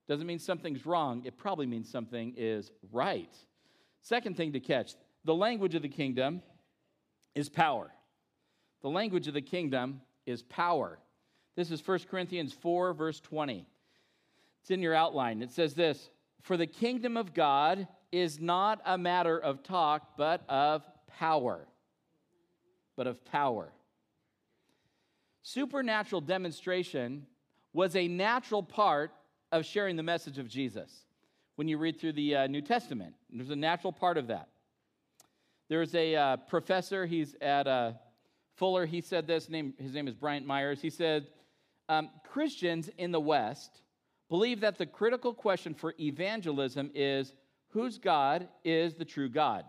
Doesn't 0.09 0.27
mean 0.27 0.39
something's 0.39 0.87
wrong, 0.87 1.23
it 1.25 1.37
probably 1.37 1.67
means 1.67 1.91
something 1.91 2.35
is 2.37 2.71
right. 2.93 3.35
Second 4.03 4.37
thing 4.37 4.53
to 4.53 4.61
catch 4.61 4.95
the 5.25 5.35
language 5.35 5.75
of 5.75 5.83
the 5.83 5.89
kingdom 5.89 6.43
is 7.35 7.49
power. 7.49 7.93
The 8.83 8.89
language 8.89 9.29
of 9.29 9.35
the 9.35 9.43
kingdom 9.43 10.01
is 10.25 10.43
power. 10.43 10.99
This 11.57 11.71
is 11.71 11.87
1 11.87 12.01
Corinthians 12.11 12.53
4, 12.53 12.95
verse 12.95 13.21
20. 13.21 13.67
It's 14.63 14.71
in 14.71 14.81
your 14.81 14.95
outline. 14.95 15.43
It 15.43 15.51
says 15.51 15.75
this 15.75 16.11
for 16.43 16.57
the 16.57 16.67
kingdom 16.67 17.17
of 17.17 17.35
God 17.35 17.89
is 18.13 18.41
not 18.41 18.81
a 18.87 18.97
matter 18.97 19.39
of 19.39 19.63
talk, 19.63 20.17
but 20.17 20.43
of 20.49 20.83
power. 21.07 21.67
But 22.99 23.07
of 23.07 23.25
power. 23.25 23.71
Supernatural 25.43 26.21
demonstration 26.21 27.27
was 27.73 27.95
a 27.95 28.09
natural 28.09 28.61
part 28.61 29.13
of 29.53 29.65
sharing 29.65 29.95
the 29.95 30.03
message 30.03 30.37
of 30.37 30.49
Jesus. 30.49 31.07
When 31.55 31.69
you 31.69 31.79
read 31.79 32.01
through 32.01 32.15
the 32.15 32.35
uh, 32.35 32.47
New 32.49 32.61
Testament, 32.61 33.15
there's 33.31 33.51
a 33.51 33.57
natural 33.57 33.93
part 33.93 34.19
of 34.19 34.27
that. 34.27 34.49
There's 35.69 35.95
a 35.95 36.17
uh, 36.17 36.37
professor, 36.39 37.07
he's 37.07 37.37
at 37.41 37.69
uh, 37.69 37.93
Fuller, 38.57 38.85
he 38.85 39.01
said 39.01 39.29
this, 39.29 39.49
name, 39.49 39.75
his 39.79 39.95
name 39.95 40.09
is 40.09 40.17
Bryant 40.17 40.45
Myers. 40.45 40.83
He 40.83 40.91
said, 40.91 41.29
um, 41.89 42.11
Christians 42.29 42.91
in 42.99 43.13
the 43.13 43.21
West 43.21 43.81
believe 44.29 44.63
that 44.63 44.77
the 44.77 44.87
critical 44.87 45.33
question 45.33 45.73
for 45.73 45.95
evangelism 46.01 46.91
is 46.97 47.33
whose 47.69 47.97
God 47.97 48.49
is 48.65 48.95
the 48.95 49.05
true 49.05 49.29
God? 49.29 49.65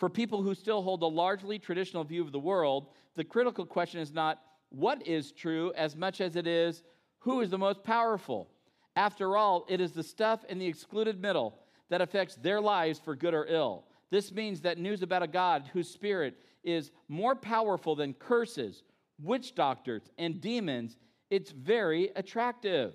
For 0.00 0.08
people 0.08 0.42
who 0.42 0.54
still 0.54 0.80
hold 0.80 1.02
a 1.02 1.06
largely 1.06 1.58
traditional 1.58 2.04
view 2.04 2.22
of 2.22 2.32
the 2.32 2.38
world, 2.38 2.86
the 3.16 3.22
critical 3.22 3.66
question 3.66 4.00
is 4.00 4.14
not 4.14 4.40
what 4.70 5.06
is 5.06 5.30
true 5.30 5.74
as 5.76 5.94
much 5.94 6.22
as 6.22 6.36
it 6.36 6.46
is 6.46 6.82
who 7.18 7.42
is 7.42 7.50
the 7.50 7.58
most 7.58 7.84
powerful. 7.84 8.48
After 8.96 9.36
all, 9.36 9.66
it 9.68 9.78
is 9.78 9.92
the 9.92 10.02
stuff 10.02 10.42
in 10.48 10.58
the 10.58 10.66
excluded 10.66 11.20
middle 11.20 11.58
that 11.90 12.00
affects 12.00 12.36
their 12.36 12.62
lives 12.62 12.98
for 12.98 13.14
good 13.14 13.34
or 13.34 13.44
ill. 13.46 13.84
This 14.10 14.32
means 14.32 14.62
that 14.62 14.78
news 14.78 15.02
about 15.02 15.22
a 15.22 15.28
God 15.28 15.68
whose 15.70 15.90
spirit 15.90 16.38
is 16.64 16.92
more 17.08 17.34
powerful 17.34 17.94
than 17.94 18.14
curses, 18.14 18.82
witch 19.20 19.54
doctors, 19.54 20.08
and 20.16 20.40
demons, 20.40 20.96
it's 21.28 21.50
very 21.50 22.10
attractive. 22.16 22.94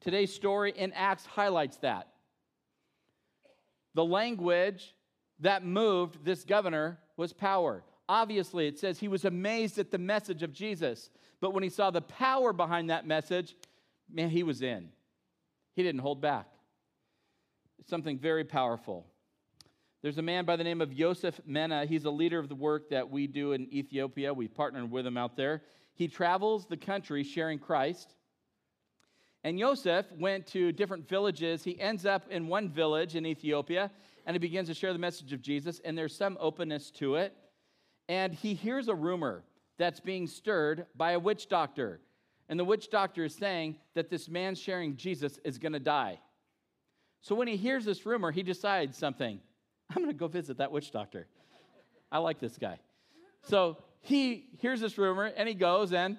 Today's 0.00 0.34
story 0.34 0.72
in 0.74 0.94
Acts 0.94 1.26
highlights 1.26 1.76
that. 1.78 2.08
The 3.92 4.06
language 4.06 4.94
that 5.40 5.64
moved 5.64 6.24
this 6.24 6.44
governor 6.44 6.98
was 7.16 7.32
power. 7.32 7.82
Obviously, 8.08 8.66
it 8.66 8.78
says 8.78 8.98
he 8.98 9.08
was 9.08 9.24
amazed 9.24 9.78
at 9.78 9.90
the 9.90 9.98
message 9.98 10.42
of 10.42 10.52
Jesus, 10.52 11.10
but 11.40 11.52
when 11.54 11.62
he 11.62 11.68
saw 11.68 11.90
the 11.90 12.00
power 12.00 12.52
behind 12.52 12.90
that 12.90 13.06
message, 13.06 13.56
man, 14.12 14.30
he 14.30 14.42
was 14.42 14.62
in. 14.62 14.88
He 15.74 15.82
didn't 15.82 16.00
hold 16.00 16.20
back. 16.20 16.46
Something 17.86 18.18
very 18.18 18.44
powerful. 18.44 19.06
There's 20.02 20.18
a 20.18 20.22
man 20.22 20.44
by 20.44 20.56
the 20.56 20.64
name 20.64 20.80
of 20.80 20.92
Yosef 20.92 21.40
Mena. 21.46 21.84
He's 21.84 22.04
a 22.04 22.10
leader 22.10 22.38
of 22.38 22.48
the 22.48 22.54
work 22.54 22.90
that 22.90 23.10
we 23.10 23.26
do 23.26 23.52
in 23.52 23.72
Ethiopia. 23.72 24.32
We 24.32 24.48
partnered 24.48 24.90
with 24.90 25.06
him 25.06 25.16
out 25.16 25.36
there. 25.36 25.62
He 25.94 26.08
travels 26.08 26.66
the 26.66 26.76
country 26.76 27.22
sharing 27.22 27.58
Christ. 27.58 28.14
And 29.44 29.58
Joseph 29.58 30.06
went 30.18 30.46
to 30.48 30.72
different 30.72 31.08
villages. 31.08 31.64
He 31.64 31.78
ends 31.80 32.06
up 32.06 32.30
in 32.30 32.48
one 32.48 32.68
village 32.68 33.14
in 33.14 33.26
Ethiopia 33.26 33.90
and 34.26 34.34
he 34.34 34.38
begins 34.38 34.68
to 34.68 34.74
share 34.74 34.92
the 34.92 34.98
message 34.98 35.32
of 35.32 35.42
Jesus, 35.42 35.80
and 35.84 35.96
there's 35.96 36.16
some 36.16 36.36
openness 36.40 36.90
to 36.92 37.16
it. 37.16 37.36
And 38.08 38.32
he 38.34 38.54
hears 38.54 38.88
a 38.88 38.94
rumor 38.94 39.44
that's 39.78 40.00
being 40.00 40.26
stirred 40.26 40.86
by 40.96 41.12
a 41.12 41.18
witch 41.18 41.48
doctor. 41.48 42.00
And 42.48 42.58
the 42.58 42.64
witch 42.64 42.90
doctor 42.90 43.24
is 43.24 43.34
saying 43.34 43.76
that 43.94 44.10
this 44.10 44.28
man 44.28 44.54
sharing 44.54 44.96
Jesus 44.96 45.38
is 45.44 45.58
going 45.58 45.72
to 45.72 45.80
die. 45.80 46.18
So 47.20 47.34
when 47.34 47.48
he 47.48 47.56
hears 47.56 47.84
this 47.84 48.04
rumor, 48.04 48.32
he 48.32 48.42
decides 48.42 48.96
something. 48.96 49.40
I'm 49.90 49.96
going 49.96 50.08
to 50.08 50.14
go 50.14 50.26
visit 50.26 50.58
that 50.58 50.72
witch 50.72 50.90
doctor. 50.90 51.26
I 52.10 52.18
like 52.18 52.40
this 52.40 52.58
guy. 52.58 52.78
So 53.42 53.78
he 54.00 54.46
hears 54.58 54.80
this 54.80 54.98
rumor 54.98 55.26
and 55.36 55.48
he 55.48 55.54
goes 55.54 55.92
and, 55.92 56.16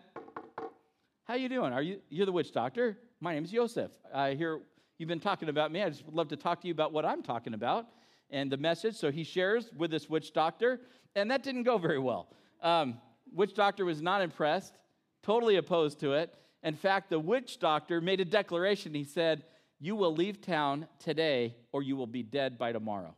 how 1.25 1.35
you 1.35 1.49
doing? 1.49 1.73
Are 1.73 1.81
you 1.81 2.01
you're 2.09 2.25
the 2.25 2.31
witch 2.31 2.51
doctor? 2.51 2.97
My 3.19 3.33
name 3.33 3.43
is 3.43 3.51
Joseph. 3.51 3.91
I 4.13 4.33
hear 4.33 4.61
you've 5.01 5.07
been 5.07 5.19
talking 5.19 5.49
about 5.49 5.71
me. 5.71 5.81
I 5.81 5.89
just 5.89 6.05
would 6.05 6.13
love 6.13 6.27
to 6.27 6.35
talk 6.35 6.61
to 6.61 6.67
you 6.67 6.73
about 6.73 6.93
what 6.93 7.05
I'm 7.05 7.23
talking 7.23 7.55
about 7.55 7.87
and 8.29 8.51
the 8.51 8.57
message. 8.57 8.95
So 8.95 9.09
he 9.09 9.23
shares 9.23 9.71
with 9.75 9.89
this 9.89 10.07
witch 10.07 10.31
doctor, 10.31 10.79
and 11.15 11.31
that 11.31 11.41
didn't 11.41 11.63
go 11.63 11.79
very 11.79 11.97
well. 11.97 12.27
Um, 12.61 12.99
witch 13.33 13.55
doctor 13.55 13.83
was 13.83 13.99
not 13.99 14.21
impressed. 14.21 14.77
totally 15.23 15.55
opposed 15.55 15.99
to 16.01 16.13
it. 16.13 16.35
In 16.61 16.75
fact, 16.75 17.09
the 17.09 17.17
witch 17.17 17.59
doctor 17.59 17.99
made 17.99 18.21
a 18.21 18.25
declaration. 18.25 18.93
He 18.93 19.03
said, 19.03 19.43
You 19.79 19.95
will 19.95 20.15
leave 20.15 20.39
town 20.39 20.87
today 20.99 21.55
or 21.71 21.81
you 21.81 21.95
will 21.95 22.05
be 22.05 22.21
dead 22.21 22.59
by 22.59 22.71
tomorrow. 22.71 23.15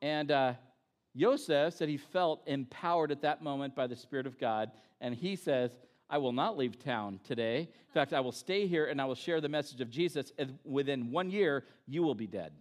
And 0.00 0.32
uh, 0.32 0.54
Joseph 1.16 1.74
said 1.74 1.88
he 1.88 1.98
felt 1.98 2.42
empowered 2.48 3.12
at 3.12 3.22
that 3.22 3.42
moment 3.44 3.76
by 3.76 3.86
the 3.86 3.94
Spirit 3.94 4.26
of 4.26 4.40
God. 4.40 4.72
And 5.00 5.14
he 5.14 5.36
says, 5.36 5.70
I 6.12 6.18
will 6.18 6.32
not 6.32 6.58
leave 6.58 6.78
town 6.78 7.20
today. 7.24 7.60
In 7.60 7.94
fact, 7.94 8.12
I 8.12 8.20
will 8.20 8.32
stay 8.32 8.66
here 8.66 8.84
and 8.84 9.00
I 9.00 9.06
will 9.06 9.14
share 9.14 9.40
the 9.40 9.48
message 9.48 9.80
of 9.80 9.88
Jesus. 9.88 10.30
And 10.36 10.58
within 10.62 11.10
one 11.10 11.30
year, 11.30 11.64
you 11.88 12.02
will 12.02 12.14
be 12.14 12.26
dead. 12.26 12.52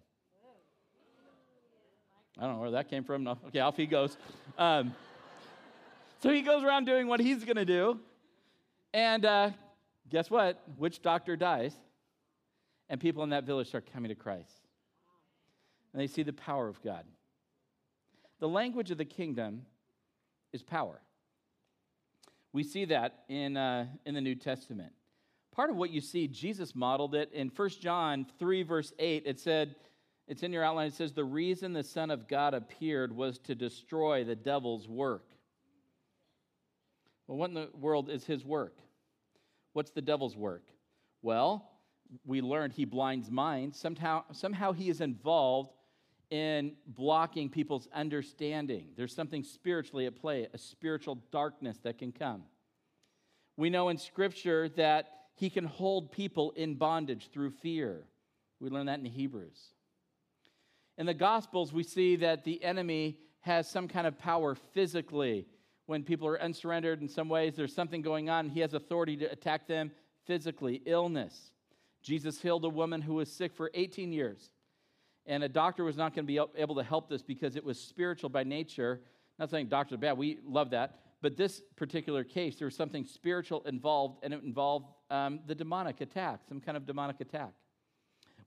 I 2.40 2.44
don't 2.44 2.54
know 2.56 2.62
where 2.62 2.72
that 2.72 2.90
came 2.90 3.04
from. 3.04 3.26
No. 3.26 3.38
Okay, 3.48 3.60
off 3.60 3.76
he 3.76 3.88
goes. 3.88 4.16
Um, 4.58 4.96
so 6.24 6.30
he 6.30 6.44
goes 6.44 6.64
around 6.64 6.86
doing 6.86 7.08
what 7.08 7.20
he's 7.20 7.44
going 7.44 7.58
to 7.58 7.66
do. 7.66 8.00
And 8.94 9.26
uh, 9.26 9.50
guess 10.10 10.32
what? 10.32 10.64
Witch 10.78 11.02
doctor 11.02 11.36
dies. 11.36 11.74
And 12.88 13.02
people 13.02 13.22
in 13.24 13.32
that 13.32 13.44
village 13.44 13.68
start 13.68 13.92
coming 13.92 14.10
to 14.10 14.16
Christ. 14.16 14.62
And 15.92 16.02
they 16.02 16.08
see 16.08 16.24
the 16.24 16.32
power 16.32 16.70
of 16.70 16.82
God. 16.82 17.04
The 18.40 18.48
language 18.48 18.92
of 18.92 18.98
the 18.98 19.04
kingdom 19.04 19.64
is 20.54 20.64
power. 20.64 21.02
We 22.54 22.64
see 22.64 22.86
that 22.86 23.24
in, 23.30 23.58
uh, 23.58 23.88
in 24.06 24.14
the 24.14 24.22
New 24.22 24.36
Testament. 24.36 24.94
Part 25.56 25.70
of 25.70 25.76
what 25.76 25.90
you 25.90 26.02
see, 26.02 26.28
Jesus 26.28 26.76
modeled 26.76 27.16
it 27.16 27.32
in 27.34 27.50
1 27.50 27.70
John 27.82 28.26
3, 28.40 28.64
verse 28.64 28.94
8. 29.00 29.24
It 29.26 29.40
said, 29.40 29.76
it's 30.28 30.44
in 30.44 30.54
your 30.54 30.64
outline, 30.64 30.88
it 30.88 30.94
says, 30.94 31.12
The 31.12 31.26
reason 31.26 31.74
the 31.74 31.84
Son 31.84 32.10
of 32.10 32.28
God 32.28 32.54
appeared 32.54 33.14
was 33.14 33.38
to 33.40 33.56
destroy 33.56 34.24
the 34.24 34.36
devil's 34.36 34.88
work. 34.88 35.26
Well, 37.28 37.38
what 37.38 37.50
in 37.50 37.56
the 37.56 37.70
world 37.78 38.10
is 38.10 38.26
his 38.26 38.46
work? 38.46 38.78
What's 39.74 39.92
the 39.92 40.02
devil's 40.02 40.38
work? 40.38 40.64
Well, 41.22 41.70
we 42.26 42.42
learned 42.42 42.74
he 42.74 42.86
blinds 42.86 43.30
minds. 43.30 43.80
Somehow, 43.80 44.24
somehow 44.32 44.74
he 44.74 44.90
is 44.90 45.02
involved 45.02 45.72
in 46.32 46.74
blocking 46.88 47.50
people's 47.50 47.88
understanding. 47.94 48.88
There's 48.96 49.14
something 49.14 49.44
spiritually 49.44 50.08
at 50.08 50.16
play, 50.16 50.48
a 50.52 50.58
spiritual 50.58 51.20
darkness 51.32 51.78
that 51.84 52.00
can 52.00 52.12
come. 52.12 52.44
We 53.58 53.70
know 53.70 53.90
in 53.90 53.98
Scripture 53.98 54.70
that 54.70 55.10
he 55.36 55.50
can 55.50 55.66
hold 55.66 56.12
people 56.12 56.52
in 56.52 56.76
bondage 56.76 57.30
through 57.32 57.52
fear. 57.52 58.06
We 58.60 58.70
learn 58.70 58.86
that 58.86 59.00
in 59.00 59.06
Hebrews. 59.06 59.60
In 60.98 61.06
the 61.06 61.14
Gospels, 61.14 61.74
we 61.74 61.84
see 61.84 62.16
that 62.18 62.44
the 62.44 62.64
enemy 62.64 63.18
has 63.42 63.70
some 63.70 63.88
kind 63.88 64.08
of 64.08 64.18
power 64.18 64.56
physically. 64.56 65.48
When 65.88 66.04
people 66.04 66.28
are 66.28 66.42
unsurrendered 66.42 67.02
in 67.02 67.10
some 67.10 67.28
ways, 67.28 67.56
there's 67.56 67.76
something 67.76 68.02
going 68.02 68.30
on. 68.30 68.50
He 68.50 68.62
has 68.62 68.74
authority 68.74 69.18
to 69.18 69.32
attack 69.32 69.68
them 69.68 69.92
physically. 70.26 70.82
Illness. 70.86 71.52
Jesus 72.02 72.42
healed 72.42 72.64
a 72.66 72.70
woman 72.70 73.02
who 73.02 73.16
was 73.16 73.32
sick 73.32 73.54
for 73.54 73.70
18 73.74 74.14
years. 74.14 74.52
And 75.26 75.44
a 75.44 75.50
doctor 75.50 75.84
was 75.84 75.98
not 75.98 76.16
going 76.16 76.26
to 76.26 76.28
be 76.28 76.40
able 76.56 76.76
to 76.76 76.84
help 76.84 77.10
this 77.10 77.22
because 77.22 77.56
it 77.56 77.64
was 77.64 77.80
spiritual 77.80 78.30
by 78.30 78.44
nature. 78.44 79.02
Not 79.38 79.50
saying 79.50 79.68
doctors 79.68 79.96
are 79.96 80.00
bad, 80.00 80.18
we 80.18 80.40
love 80.46 80.72
that. 80.72 81.00
But 81.22 81.38
this 81.38 81.62
particular 81.76 82.24
case, 82.24 82.56
there 82.56 82.66
was 82.66 82.76
something 82.76 83.06
spiritual 83.06 83.62
involved, 83.68 84.20
and 84.24 84.34
it 84.34 84.42
involved 84.44 84.88
um, 85.12 85.40
the 85.46 85.54
demonic 85.54 86.02
attack, 86.02 86.40
some 86.48 86.60
kind 86.60 86.76
of 86.76 86.86
demonic 86.86 87.22
attack. 87.22 87.52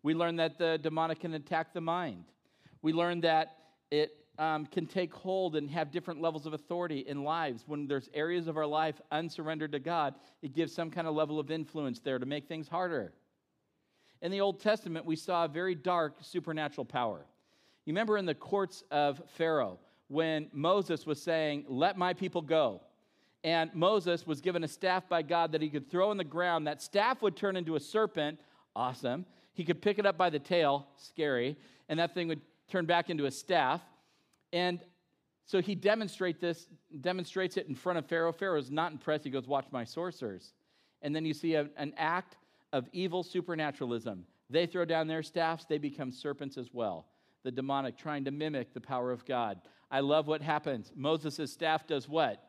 We 0.03 0.15
learned 0.15 0.39
that 0.41 0.59
the 0.59 0.79
demonic 0.83 1.21
can 1.21 1.35
attack 1.35 1.73
the 1.73 1.81
mind. 1.81 2.25
We 2.83 2.93
learned 2.93 3.23
that 3.25 3.57
it 3.91 4.25
um, 4.39 4.67
can 4.67 4.87
take 4.87 5.15
hold 5.15 5.57
and 5.57 5.71
have 5.71 5.93
different 5.93 6.21
levels 6.21 6.47
of 6.47 6.53
authority 6.53 7.01
in 7.01 7.23
lives. 7.23 7.65
When 7.67 7.87
there's 7.87 8.11
areas 8.13 8.49
of 8.49 8.57
our 8.57 8.67
life 8.67 9.01
unsurrendered 9.13 9.73
to 9.73 9.79
God, 9.79 10.17
it 10.43 10.53
gives 10.53 10.75
some 10.75 10.91
kind 10.91 11.07
of 11.07 11.15
level 11.15 11.39
of 11.39 11.51
influence 11.51 12.01
there 12.01 12.19
to 12.19 12.27
make 12.27 12.49
things 12.49 12.69
harder. 12.69 13.13
In 14.25 14.31
the 14.31 14.41
Old 14.41 14.59
Testament, 14.59 15.05
we 15.05 15.17
saw 15.17 15.45
a 15.45 15.49
very 15.49 15.75
dark 15.75 16.17
supernatural 16.23 16.87
power. 16.87 17.27
You 17.85 17.93
remember 17.93 18.17
in 18.17 18.25
the 18.25 18.35
courts 18.35 18.83
of 18.91 19.21
Pharaoh 19.37 19.79
when 20.09 20.49
Moses 20.51 21.05
was 21.05 21.21
saying, 21.21 21.67
Let 21.69 21.99
my 21.99 22.15
people 22.15 22.41
go. 22.41 22.81
And 23.45 23.71
Moses 23.75 24.27
was 24.27 24.41
given 24.41 24.65
a 24.65 24.69
staff 24.69 25.07
by 25.11 25.21
God 25.21 25.53
that 25.53 25.61
he 25.61 25.69
could 25.69 25.91
throw 25.91 26.11
in 26.11 26.17
the 26.17 26.25
ground. 26.25 26.67
That 26.67 26.81
staff 26.81 27.21
would 27.21 27.37
turn 27.37 27.55
into 27.55 27.77
a 27.77 27.81
serpent. 27.81 28.41
Awesome. 28.75 29.27
He 29.53 29.63
could 29.63 29.83
pick 29.83 29.99
it 29.99 30.07
up 30.07 30.17
by 30.17 30.31
the 30.31 30.39
tail. 30.39 30.89
Scary. 30.97 31.59
And 31.91 31.99
that 31.99 32.15
thing 32.15 32.29
would 32.29 32.41
turn 32.71 32.87
back 32.87 33.11
into 33.11 33.27
a 33.27 33.31
staff. 33.31 33.83
And 34.55 34.81
so 35.45 35.61
he 35.61 35.75
demonstrate 35.75 36.41
this, 36.41 36.67
demonstrates 37.03 37.59
it 37.59 37.69
in 37.69 37.75
front 37.75 37.99
of 37.99 38.07
Pharaoh. 38.07 38.33
Pharaoh 38.33 38.59
is 38.59 38.71
not 38.71 38.91
impressed. 38.91 39.25
He 39.25 39.31
goes, 39.31 39.47
Watch 39.47 39.67
my 39.71 39.85
sorcerers. 39.85 40.55
And 41.03 41.15
then 41.15 41.27
you 41.27 41.35
see 41.35 41.57
a, 41.57 41.69
an 41.77 41.93
act 41.99 42.37
of 42.75 42.89
evil 42.93 43.23
supernaturalism. 43.23 44.27
They 44.51 44.67
throw 44.67 44.85
down 44.85 45.07
their 45.07 45.23
staffs, 45.23 45.65
they 45.65 45.79
become 45.79 46.11
serpents 46.11 46.59
as 46.59 46.71
well. 46.73 47.07
The 47.45 47.53
demonic 47.53 47.97
trying 47.97 48.25
to 48.25 48.33
mimic 48.33 48.75
the 48.75 48.81
power 48.81 49.13
of 49.13 49.25
God. 49.25 49.61
I 49.93 50.01
love 50.01 50.27
what 50.27 50.43
happens. 50.43 50.91
Moses' 50.97 51.53
staff 51.53 51.87
does 51.87 52.09
what? 52.09 52.43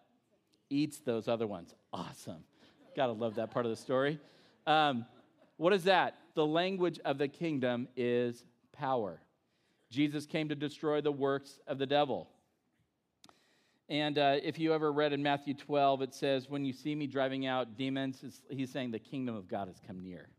Eats 0.72 0.98
those 1.00 1.28
other 1.28 1.46
ones. 1.46 1.76
Awesome. 1.94 2.44
Gotta 2.98 3.12
love 3.12 3.36
that 3.36 3.52
part 3.52 3.68
of 3.68 3.70
the 3.70 3.76
story. 3.76 4.20
Um, 4.66 5.06
what 5.58 5.74
is 5.74 5.84
that? 5.84 6.16
The 6.34 6.46
language 6.46 7.00
of 7.06 7.20
the 7.20 7.28
kingdom 7.28 7.88
is 7.96 8.44
power. 8.74 9.22
Jesus 9.92 10.26
came 10.26 10.50
to 10.50 10.56
destroy 10.56 11.02
the 11.02 11.12
works 11.12 11.60
of 11.68 11.78
the 11.78 11.86
devil. 11.86 12.30
And 13.88 14.18
uh, 14.18 14.38
if 14.42 14.58
you 14.58 14.74
ever 14.74 14.92
read 14.92 15.14
in 15.14 15.22
Matthew 15.22 15.54
12, 15.54 16.02
it 16.02 16.14
says, 16.14 16.50
When 16.50 16.66
you 16.66 16.74
see 16.74 16.96
me 16.96 17.06
driving 17.06 17.46
out 17.46 17.78
demons, 17.78 18.42
he's 18.50 18.72
saying 18.72 18.92
the 18.92 19.00
kingdom 19.00 19.36
of 19.36 19.48
God 19.48 19.68
has 19.68 19.80
come 19.86 20.02
near. 20.02 20.30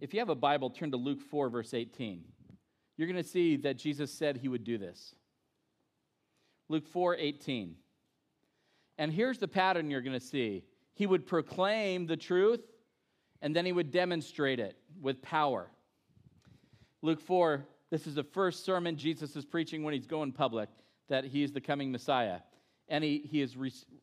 If 0.00 0.14
you 0.14 0.20
have 0.20 0.28
a 0.28 0.36
Bible, 0.36 0.70
turn 0.70 0.92
to 0.92 0.96
Luke 0.96 1.20
4, 1.20 1.48
verse 1.48 1.74
18. 1.74 2.24
You're 2.96 3.08
going 3.08 3.22
to 3.22 3.28
see 3.28 3.56
that 3.58 3.78
Jesus 3.78 4.12
said 4.12 4.36
he 4.36 4.48
would 4.48 4.62
do 4.62 4.78
this. 4.78 5.14
Luke 6.68 6.86
4, 6.86 7.16
18. 7.16 7.74
And 8.98 9.12
here's 9.12 9.38
the 9.38 9.48
pattern 9.48 9.90
you're 9.90 10.02
going 10.02 10.18
to 10.18 10.24
see 10.24 10.64
he 10.94 11.06
would 11.06 11.26
proclaim 11.26 12.06
the 12.06 12.16
truth, 12.16 12.60
and 13.42 13.56
then 13.56 13.66
he 13.66 13.72
would 13.72 13.90
demonstrate 13.90 14.60
it 14.60 14.76
with 15.00 15.20
power. 15.20 15.68
Luke 17.02 17.20
4, 17.20 17.66
this 17.90 18.06
is 18.06 18.14
the 18.14 18.22
first 18.22 18.64
sermon 18.64 18.96
Jesus 18.96 19.34
is 19.34 19.44
preaching 19.44 19.82
when 19.82 19.92
he's 19.92 20.06
going 20.06 20.30
public 20.30 20.68
that 21.08 21.24
he 21.24 21.42
is 21.42 21.52
the 21.52 21.60
coming 21.60 21.92
Messiah. 21.92 22.38
And 22.88 23.02
he, 23.02 23.26
he 23.30 23.40
is 23.40 23.56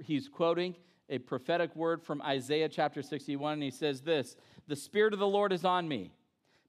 he's 0.03 0.27
quoting 0.27 0.75
a 1.09 1.19
prophetic 1.19 1.75
word 1.75 2.01
from 2.01 2.21
Isaiah 2.21 2.69
chapter 2.69 3.01
61, 3.01 3.53
and 3.53 3.63
he 3.63 3.71
says 3.71 4.01
this 4.01 4.35
The 4.67 4.75
Spirit 4.75 5.13
of 5.13 5.19
the 5.19 5.27
Lord 5.27 5.53
is 5.53 5.65
on 5.65 5.87
me, 5.87 6.11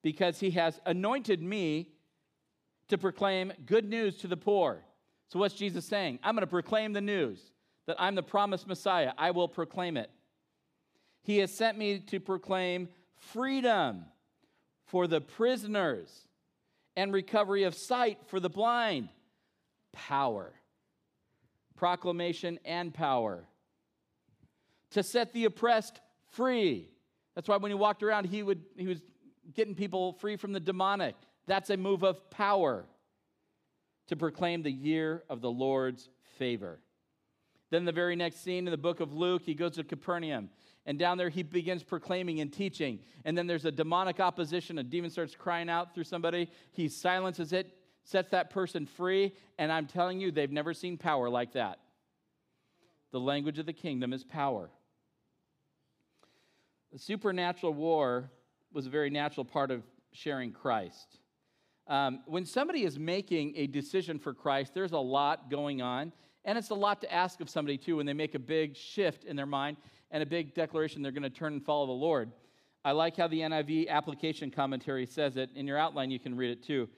because 0.02 0.40
he 0.40 0.50
has 0.50 0.80
anointed 0.84 1.40
me 1.42 1.90
to 2.88 2.98
proclaim 2.98 3.52
good 3.64 3.88
news 3.88 4.16
to 4.18 4.26
the 4.26 4.36
poor. 4.36 4.82
So, 5.28 5.38
what's 5.38 5.54
Jesus 5.54 5.86
saying? 5.86 6.18
I'm 6.22 6.34
going 6.34 6.42
to 6.42 6.46
proclaim 6.46 6.92
the 6.92 7.00
news 7.00 7.40
that 7.86 7.96
I'm 7.98 8.14
the 8.14 8.22
promised 8.22 8.66
Messiah. 8.66 9.12
I 9.16 9.30
will 9.30 9.48
proclaim 9.48 9.96
it. 9.96 10.10
He 11.22 11.38
has 11.38 11.52
sent 11.52 11.78
me 11.78 12.00
to 12.00 12.20
proclaim 12.20 12.88
freedom 13.32 14.04
for 14.86 15.06
the 15.06 15.20
prisoners 15.20 16.26
and 16.96 17.12
recovery 17.12 17.62
of 17.62 17.74
sight 17.74 18.18
for 18.26 18.40
the 18.40 18.50
blind 18.50 19.08
power. 19.92 20.52
Proclamation 21.76 22.58
and 22.64 22.92
power. 22.92 23.44
To 24.90 25.02
set 25.02 25.32
the 25.32 25.44
oppressed 25.46 26.00
free. 26.30 26.90
That's 27.34 27.48
why 27.48 27.56
when 27.56 27.70
he 27.70 27.74
walked 27.74 28.02
around, 28.02 28.26
he, 28.26 28.42
would, 28.42 28.62
he 28.76 28.86
was 28.86 29.02
getting 29.54 29.74
people 29.74 30.12
free 30.14 30.36
from 30.36 30.52
the 30.52 30.60
demonic. 30.60 31.14
That's 31.46 31.70
a 31.70 31.76
move 31.76 32.02
of 32.02 32.30
power. 32.30 32.84
To 34.08 34.16
proclaim 34.16 34.62
the 34.62 34.72
year 34.72 35.22
of 35.30 35.40
the 35.40 35.50
Lord's 35.50 36.10
favor. 36.38 36.80
Then, 37.70 37.86
the 37.86 37.92
very 37.92 38.16
next 38.16 38.44
scene 38.44 38.66
in 38.66 38.70
the 38.70 38.76
book 38.76 39.00
of 39.00 39.14
Luke, 39.14 39.42
he 39.46 39.54
goes 39.54 39.76
to 39.76 39.84
Capernaum. 39.84 40.50
And 40.84 40.98
down 40.98 41.16
there, 41.16 41.30
he 41.30 41.42
begins 41.42 41.82
proclaiming 41.82 42.40
and 42.40 42.52
teaching. 42.52 42.98
And 43.24 43.38
then 43.38 43.46
there's 43.46 43.64
a 43.64 43.72
demonic 43.72 44.20
opposition. 44.20 44.78
A 44.78 44.82
demon 44.82 45.10
starts 45.10 45.34
crying 45.34 45.70
out 45.70 45.94
through 45.94 46.04
somebody. 46.04 46.50
He 46.72 46.88
silences 46.88 47.52
it, 47.52 47.74
sets 48.04 48.30
that 48.30 48.50
person 48.50 48.86
free, 48.86 49.32
and 49.58 49.70
I'm 49.70 49.86
telling 49.86 50.20
you, 50.20 50.30
they've 50.30 50.50
never 50.50 50.74
seen 50.74 50.96
power 50.96 51.28
like 51.28 51.52
that. 51.52 51.78
The 53.12 53.20
language 53.20 53.58
of 53.58 53.66
the 53.66 53.72
kingdom 53.72 54.12
is 54.12 54.24
power. 54.24 54.70
The 56.92 56.98
supernatural 56.98 57.72
war 57.72 58.30
was 58.72 58.86
a 58.86 58.90
very 58.90 59.10
natural 59.10 59.44
part 59.44 59.70
of 59.70 59.82
sharing 60.12 60.52
Christ. 60.52 61.18
Um, 61.86 62.20
when 62.26 62.44
somebody 62.44 62.84
is 62.84 62.98
making 62.98 63.54
a 63.56 63.66
decision 63.66 64.18
for 64.18 64.34
Christ, 64.34 64.72
there's 64.74 64.92
a 64.92 64.98
lot 64.98 65.50
going 65.50 65.82
on, 65.82 66.12
and 66.44 66.56
it's 66.56 66.70
a 66.70 66.74
lot 66.74 67.00
to 67.02 67.12
ask 67.12 67.40
of 67.40 67.50
somebody 67.50 67.76
too 67.76 67.96
when 67.96 68.06
they 68.06 68.12
make 68.12 68.34
a 68.34 68.38
big 68.38 68.76
shift 68.76 69.24
in 69.24 69.36
their 69.36 69.46
mind 69.46 69.76
and 70.10 70.22
a 70.22 70.26
big 70.26 70.54
declaration 70.54 71.02
they're 71.02 71.12
going 71.12 71.22
to 71.22 71.30
turn 71.30 71.54
and 71.54 71.64
follow 71.64 71.86
the 71.86 71.92
Lord. 71.92 72.30
I 72.84 72.92
like 72.92 73.16
how 73.16 73.28
the 73.28 73.40
NIV 73.40 73.88
application 73.88 74.50
commentary 74.50 75.06
says 75.06 75.36
it. 75.36 75.50
In 75.54 75.66
your 75.66 75.78
outline, 75.78 76.10
you 76.10 76.18
can 76.18 76.36
read 76.36 76.50
it 76.50 76.62
too. 76.62 76.88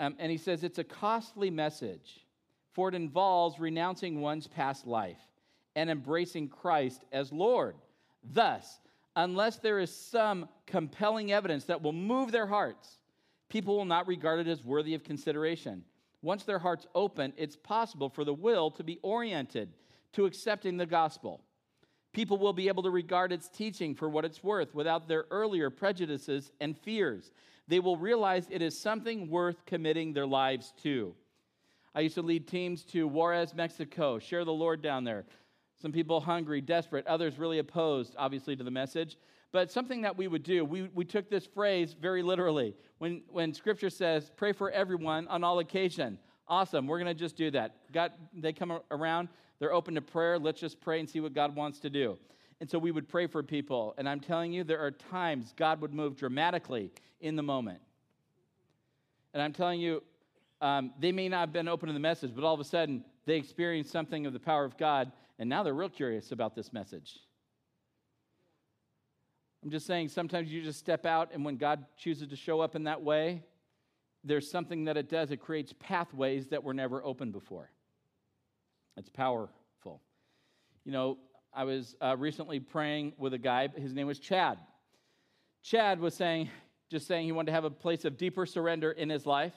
Um, 0.00 0.16
and 0.18 0.30
he 0.30 0.38
says 0.38 0.64
it's 0.64 0.78
a 0.78 0.84
costly 0.84 1.50
message, 1.50 2.26
for 2.72 2.88
it 2.88 2.94
involves 2.94 3.58
renouncing 3.58 4.20
one's 4.20 4.46
past 4.46 4.86
life 4.86 5.20
and 5.76 5.90
embracing 5.90 6.48
Christ 6.48 7.04
as 7.12 7.32
Lord. 7.32 7.76
Thus, 8.24 8.80
unless 9.16 9.58
there 9.58 9.78
is 9.78 9.94
some 9.94 10.48
compelling 10.66 11.32
evidence 11.32 11.64
that 11.64 11.82
will 11.82 11.92
move 11.92 12.32
their 12.32 12.46
hearts, 12.46 12.98
people 13.48 13.76
will 13.76 13.84
not 13.84 14.08
regard 14.08 14.40
it 14.40 14.50
as 14.50 14.64
worthy 14.64 14.94
of 14.94 15.04
consideration. 15.04 15.84
Once 16.22 16.44
their 16.44 16.58
hearts 16.58 16.86
open, 16.94 17.32
it's 17.36 17.56
possible 17.56 18.08
for 18.08 18.24
the 18.24 18.32
will 18.32 18.70
to 18.70 18.84
be 18.84 18.98
oriented 19.02 19.68
to 20.12 20.24
accepting 20.24 20.76
the 20.76 20.86
gospel. 20.86 21.40
People 22.12 22.38
will 22.38 22.52
be 22.52 22.68
able 22.68 22.82
to 22.82 22.90
regard 22.90 23.32
its 23.32 23.48
teaching 23.48 23.94
for 23.94 24.08
what 24.08 24.24
it's 24.24 24.44
worth 24.44 24.74
without 24.74 25.08
their 25.08 25.24
earlier 25.30 25.70
prejudices 25.70 26.52
and 26.60 26.76
fears. 26.78 27.32
They 27.72 27.80
will 27.80 27.96
realize 27.96 28.48
it 28.50 28.60
is 28.60 28.78
something 28.78 29.30
worth 29.30 29.64
committing 29.64 30.12
their 30.12 30.26
lives 30.26 30.74
to. 30.82 31.14
I 31.94 32.00
used 32.00 32.16
to 32.16 32.20
lead 32.20 32.46
teams 32.46 32.84
to 32.92 33.08
Juarez, 33.08 33.54
Mexico, 33.54 34.18
share 34.18 34.44
the 34.44 34.52
Lord 34.52 34.82
down 34.82 35.04
there. 35.04 35.24
Some 35.80 35.90
people 35.90 36.20
hungry, 36.20 36.60
desperate, 36.60 37.06
others 37.06 37.38
really 37.38 37.60
opposed, 37.60 38.14
obviously, 38.18 38.56
to 38.56 38.62
the 38.62 38.70
message. 38.70 39.16
But 39.52 39.70
something 39.70 40.02
that 40.02 40.18
we 40.18 40.28
would 40.28 40.42
do, 40.42 40.66
we, 40.66 40.90
we 40.92 41.06
took 41.06 41.30
this 41.30 41.46
phrase 41.46 41.96
very 41.98 42.22
literally. 42.22 42.74
When, 42.98 43.22
when 43.30 43.54
scripture 43.54 43.88
says, 43.88 44.30
pray 44.36 44.52
for 44.52 44.70
everyone 44.70 45.26
on 45.28 45.42
all 45.42 45.58
occasion, 45.60 46.18
awesome, 46.48 46.86
we're 46.86 46.98
going 46.98 47.16
to 47.16 47.18
just 47.18 47.38
do 47.38 47.50
that. 47.52 47.76
God, 47.90 48.12
they 48.34 48.52
come 48.52 48.80
around, 48.90 49.30
they're 49.60 49.72
open 49.72 49.94
to 49.94 50.02
prayer. 50.02 50.38
Let's 50.38 50.60
just 50.60 50.78
pray 50.82 51.00
and 51.00 51.08
see 51.08 51.20
what 51.20 51.32
God 51.32 51.56
wants 51.56 51.78
to 51.80 51.88
do. 51.88 52.18
And 52.62 52.70
so 52.70 52.78
we 52.78 52.92
would 52.92 53.08
pray 53.08 53.26
for 53.26 53.42
people. 53.42 53.92
And 53.98 54.08
I'm 54.08 54.20
telling 54.20 54.52
you, 54.52 54.62
there 54.62 54.78
are 54.78 54.92
times 54.92 55.52
God 55.56 55.80
would 55.80 55.92
move 55.92 56.14
dramatically 56.16 56.92
in 57.20 57.34
the 57.34 57.42
moment. 57.42 57.80
And 59.34 59.42
I'm 59.42 59.52
telling 59.52 59.80
you, 59.80 60.00
um, 60.60 60.92
they 61.00 61.10
may 61.10 61.28
not 61.28 61.40
have 61.40 61.52
been 61.52 61.66
open 61.66 61.88
to 61.88 61.92
the 61.92 61.98
message, 61.98 62.30
but 62.32 62.44
all 62.44 62.54
of 62.54 62.60
a 62.60 62.64
sudden 62.64 63.04
they 63.26 63.34
experienced 63.34 63.90
something 63.90 64.26
of 64.26 64.32
the 64.32 64.38
power 64.38 64.64
of 64.64 64.76
God 64.76 65.10
and 65.40 65.50
now 65.50 65.64
they're 65.64 65.74
real 65.74 65.88
curious 65.88 66.30
about 66.30 66.54
this 66.54 66.72
message. 66.72 67.18
I'm 69.64 69.70
just 69.72 69.84
saying, 69.84 70.10
sometimes 70.10 70.52
you 70.52 70.62
just 70.62 70.78
step 70.78 71.04
out, 71.04 71.30
and 71.32 71.44
when 71.44 71.56
God 71.56 71.84
chooses 71.96 72.28
to 72.28 72.36
show 72.36 72.60
up 72.60 72.76
in 72.76 72.84
that 72.84 73.02
way, 73.02 73.42
there's 74.22 74.48
something 74.48 74.84
that 74.84 74.96
it 74.96 75.08
does. 75.08 75.32
It 75.32 75.38
creates 75.38 75.74
pathways 75.80 76.46
that 76.50 76.62
were 76.62 76.74
never 76.74 77.04
open 77.04 77.32
before. 77.32 77.72
It's 78.96 79.08
powerful. 79.08 80.00
You 80.84 80.92
know, 80.92 81.18
I 81.54 81.64
was 81.64 81.96
uh, 82.00 82.16
recently 82.18 82.60
praying 82.60 83.12
with 83.18 83.34
a 83.34 83.38
guy, 83.38 83.68
his 83.68 83.94
name 83.94 84.06
was 84.06 84.18
Chad. 84.18 84.58
Chad 85.62 86.00
was 86.00 86.14
saying, 86.14 86.50
just 86.90 87.06
saying 87.06 87.26
he 87.26 87.32
wanted 87.32 87.46
to 87.46 87.52
have 87.52 87.64
a 87.64 87.70
place 87.70 88.04
of 88.04 88.16
deeper 88.16 88.46
surrender 88.46 88.92
in 88.92 89.08
his 89.08 89.26
life. 89.26 89.54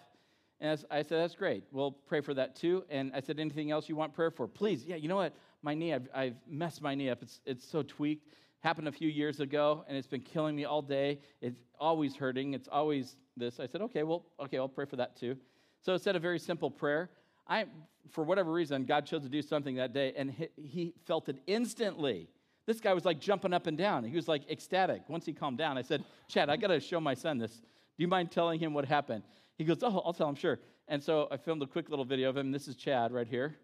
And 0.61 0.79
I 0.89 1.01
said, 1.01 1.19
That's 1.19 1.35
great. 1.35 1.65
We'll 1.71 1.91
pray 1.91 2.21
for 2.21 2.33
that 2.33 2.55
too. 2.55 2.85
And 2.89 3.11
I 3.13 3.19
said, 3.19 3.39
Anything 3.39 3.71
else 3.71 3.89
you 3.89 3.95
want 3.95 4.13
prayer 4.13 4.31
for? 4.31 4.47
Please. 4.47 4.85
Yeah, 4.85 4.95
you 4.95 5.09
know 5.09 5.17
what? 5.17 5.33
my 5.65 5.73
knee, 5.73 5.93
I've, 5.93 6.07
I've 6.13 6.35
messed 6.47 6.81
my 6.81 6.93
knee 6.93 7.09
up. 7.09 7.23
It's, 7.23 7.41
it's 7.45 7.67
so 7.67 7.81
tweaked. 7.81 8.35
Happened 8.59 8.87
a 8.87 8.91
few 8.91 9.09
years 9.09 9.39
ago, 9.39 9.83
and 9.87 9.97
it's 9.97 10.07
been 10.07 10.21
killing 10.21 10.55
me 10.55 10.63
all 10.63 10.81
day. 10.81 11.19
It's 11.41 11.59
always 11.79 12.15
hurting. 12.15 12.53
It's 12.53 12.69
always 12.71 13.17
this. 13.35 13.59
I 13.59 13.65
said, 13.65 13.81
okay, 13.81 14.03
well, 14.03 14.25
okay, 14.39 14.57
I'll 14.57 14.69
pray 14.69 14.85
for 14.85 14.95
that 14.95 15.15
too. 15.17 15.35
So 15.81 15.93
I 15.93 15.97
said 15.97 16.15
a 16.15 16.19
very 16.19 16.39
simple 16.39 16.71
prayer. 16.71 17.09
I, 17.47 17.65
for 18.11 18.23
whatever 18.23 18.51
reason, 18.51 18.85
God 18.85 19.05
chose 19.05 19.23
to 19.23 19.29
do 19.29 19.41
something 19.41 19.75
that 19.75 19.93
day, 19.93 20.13
and 20.15 20.31
he, 20.31 20.47
he 20.55 20.93
felt 21.05 21.29
it 21.29 21.37
instantly. 21.47 22.27
This 22.65 22.79
guy 22.79 22.93
was 22.93 23.05
like 23.05 23.19
jumping 23.19 23.53
up 23.53 23.67
and 23.67 23.77
down. 23.77 24.03
He 24.03 24.15
was 24.15 24.27
like 24.27 24.49
ecstatic. 24.49 25.03
Once 25.07 25.25
he 25.25 25.33
calmed 25.33 25.57
down, 25.57 25.77
I 25.77 25.83
said, 25.83 26.03
Chad, 26.27 26.49
I 26.49 26.57
got 26.57 26.67
to 26.67 26.79
show 26.79 26.99
my 26.99 27.13
son 27.13 27.37
this. 27.37 27.51
Do 27.51 28.03
you 28.03 28.07
mind 28.07 28.31
telling 28.31 28.59
him 28.59 28.73
what 28.73 28.85
happened? 28.85 29.23
He 29.57 29.63
goes, 29.63 29.77
Oh, 29.83 30.01
I'll 30.03 30.13
tell 30.13 30.27
him, 30.27 30.35
sure. 30.35 30.59
And 30.87 31.01
so 31.01 31.27
I 31.31 31.37
filmed 31.37 31.61
a 31.61 31.67
quick 31.67 31.89
little 31.89 32.05
video 32.05 32.29
of 32.29 32.37
him. 32.37 32.51
This 32.51 32.67
is 32.67 32.75
Chad 32.75 33.11
right 33.11 33.27
here. 33.27 33.55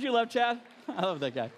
Don't 0.00 0.06
you 0.06 0.12
love 0.12 0.30
Chad? 0.30 0.58
I 0.88 1.02
love 1.02 1.20
that 1.20 1.34
guy. 1.34 1.50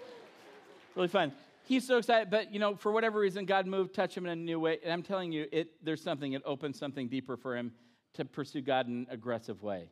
Really 0.95 1.07
fun. 1.07 1.31
He's 1.63 1.87
so 1.87 1.95
excited, 1.95 2.29
but 2.29 2.51
you 2.51 2.59
know, 2.59 2.75
for 2.75 2.91
whatever 2.91 3.17
reason, 3.17 3.45
God 3.45 3.65
moved, 3.65 3.93
touched 3.95 4.17
him 4.17 4.25
in 4.25 4.33
a 4.33 4.35
new 4.35 4.59
way. 4.59 4.79
And 4.83 4.91
I'm 4.91 5.01
telling 5.01 5.31
you, 5.31 5.47
it, 5.49 5.69
there's 5.81 6.03
something, 6.03 6.33
it 6.33 6.41
opens 6.43 6.77
something 6.77 7.07
deeper 7.07 7.37
for 7.37 7.55
him 7.55 7.71
to 8.15 8.25
pursue 8.25 8.59
God 8.59 8.89
in 8.89 8.93
an 8.93 9.07
aggressive 9.09 9.63
way. 9.63 9.87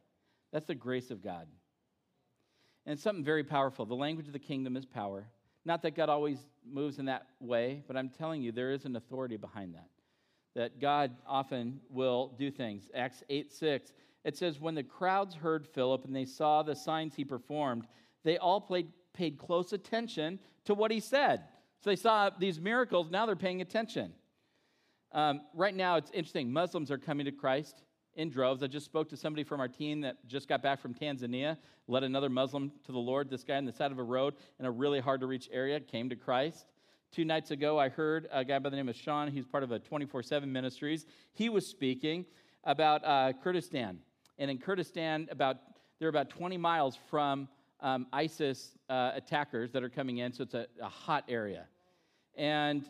That's 0.52 0.66
the 0.66 0.76
grace 0.76 1.12
of 1.12 1.24
God. 1.24 1.48
And 2.86 2.92
it's 2.92 3.02
something 3.02 3.24
very 3.24 3.46
powerful. 3.46 3.86
The 3.86 3.96
language 3.96 4.28
of 4.28 4.34
the 4.34 4.40
kingdom 4.40 4.76
is 4.76 4.86
power. 4.86 5.30
Not 5.64 5.82
that 5.84 5.96
God 5.96 6.10
always 6.10 6.40
moves 6.70 7.00
in 7.00 7.06
that 7.06 7.28
way, 7.40 7.84
but 7.88 7.96
I'm 7.96 8.10
telling 8.10 8.42
you, 8.42 8.52
there 8.52 8.74
is 8.74 8.84
an 8.84 8.98
authority 8.98 9.38
behind 9.38 9.76
that. 9.76 9.88
That 10.56 10.82
God 10.82 11.16
often 11.26 11.80
will 11.90 12.34
do 12.38 12.52
things. 12.52 12.90
Acts 12.94 13.24
8 13.30 13.50
6 13.50 13.94
it 14.24 14.38
says, 14.38 14.60
When 14.60 14.76
the 14.76 14.84
crowds 14.84 15.36
heard 15.36 15.66
Philip 15.68 16.06
and 16.06 16.16
they 16.16 16.26
saw 16.26 16.62
the 16.64 16.76
signs 16.76 17.16
he 17.16 17.26
performed, 17.26 17.88
they 18.24 18.38
all 18.38 18.62
played, 18.62 18.88
paid 19.14 19.38
close 19.38 19.74
attention 19.74 20.40
to 20.66 20.74
what 20.74 20.92
he 20.92 21.00
said. 21.00 21.44
So 21.84 21.90
they 21.90 21.96
saw 21.96 22.30
these 22.30 22.60
miracles, 22.60 23.10
now 23.10 23.26
they're 23.26 23.36
paying 23.36 23.62
attention. 23.62 24.14
Um, 25.12 25.42
right 25.54 25.76
now, 25.76 25.98
it's 25.98 26.12
interesting. 26.12 26.52
Muslims 26.54 26.90
are 26.92 26.98
coming 26.98 27.26
to 27.26 27.32
Christ 27.32 27.84
in 28.16 28.30
droves. 28.30 28.64
I 28.64 28.68
just 28.68 28.86
spoke 28.86 29.10
to 29.10 29.18
somebody 29.18 29.44
from 29.44 29.60
our 29.60 29.68
team 29.68 30.02
that 30.02 30.26
just 30.28 30.48
got 30.48 30.62
back 30.62 30.80
from 30.80 30.94
Tanzania, 30.94 31.58
led 31.88 32.04
another 32.04 32.30
Muslim 32.30 32.72
to 32.86 32.92
the 32.92 33.00
Lord. 33.00 33.30
This 33.30 33.44
guy 33.44 33.58
on 33.58 33.66
the 33.66 33.72
side 33.72 33.92
of 33.92 34.00
a 34.00 34.04
road 34.04 34.36
in 34.60 34.66
a 34.66 34.72
really 34.72 35.00
hard 35.00 35.22
to 35.22 35.28
reach 35.28 35.50
area 35.52 35.80
came 35.80 36.10
to 36.10 36.16
Christ. 36.16 36.66
Two 37.12 37.26
nights 37.26 37.52
ago, 37.52 37.78
I 37.78 37.90
heard 37.90 38.30
a 38.32 38.46
guy 38.46 38.60
by 38.60 38.70
the 38.70 38.78
name 38.78 38.88
of 38.88 38.96
Sean. 38.96 39.28
He's 39.28 39.46
part 39.46 39.64
of 39.64 39.72
a 39.72 39.80
24 39.80 40.24
7 40.24 40.50
ministries. 40.50 41.06
He 41.34 41.50
was 41.50 41.68
speaking 41.68 42.26
about 42.64 43.04
uh, 43.04 43.34
Kurdistan 43.44 44.00
and 44.42 44.50
in 44.50 44.58
Kurdistan, 44.58 45.28
about 45.30 45.58
they're 46.00 46.10
about 46.10 46.32
20 46.32 46.58
miles 46.58 46.98
from 47.10 47.48
um, 47.82 48.08
ISIS 48.14 48.78
uh, 48.90 49.12
attackers 49.16 49.72
that 49.72 49.84
are 49.84 49.90
coming 49.90 50.20
in, 50.20 50.32
so 50.32 50.44
it's 50.44 50.54
a, 50.54 50.68
a, 50.82 50.90
hot 50.90 51.24
area, 51.28 51.66
and 52.36 52.86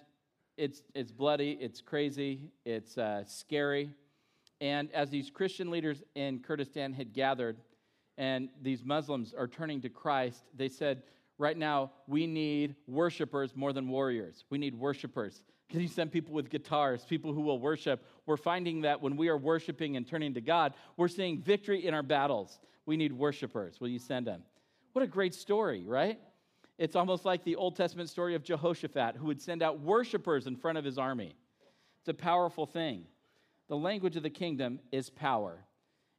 it's 0.57 0.83
it's 0.93 1.11
bloody, 1.11 1.57
it's 1.61 1.81
crazy, 1.81 2.51
it's 2.65 2.97
uh, 2.97 3.23
scary, 3.25 3.91
and 4.59 4.91
as 4.91 5.09
these 5.09 5.29
Christian 5.29 5.71
leaders 5.71 6.03
in 6.15 6.39
Kurdistan 6.39 6.93
had 6.93 7.13
gathered, 7.13 7.57
and 8.17 8.49
these 8.61 8.83
Muslims 8.85 9.33
are 9.33 9.47
turning 9.47 9.81
to 9.81 9.89
Christ, 9.89 10.43
they 10.55 10.69
said, 10.69 11.01
right 11.39 11.57
now 11.57 11.91
we 12.07 12.27
need 12.27 12.75
worshipers 12.87 13.55
more 13.55 13.73
than 13.73 13.89
warriors. 13.89 14.45
We 14.51 14.59
need 14.59 14.75
worshipers. 14.75 15.43
Can 15.69 15.79
you 15.81 15.87
send 15.87 16.11
people 16.11 16.33
with 16.33 16.49
guitars, 16.49 17.03
people 17.03 17.33
who 17.33 17.41
will 17.41 17.59
worship? 17.59 18.05
We're 18.27 18.37
finding 18.37 18.81
that 18.81 19.01
when 19.01 19.17
we 19.17 19.29
are 19.29 19.37
worshiping 19.37 19.97
and 19.97 20.07
turning 20.07 20.35
to 20.35 20.41
God, 20.41 20.75
we're 20.95 21.07
seeing 21.07 21.41
victory 21.41 21.87
in 21.87 21.95
our 21.95 22.03
battles. 22.03 22.59
We 22.85 22.97
need 22.97 23.13
worshipers. 23.13 23.81
Will 23.81 23.87
you 23.87 23.99
send 23.99 24.27
them? 24.27 24.43
What 24.93 25.03
a 25.03 25.07
great 25.07 25.33
story, 25.33 25.83
right? 25.85 26.19
It's 26.77 26.95
almost 26.95 27.25
like 27.25 27.43
the 27.43 27.55
Old 27.55 27.75
Testament 27.75 28.09
story 28.09 28.35
of 28.35 28.43
Jehoshaphat, 28.43 29.15
who 29.15 29.27
would 29.27 29.41
send 29.41 29.61
out 29.61 29.79
worshipers 29.79 30.47
in 30.47 30.55
front 30.55 30.77
of 30.77 30.83
his 30.83 30.97
army. 30.97 31.35
It's 32.01 32.09
a 32.09 32.13
powerful 32.13 32.65
thing. 32.65 33.05
The 33.69 33.77
language 33.77 34.15
of 34.15 34.23
the 34.23 34.29
kingdom 34.29 34.79
is 34.91 35.09
power. 35.09 35.63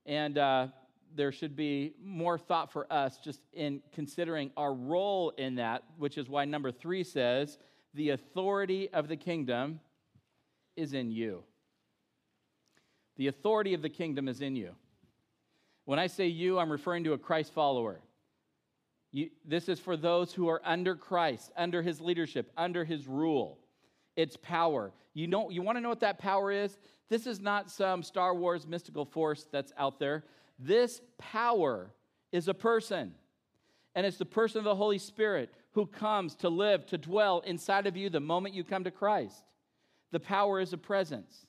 And 0.06 0.38
uh, 0.38 0.68
there 1.14 1.32
should 1.32 1.56
be 1.56 1.94
more 2.02 2.38
thought 2.38 2.72
for 2.72 2.90
us 2.90 3.18
just 3.18 3.40
in 3.52 3.82
considering 3.92 4.50
our 4.56 4.72
role 4.72 5.30
in 5.30 5.56
that, 5.56 5.82
which 5.98 6.16
is 6.16 6.28
why 6.28 6.44
number 6.44 6.70
three 6.70 7.04
says, 7.04 7.58
the 7.94 8.10
authority 8.10 8.88
of 8.92 9.08
the 9.08 9.16
kingdom 9.16 9.80
is 10.76 10.94
in 10.94 11.10
you. 11.10 11.42
The 13.16 13.26
authority 13.26 13.74
of 13.74 13.82
the 13.82 13.90
kingdom 13.90 14.28
is 14.28 14.40
in 14.40 14.56
you. 14.56 14.74
When 15.84 15.98
I 15.98 16.06
say 16.06 16.28
you, 16.28 16.58
I'm 16.58 16.72
referring 16.72 17.04
to 17.04 17.12
a 17.12 17.18
Christ 17.18 17.52
follower. 17.52 18.00
You, 19.12 19.28
this 19.44 19.68
is 19.68 19.78
for 19.78 19.96
those 19.96 20.32
who 20.32 20.48
are 20.48 20.62
under 20.64 20.96
Christ, 20.96 21.52
under 21.56 21.82
his 21.82 22.00
leadership, 22.00 22.50
under 22.56 22.84
his 22.84 23.06
rule. 23.06 23.58
It's 24.16 24.36
power. 24.36 24.92
You, 25.14 25.26
know, 25.26 25.50
you 25.50 25.62
want 25.62 25.76
to 25.76 25.80
know 25.80 25.90
what 25.90 26.00
that 26.00 26.18
power 26.18 26.50
is? 26.50 26.76
This 27.10 27.26
is 27.26 27.40
not 27.40 27.70
some 27.70 28.02
Star 28.02 28.34
Wars 28.34 28.66
mystical 28.66 29.04
force 29.04 29.46
that's 29.52 29.72
out 29.76 29.98
there. 29.98 30.24
This 30.58 31.02
power 31.18 31.92
is 32.32 32.48
a 32.48 32.54
person, 32.54 33.12
and 33.94 34.06
it's 34.06 34.16
the 34.16 34.24
person 34.24 34.58
of 34.58 34.64
the 34.64 34.74
Holy 34.74 34.98
Spirit 34.98 35.52
who 35.72 35.86
comes 35.86 36.34
to 36.36 36.48
live, 36.48 36.86
to 36.86 36.98
dwell 36.98 37.40
inside 37.40 37.86
of 37.86 37.96
you 37.96 38.08
the 38.08 38.20
moment 38.20 38.54
you 38.54 38.64
come 38.64 38.84
to 38.84 38.90
Christ. 38.90 39.44
The 40.10 40.20
power 40.20 40.60
is 40.60 40.72
a 40.72 40.78
presence, 40.78 41.46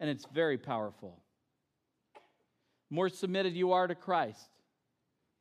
and 0.00 0.08
it's 0.08 0.26
very 0.32 0.58
powerful. 0.58 1.18
The 2.88 2.94
more 2.94 3.08
submitted 3.08 3.54
you 3.54 3.72
are 3.72 3.86
to 3.86 3.94
Christ, 3.94 4.48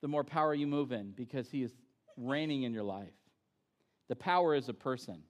the 0.02 0.08
more 0.08 0.24
power 0.24 0.54
you 0.54 0.68
move 0.68 0.92
in 0.92 1.12
because 1.12 1.50
He 1.50 1.64
is 1.64 1.74
reigning 2.18 2.64
in 2.64 2.74
your 2.74 2.84
life. 2.84 3.14
The 4.08 4.16
power 4.16 4.56
is 4.56 4.70
a 4.70 4.74
person. 4.74 5.22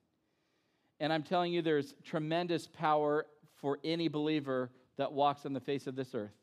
And 0.99 1.11
I'm 1.11 1.23
telling 1.23 1.53
you, 1.53 1.61
there's 1.61 1.93
tremendous 2.03 2.67
power 2.67 3.25
for 3.55 3.79
any 3.83 4.07
believer 4.07 4.71
that 4.97 5.11
walks 5.11 5.45
on 5.45 5.53
the 5.53 5.59
face 5.59 5.87
of 5.87 5.95
this 5.95 6.13
earth. 6.13 6.35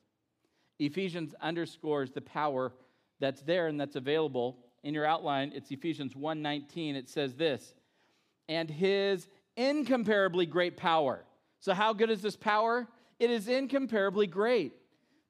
Ephesians 0.79 1.35
underscores 1.41 2.11
the 2.11 2.21
power 2.21 2.73
that's 3.21 3.43
there 3.43 3.69
and 3.69 3.81
that's 3.81 3.97
available. 3.97 4.59
In 4.83 4.95
your 4.95 5.07
outline, 5.07 5.53
it's 5.55 5.71
Ephesians 5.71 6.15
1:19. 6.15 6.97
It 6.97 7.09
says 7.09 7.35
this, 7.35 7.75
and 8.49 8.69
his 8.69 9.29
incomparably 9.57 10.47
great 10.47 10.77
power. 10.77 11.25
So 11.61 11.75
how 11.75 11.93
good 11.93 12.11
is 12.11 12.23
this 12.23 12.37
power? 12.37 12.89
It 13.21 13.31
is 13.31 13.47
incomparably 13.47 14.27
great. 14.27 14.73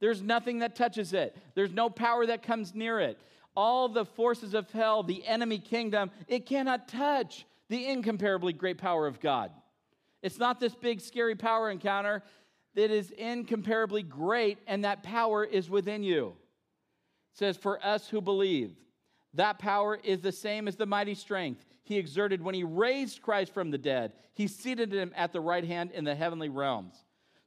There's 0.02 0.20
nothing 0.20 0.58
that 0.58 0.74
touches 0.74 1.12
it. 1.12 1.36
There's 1.54 1.70
no 1.70 1.88
power 1.88 2.26
that 2.26 2.42
comes 2.42 2.74
near 2.74 2.98
it. 2.98 3.20
All 3.54 3.88
the 3.88 4.04
forces 4.04 4.52
of 4.52 4.68
hell, 4.72 5.04
the 5.04 5.24
enemy 5.24 5.60
kingdom, 5.60 6.10
it 6.26 6.44
cannot 6.44 6.88
touch 6.88 7.46
the 7.68 7.86
incomparably 7.86 8.52
great 8.52 8.78
power 8.78 9.06
of 9.06 9.20
God. 9.20 9.52
It's 10.20 10.40
not 10.40 10.58
this 10.58 10.74
big, 10.74 11.00
scary 11.00 11.36
power 11.36 11.70
encounter 11.70 12.24
that 12.74 12.90
is 12.90 13.12
incomparably 13.12 14.02
great, 14.02 14.58
and 14.66 14.84
that 14.84 15.04
power 15.04 15.44
is 15.44 15.70
within 15.70 16.02
you. 16.02 16.34
It 17.34 17.38
says, 17.38 17.56
For 17.56 17.78
us 17.86 18.08
who 18.08 18.20
believe, 18.20 18.74
that 19.34 19.60
power 19.60 20.00
is 20.02 20.20
the 20.20 20.32
same 20.32 20.66
as 20.66 20.74
the 20.74 20.84
mighty 20.84 21.14
strength 21.14 21.64
he 21.84 21.96
exerted 21.96 22.42
when 22.42 22.56
he 22.56 22.64
raised 22.64 23.22
Christ 23.22 23.54
from 23.54 23.70
the 23.70 23.78
dead. 23.78 24.14
He 24.34 24.48
seated 24.48 24.92
him 24.92 25.12
at 25.14 25.32
the 25.32 25.40
right 25.40 25.64
hand 25.64 25.92
in 25.92 26.02
the 26.02 26.16
heavenly 26.16 26.48
realms. 26.48 26.96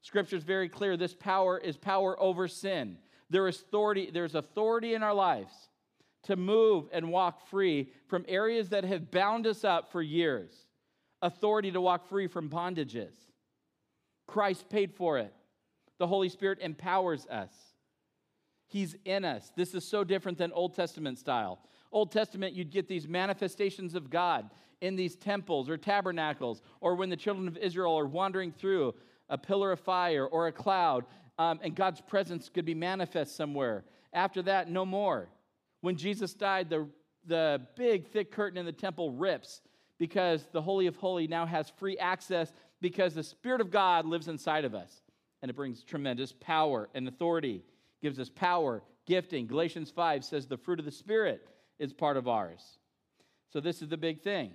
Scripture 0.06 0.36
is 0.36 0.44
very 0.44 0.70
clear. 0.70 0.96
This 0.96 1.16
power 1.16 1.58
is 1.58 1.78
power 1.78 2.16
over 2.22 2.48
sin. 2.48 2.98
There 3.32 3.48
is 3.48 3.60
authority, 3.60 4.12
there's 4.14 4.36
authority 4.36 4.94
in 4.94 5.02
our 5.02 5.16
lives 5.16 5.52
to 6.26 6.36
move 6.36 6.86
and 6.94 7.12
walk 7.12 7.48
free 7.50 7.90
from 8.06 8.24
areas 8.28 8.70
that 8.70 8.84
have 8.84 9.10
bound 9.10 9.48
us 9.48 9.64
up 9.64 9.92
for 9.92 10.04
years. 10.04 10.52
Authority 11.24 11.72
to 11.72 11.82
walk 11.82 12.08
free 12.08 12.28
from 12.28 12.52
bondages. 12.52 13.16
Christ 14.28 14.70
paid 14.70 14.94
for 14.94 15.18
it. 15.18 15.34
The 15.98 16.06
Holy 16.06 16.30
Spirit 16.30 16.60
empowers 16.62 17.26
us. 17.26 17.52
He's 18.68 18.96
in 19.06 19.26
us. 19.26 19.52
This 19.56 19.74
is 19.74 19.88
so 19.88 20.04
different 20.04 20.38
than 20.38 20.52
Old 20.52 20.76
Testament 20.76 21.18
style. 21.18 21.62
Old 21.92 22.12
Testament, 22.12 22.54
you'd 22.54 22.70
get 22.70 22.88
these 22.88 23.08
manifestations 23.08 23.96
of 23.96 24.12
God 24.12 24.52
in 24.82 24.96
these 24.96 25.16
temples 25.16 25.68
or 25.68 25.78
tabernacles, 25.78 26.62
or 26.80 26.94
when 26.94 27.10
the 27.10 27.18
children 27.18 27.48
of 27.48 27.58
Israel 27.58 27.98
are 27.98 28.06
wandering 28.06 28.52
through 28.52 28.94
a 29.30 29.38
pillar 29.38 29.72
of 29.72 29.80
fire 29.80 30.26
or 30.26 30.48
a 30.48 30.52
cloud, 30.52 31.06
um, 31.38 31.60
and 31.64 31.76
God's 31.76 32.02
presence 32.02 32.50
could 32.50 32.66
be 32.66 32.74
manifest 32.74 33.36
somewhere. 33.36 33.84
After 34.14 34.42
that, 34.44 34.70
no 34.70 34.86
more. 34.86 35.30
When 35.82 35.98
Jesus 35.98 36.34
died, 36.34 36.70
the, 36.70 36.88
the 37.26 37.62
big, 37.76 38.08
thick 38.08 38.32
curtain 38.32 38.58
in 38.58 38.66
the 38.66 38.72
temple 38.72 39.12
rips 39.12 39.62
because 39.98 40.48
the 40.52 40.62
Holy 40.62 40.88
of 40.88 40.96
Holy 40.96 41.28
now 41.28 41.46
has 41.46 41.70
free 41.70 41.98
access 41.98 42.54
because 42.82 43.14
the 43.14 43.24
Spirit 43.24 43.62
of 43.62 43.72
God 43.72 44.06
lives 44.06 44.28
inside 44.28 44.66
of 44.66 44.76
us. 44.76 45.02
And 45.42 45.50
it 45.50 45.56
brings 45.56 45.84
tremendous 45.84 46.34
power 46.34 46.90
and 46.96 47.08
authority, 47.08 47.64
gives 48.02 48.20
us 48.20 48.30
power, 48.30 48.84
gifting. 49.06 49.48
Galatians 49.48 49.92
5 49.92 50.24
says 50.24 50.48
the 50.48 50.58
fruit 50.58 50.80
of 50.80 50.86
the 50.86 50.92
Spirit 50.92 51.48
is 51.78 51.94
part 51.94 52.18
of 52.18 52.28
ours. 52.28 52.80
So, 53.52 53.60
this 53.60 53.82
is 53.82 53.90
the 53.90 53.98
big 53.98 54.22
thing 54.22 54.54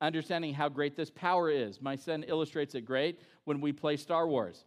understanding 0.00 0.54
how 0.54 0.68
great 0.68 0.96
this 0.96 1.10
power 1.10 1.50
is. 1.50 1.80
My 1.80 1.96
son 1.96 2.24
illustrates 2.24 2.74
it 2.74 2.82
great 2.82 3.20
when 3.44 3.60
we 3.60 3.72
play 3.72 3.96
Star 3.96 4.26
Wars. 4.26 4.64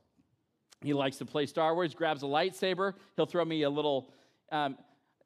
He 0.82 0.94
likes 0.94 1.18
to 1.18 1.26
play 1.26 1.46
Star 1.46 1.76
Wars, 1.76 1.94
grabs 1.94 2.24
a 2.24 2.26
lightsaber, 2.26 2.94
he'll 3.16 3.26
throw 3.26 3.44
me 3.44 3.64
a 3.64 3.70
little. 3.70 4.12
Um, 4.52 4.78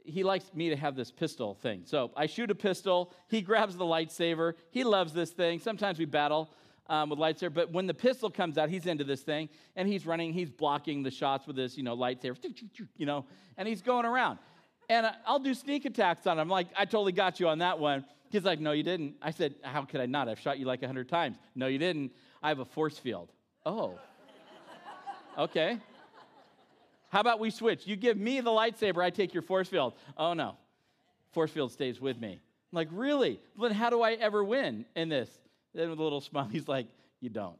he 0.04 0.24
likes 0.24 0.54
me 0.54 0.70
to 0.70 0.76
have 0.76 0.95
this 0.95 1.12
pistol 1.12 1.54
thing. 1.54 1.84
So 1.86 2.12
I 2.18 2.26
shoot 2.26 2.51
a 2.51 2.56
pistol, 2.56 3.14
he 3.30 3.41
grabs 3.41 3.78
the 3.78 3.86
lightsaber, 3.86 4.56
he 4.72 4.84
loves 4.84 5.14
this 5.14 5.32
thing. 5.32 5.60
Sometimes 5.60 5.97
we 5.99 6.06
battle 6.06 6.49
um, 6.88 7.10
with 7.10 7.20
lightsaber, 7.20 7.54
but 7.54 7.72
when 7.72 7.88
the 7.88 7.93
pistol 7.93 8.30
comes 8.30 8.58
out, 8.58 8.70
he's 8.70 8.86
into 8.86 9.06
this 9.06 9.22
thing, 9.22 9.47
and 9.76 9.88
he's 9.88 10.06
running, 10.06 10.34
he's 10.34 10.49
blocking 10.49 11.04
the 11.04 11.12
shots 11.12 11.47
with 11.47 11.56
this, 11.56 11.78
you 11.78 11.84
know, 11.84 11.95
lightsaber, 11.95 12.38
you 12.97 13.06
know, 13.06 13.26
and 13.56 13.68
he's 13.68 13.82
going 13.82 14.06
around. 14.06 14.39
And 14.89 15.08
I'll 15.26 15.39
do 15.39 15.54
sneak 15.54 15.86
attacks 15.86 16.28
on 16.28 16.38
him. 16.38 16.49
Like, 16.49 16.68
I 16.78 16.84
totally 16.84 17.14
got 17.14 17.39
you 17.39 17.47
on 17.47 17.60
that 17.60 17.80
one. 17.80 18.04
He's 18.34 18.44
like, 18.44 18.60
No, 18.60 18.72
you 18.72 18.82
didn't. 18.82 19.14
I 19.22 19.30
said, 19.30 19.54
How 19.62 19.84
could 19.84 20.02
I 20.02 20.08
not? 20.08 20.28
I've 20.28 20.40
shot 20.40 20.58
you 20.58 20.66
like 20.66 20.80
a 20.82 20.88
100 20.88 21.08
times. 21.08 21.38
No, 21.54 21.68
you 21.68 21.78
didn't. 21.78 22.12
I 22.42 22.50
have 22.50 22.58
a 22.58 22.66
force 22.66 22.98
field. 22.98 23.30
Oh. 23.64 24.00
Okay. 25.38 25.78
How 27.10 27.20
about 27.20 27.40
we 27.40 27.52
switch? 27.52 27.86
You 27.86 27.96
give 27.96 28.18
me 28.18 28.42
the 28.42 28.50
lightsaber, 28.50 29.04
I 29.04 29.12
take 29.12 29.36
your 29.36 29.44
force 29.44 29.68
field. 29.68 29.94
Oh, 30.18 30.34
no. 30.34 30.58
Force 31.32 31.52
field 31.52 31.72
stays 31.72 32.02
with 32.02 32.20
me. 32.20 32.32
I'm 32.32 32.76
like, 32.76 32.88
Really? 32.92 33.40
Then 33.62 33.72
how 33.72 33.92
do 33.92 34.02
I 34.02 34.14
ever 34.14 34.44
win 34.44 34.86
in 34.96 35.10
this? 35.10 35.30
Then 35.76 35.92
with 35.92 36.00
a 36.00 36.04
little 36.04 36.22
smile, 36.22 36.48
he's 36.52 36.68
like, 36.68 36.88
You 37.22 37.30
don't. 37.30 37.60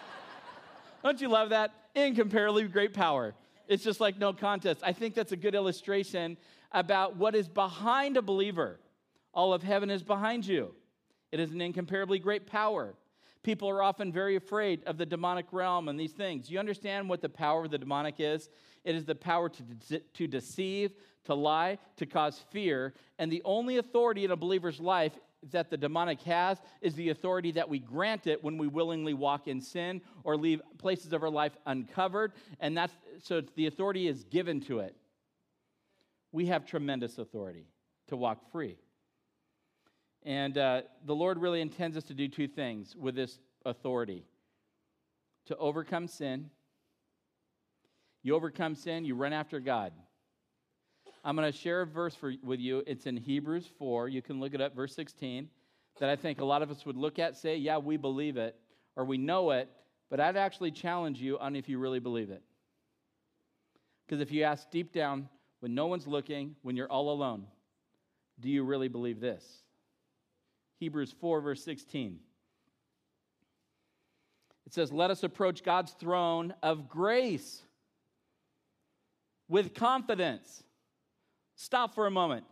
don't 1.04 1.20
you 1.20 1.28
love 1.28 1.50
that? 1.50 1.74
Incomparably 1.94 2.66
great 2.68 2.94
power. 2.94 3.34
It's 3.66 3.84
just 3.84 4.00
like 4.00 4.18
no 4.18 4.32
contest. 4.32 4.80
I 4.82 4.94
think 4.94 5.14
that's 5.14 5.32
a 5.32 5.36
good 5.36 5.54
illustration 5.54 6.38
about 6.72 7.16
what 7.16 7.34
is 7.34 7.48
behind 7.48 8.16
a 8.16 8.22
believer. 8.22 8.80
All 9.38 9.54
of 9.54 9.62
heaven 9.62 9.88
is 9.88 10.02
behind 10.02 10.44
you. 10.44 10.74
It 11.30 11.38
is 11.38 11.52
an 11.52 11.60
incomparably 11.60 12.18
great 12.18 12.44
power. 12.44 12.96
People 13.44 13.68
are 13.68 13.84
often 13.84 14.12
very 14.12 14.34
afraid 14.34 14.82
of 14.82 14.98
the 14.98 15.06
demonic 15.06 15.52
realm 15.52 15.86
and 15.86 15.98
these 15.98 16.10
things. 16.10 16.50
You 16.50 16.58
understand 16.58 17.08
what 17.08 17.22
the 17.22 17.28
power 17.28 17.64
of 17.64 17.70
the 17.70 17.78
demonic 17.78 18.16
is? 18.18 18.48
It 18.82 18.96
is 18.96 19.04
the 19.04 19.14
power 19.14 19.48
to, 19.48 19.62
de- 19.62 20.00
to 20.00 20.26
deceive, 20.26 20.92
to 21.26 21.34
lie, 21.34 21.78
to 21.98 22.04
cause 22.04 22.44
fear. 22.50 22.94
And 23.20 23.30
the 23.30 23.40
only 23.44 23.76
authority 23.76 24.24
in 24.24 24.32
a 24.32 24.36
believer's 24.36 24.80
life 24.80 25.16
that 25.52 25.70
the 25.70 25.76
demonic 25.76 26.20
has 26.22 26.60
is 26.80 26.96
the 26.96 27.10
authority 27.10 27.52
that 27.52 27.68
we 27.68 27.78
grant 27.78 28.26
it 28.26 28.42
when 28.42 28.58
we 28.58 28.66
willingly 28.66 29.14
walk 29.14 29.46
in 29.46 29.60
sin 29.60 30.00
or 30.24 30.36
leave 30.36 30.60
places 30.78 31.12
of 31.12 31.22
our 31.22 31.30
life 31.30 31.56
uncovered. 31.64 32.32
And 32.58 32.76
that's 32.76 32.92
so 33.22 33.42
the 33.54 33.68
authority 33.68 34.08
is 34.08 34.24
given 34.24 34.60
to 34.62 34.80
it. 34.80 34.96
We 36.32 36.46
have 36.46 36.66
tremendous 36.66 37.18
authority 37.18 37.68
to 38.08 38.16
walk 38.16 38.50
free. 38.50 38.78
And 40.24 40.58
uh, 40.58 40.82
the 41.06 41.14
Lord 41.14 41.38
really 41.38 41.60
intends 41.60 41.96
us 41.96 42.04
to 42.04 42.14
do 42.14 42.28
two 42.28 42.48
things 42.48 42.94
with 42.96 43.14
this 43.14 43.38
authority 43.64 44.24
to 45.46 45.56
overcome 45.56 46.06
sin. 46.06 46.50
You 48.22 48.34
overcome 48.34 48.74
sin, 48.74 49.04
you 49.04 49.14
run 49.14 49.32
after 49.32 49.60
God. 49.60 49.92
I'm 51.24 51.36
going 51.36 51.50
to 51.50 51.56
share 51.56 51.82
a 51.82 51.86
verse 51.86 52.14
for, 52.14 52.34
with 52.42 52.60
you. 52.60 52.82
It's 52.86 53.06
in 53.06 53.16
Hebrews 53.16 53.66
4. 53.78 54.08
You 54.08 54.22
can 54.22 54.40
look 54.40 54.54
it 54.54 54.60
up, 54.60 54.74
verse 54.74 54.94
16, 54.94 55.48
that 56.00 56.08
I 56.08 56.16
think 56.16 56.40
a 56.40 56.44
lot 56.44 56.62
of 56.62 56.70
us 56.70 56.84
would 56.84 56.96
look 56.96 57.18
at, 57.18 57.36
say, 57.36 57.56
yeah, 57.56 57.78
we 57.78 57.96
believe 57.96 58.36
it, 58.36 58.56
or 58.96 59.04
we 59.04 59.18
know 59.18 59.50
it, 59.50 59.68
but 60.10 60.20
I'd 60.20 60.36
actually 60.36 60.70
challenge 60.70 61.20
you 61.20 61.38
on 61.38 61.56
if 61.56 61.68
you 61.68 61.78
really 61.78 61.98
believe 61.98 62.30
it. 62.30 62.42
Because 64.06 64.20
if 64.20 64.30
you 64.30 64.44
ask 64.44 64.70
deep 64.70 64.92
down, 64.92 65.28
when 65.60 65.74
no 65.74 65.86
one's 65.86 66.06
looking, 66.06 66.54
when 66.62 66.76
you're 66.76 66.90
all 66.90 67.10
alone, 67.10 67.46
do 68.40 68.48
you 68.48 68.62
really 68.62 68.88
believe 68.88 69.20
this? 69.20 69.44
Hebrews 70.78 71.14
4, 71.20 71.40
verse 71.40 71.62
16. 71.64 72.18
It 74.66 74.74
says, 74.74 74.92
Let 74.92 75.10
us 75.10 75.22
approach 75.22 75.62
God's 75.62 75.92
throne 75.92 76.54
of 76.62 76.88
grace 76.88 77.62
with 79.48 79.74
confidence 79.74 80.62
Stop 81.58 81.92
for 81.92 82.06
a 82.06 82.10
moment. 82.10 82.44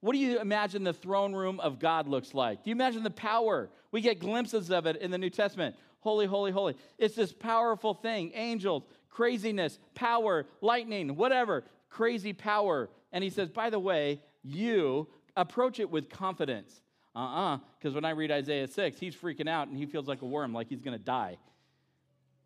What 0.00 0.14
do 0.14 0.18
you 0.18 0.40
imagine 0.40 0.84
the 0.84 0.94
throne 0.94 1.34
room 1.34 1.60
of 1.60 1.78
God 1.78 2.08
looks 2.08 2.32
like? 2.32 2.64
Do 2.64 2.70
you 2.70 2.74
imagine 2.74 3.02
the 3.02 3.10
power? 3.10 3.68
We 3.92 4.00
get 4.00 4.20
glimpses 4.20 4.70
of 4.70 4.86
it 4.86 4.96
in 4.96 5.10
the 5.10 5.18
New 5.18 5.28
Testament. 5.28 5.76
Holy, 6.00 6.24
holy, 6.24 6.50
holy. 6.50 6.74
It's 6.96 7.14
this 7.14 7.30
powerful 7.30 7.92
thing 7.92 8.32
angels, 8.34 8.84
craziness, 9.10 9.78
power, 9.94 10.46
lightning, 10.62 11.14
whatever, 11.16 11.64
crazy 11.90 12.32
power. 12.32 12.88
And 13.12 13.22
he 13.22 13.28
says, 13.28 13.50
by 13.50 13.68
the 13.68 13.78
way, 13.78 14.22
you 14.42 15.08
approach 15.36 15.78
it 15.78 15.90
with 15.90 16.08
confidence. 16.08 16.80
Uh 17.14 17.18
uh-uh, 17.18 17.54
uh, 17.54 17.58
because 17.78 17.94
when 17.94 18.04
I 18.04 18.10
read 18.10 18.30
Isaiah 18.30 18.66
6, 18.66 18.98
he's 18.98 19.14
freaking 19.14 19.48
out 19.48 19.68
and 19.68 19.76
he 19.76 19.86
feels 19.86 20.08
like 20.08 20.22
a 20.22 20.26
worm, 20.26 20.52
like 20.52 20.68
he's 20.68 20.80
going 20.80 20.98
to 20.98 21.04
die. 21.04 21.38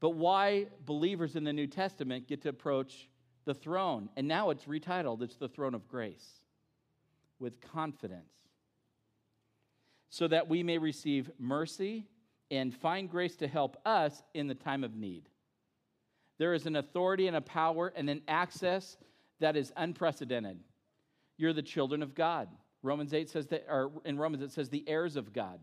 But 0.01 0.11
why 0.11 0.67
believers 0.85 1.37
in 1.37 1.45
the 1.45 1.53
New 1.53 1.67
Testament 1.67 2.29
get 2.29 2.43
to 2.43 2.51
approach 2.51 3.09
the 3.49 3.55
throne. 3.55 4.11
And 4.15 4.29
now 4.29 4.51
it's 4.51 4.65
retitled, 4.67 5.23
it's 5.23 5.37
the 5.37 5.49
throne 5.49 5.75
of 5.75 5.89
grace 5.89 6.43
with 7.41 7.63
confidence, 7.63 8.35
so 10.11 10.29
that 10.29 10.49
we 10.49 10.63
may 10.63 10.77
receive 10.77 11.31
mercy 11.39 12.07
and 12.51 12.75
find 12.75 13.11
grace 13.11 13.37
to 13.37 13.49
help 13.49 13.79
us 13.87 14.23
in 14.35 14.49
the 14.49 14.55
time 14.55 14.85
of 14.85 14.95
need. 14.95 15.31
There 16.37 16.53
is 16.53 16.67
an 16.67 16.77
authority 16.77 17.27
and 17.27 17.37
a 17.37 17.41
power 17.41 17.91
and 17.97 18.11
an 18.11 18.21
access 18.29 18.99
that 19.41 19.57
is 19.57 19.73
unprecedented. 19.79 20.61
You're 21.39 21.55
the 21.55 21.63
children 21.63 22.03
of 22.03 22.15
God. 22.15 22.49
Romans 22.83 23.13
8 23.13 23.29
says 23.29 23.47
that, 23.49 23.67
or 23.69 23.91
in 24.05 24.19
Romans 24.19 24.43
it 24.43 24.53
says 24.53 24.69
the 24.69 24.85
heirs 24.87 25.17
of 25.17 25.33
God. 25.33 25.59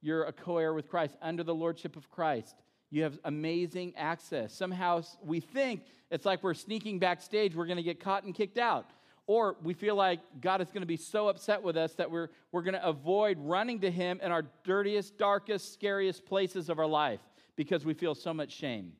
You're 0.00 0.24
a 0.24 0.32
co 0.32 0.58
heir 0.58 0.74
with 0.74 0.88
Christ 0.88 1.16
under 1.22 1.42
the 1.42 1.54
lordship 1.54 1.96
of 1.96 2.10
Christ. 2.10 2.56
You 2.90 3.04
have 3.04 3.18
amazing 3.24 3.94
access. 3.96 4.52
Somehow 4.52 5.02
we 5.24 5.40
think 5.40 5.84
it's 6.10 6.26
like 6.26 6.42
we're 6.42 6.54
sneaking 6.54 6.98
backstage, 6.98 7.54
we're 7.54 7.66
going 7.66 7.78
to 7.78 7.82
get 7.82 8.00
caught 8.00 8.24
and 8.24 8.34
kicked 8.34 8.58
out. 8.58 8.90
Or 9.26 9.56
we 9.62 9.72
feel 9.72 9.94
like 9.94 10.20
God 10.40 10.60
is 10.60 10.68
going 10.68 10.82
to 10.82 10.86
be 10.86 10.96
so 10.96 11.28
upset 11.28 11.62
with 11.62 11.76
us 11.76 11.94
that 11.94 12.10
we're, 12.10 12.28
we're 12.50 12.62
going 12.62 12.74
to 12.74 12.86
avoid 12.86 13.38
running 13.40 13.80
to 13.80 13.90
Him 13.90 14.20
in 14.22 14.32
our 14.32 14.44
dirtiest, 14.64 15.16
darkest, 15.16 15.72
scariest 15.72 16.26
places 16.26 16.68
of 16.68 16.78
our 16.78 16.86
life 16.86 17.20
because 17.56 17.84
we 17.84 17.94
feel 17.94 18.14
so 18.14 18.34
much 18.34 18.50
shame. 18.50 18.92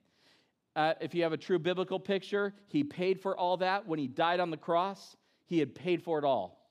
Uh, 0.75 0.95
if 1.01 1.15
you 1.15 1.25
have 1.25 1.33
a 1.33 1.37
true 1.37 1.59
biblical 1.59 1.99
picture, 1.99 2.55
He 2.69 2.85
paid 2.85 3.21
for 3.21 3.37
all 3.37 3.59
that 3.59 3.87
when 3.87 3.99
He 3.99 4.07
died 4.07 4.41
on 4.41 4.51
the 4.51 4.57
cross. 4.57 5.17
He 5.45 5.59
had 5.59 5.75
paid 5.75 6.03
for 6.03 6.19
it 6.19 6.25
all. 6.25 6.62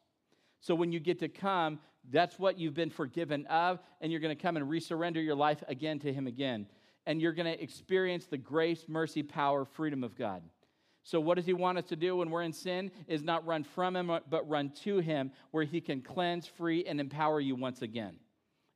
So 0.62 0.76
when 0.76 0.92
you 0.92 1.00
get 1.00 1.20
to 1.20 1.28
come, 1.28 1.80
that's 2.10 2.40
what 2.40 2.58
you've 2.58 2.74
been 2.74 2.90
forgiven 2.90 3.46
of, 3.48 3.80
and 4.00 4.12
you're 4.12 4.22
going 4.22 4.36
to 4.36 4.42
come 4.42 4.58
and 4.58 4.70
resurrender 4.70 5.24
your 5.24 5.36
life 5.36 5.64
again 5.68 6.00
to 6.00 6.14
Him 6.14 6.28
again. 6.28 6.68
And 7.06 7.22
you're 7.22 7.34
going 7.34 7.52
to 7.52 7.62
experience 7.62 8.28
the 8.28 8.38
grace, 8.38 8.86
mercy, 8.88 9.24
power, 9.24 9.66
freedom 9.66 10.04
of 10.04 10.16
God. 10.16 10.44
So, 11.04 11.20
what 11.20 11.36
does 11.36 11.48
He 11.48 11.54
want 11.54 11.80
us 11.80 11.86
to 11.86 11.96
do 11.96 12.18
when 12.18 12.30
we're 12.30 12.44
in 12.44 12.54
sin? 12.54 12.92
Is 13.08 13.24
not 13.24 13.46
run 13.46 13.64
from 13.64 13.96
Him, 13.96 14.12
but 14.30 14.48
run 14.48 14.72
to 14.84 15.00
Him, 15.00 15.32
where 15.50 15.64
He 15.64 15.82
can 15.82 16.02
cleanse, 16.02 16.46
free, 16.46 16.86
and 16.86 17.00
empower 17.00 17.40
you 17.40 17.56
once 17.56 17.82
again. 17.82 18.18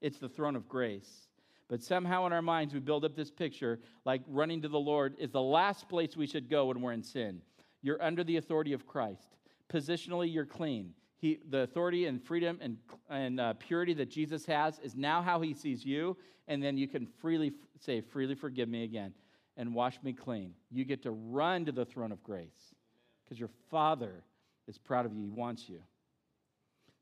It's 0.02 0.18
the 0.18 0.30
throne 0.30 0.56
of 0.56 0.68
grace. 0.68 1.28
But 1.68 1.84
somehow 1.84 2.26
in 2.26 2.34
our 2.34 2.42
minds, 2.42 2.74
we 2.74 2.80
build 2.80 3.06
up 3.06 3.16
this 3.16 3.32
picture 3.32 3.80
like 4.06 4.22
running 4.28 4.62
to 4.62 4.68
the 4.68 4.80
Lord 4.80 5.16
is 5.20 5.32
the 5.32 5.42
last 5.42 5.90
place 5.90 6.16
we 6.16 6.28
should 6.28 6.50
go 6.50 6.68
when 6.68 6.82
we're 6.82 6.92
in 6.92 7.04
sin. 7.04 7.42
You're 7.82 8.02
under 8.02 8.24
the 8.24 8.38
authority 8.38 8.74
of 8.74 8.86
Christ. 8.86 9.36
Positionally, 9.70 10.32
you're 10.32 10.46
clean. 10.46 10.94
He, 11.26 11.40
the 11.50 11.62
authority 11.62 12.06
and 12.06 12.24
freedom 12.24 12.60
and, 12.62 12.78
and 13.10 13.40
uh, 13.40 13.54
purity 13.54 13.96
that 13.96 14.12
Jesus 14.12 14.46
has 14.46 14.78
is 14.78 14.96
now 14.96 15.24
how 15.24 15.42
he 15.42 15.56
sees 15.56 15.84
you, 15.84 16.16
and 16.48 16.62
then 16.62 16.78
you 16.78 16.88
can 16.88 17.08
freely 17.20 17.48
f- 17.48 17.54
say, 17.80 18.02
Freely 18.02 18.36
forgive 18.36 18.70
me 18.70 18.84
again 18.84 19.12
and 19.58 19.74
wash 19.74 19.98
me 20.04 20.14
clean. 20.14 20.54
You 20.70 20.86
get 20.86 21.02
to 21.02 21.10
run 21.10 21.66
to 21.66 21.72
the 21.72 21.84
throne 21.84 22.12
of 22.12 22.22
grace 22.22 22.76
because 23.24 23.40
your 23.40 23.50
Father 23.72 24.24
is 24.68 24.78
proud 24.78 25.08
of 25.08 25.16
you, 25.16 25.24
He 25.24 25.30
wants 25.32 25.68
you. 25.68 25.80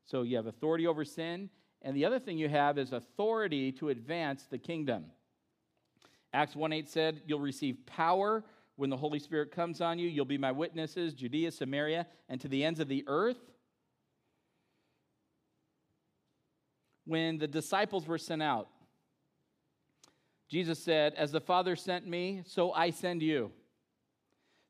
So 0.06 0.22
you 0.22 0.36
have 0.36 0.46
authority 0.46 0.86
over 0.86 1.04
sin, 1.04 1.50
and 1.82 1.94
the 1.94 2.06
other 2.06 2.18
thing 2.18 2.38
you 2.38 2.48
have 2.48 2.78
is 2.78 2.94
authority 2.94 3.72
to 3.72 3.90
advance 3.90 4.44
the 4.44 4.56
kingdom. 4.56 5.04
Acts 6.32 6.56
1 6.56 6.72
8 6.72 6.88
said, 6.88 7.20
You'll 7.26 7.40
receive 7.40 7.76
power 7.84 8.42
when 8.76 8.88
the 8.88 8.96
Holy 8.96 9.18
Spirit 9.18 9.52
comes 9.52 9.82
on 9.82 9.98
you. 9.98 10.08
You'll 10.08 10.24
be 10.24 10.38
my 10.38 10.52
witnesses, 10.52 11.12
Judea, 11.12 11.50
Samaria, 11.50 12.06
and 12.30 12.40
to 12.40 12.48
the 12.48 12.64
ends 12.64 12.80
of 12.80 12.88
the 12.88 13.04
earth. 13.06 13.50
When 17.06 17.38
the 17.38 17.48
disciples 17.48 18.06
were 18.06 18.18
sent 18.18 18.42
out, 18.42 18.68
Jesus 20.48 20.82
said, 20.82 21.14
As 21.14 21.32
the 21.32 21.40
Father 21.40 21.76
sent 21.76 22.06
me, 22.06 22.42
so 22.46 22.72
I 22.72 22.90
send 22.90 23.22
you. 23.22 23.52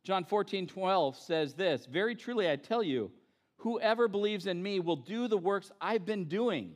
John 0.05 0.25
14, 0.25 0.67
12 0.67 1.17
says 1.17 1.55
this 1.55 1.87
Very 1.87 2.15
truly, 2.15 2.51
I 2.51 2.57
tell 2.57 2.83
you, 2.83 3.11
whoever 3.59 4.09
believes 4.09 4.47
in 4.47 4.63
me 4.63 4.81
will 4.81 4.97
do 4.97 5.29
the 5.29 5.39
works 5.39 5.71
I've 5.81 6.05
been 6.05 6.25
doing, 6.25 6.75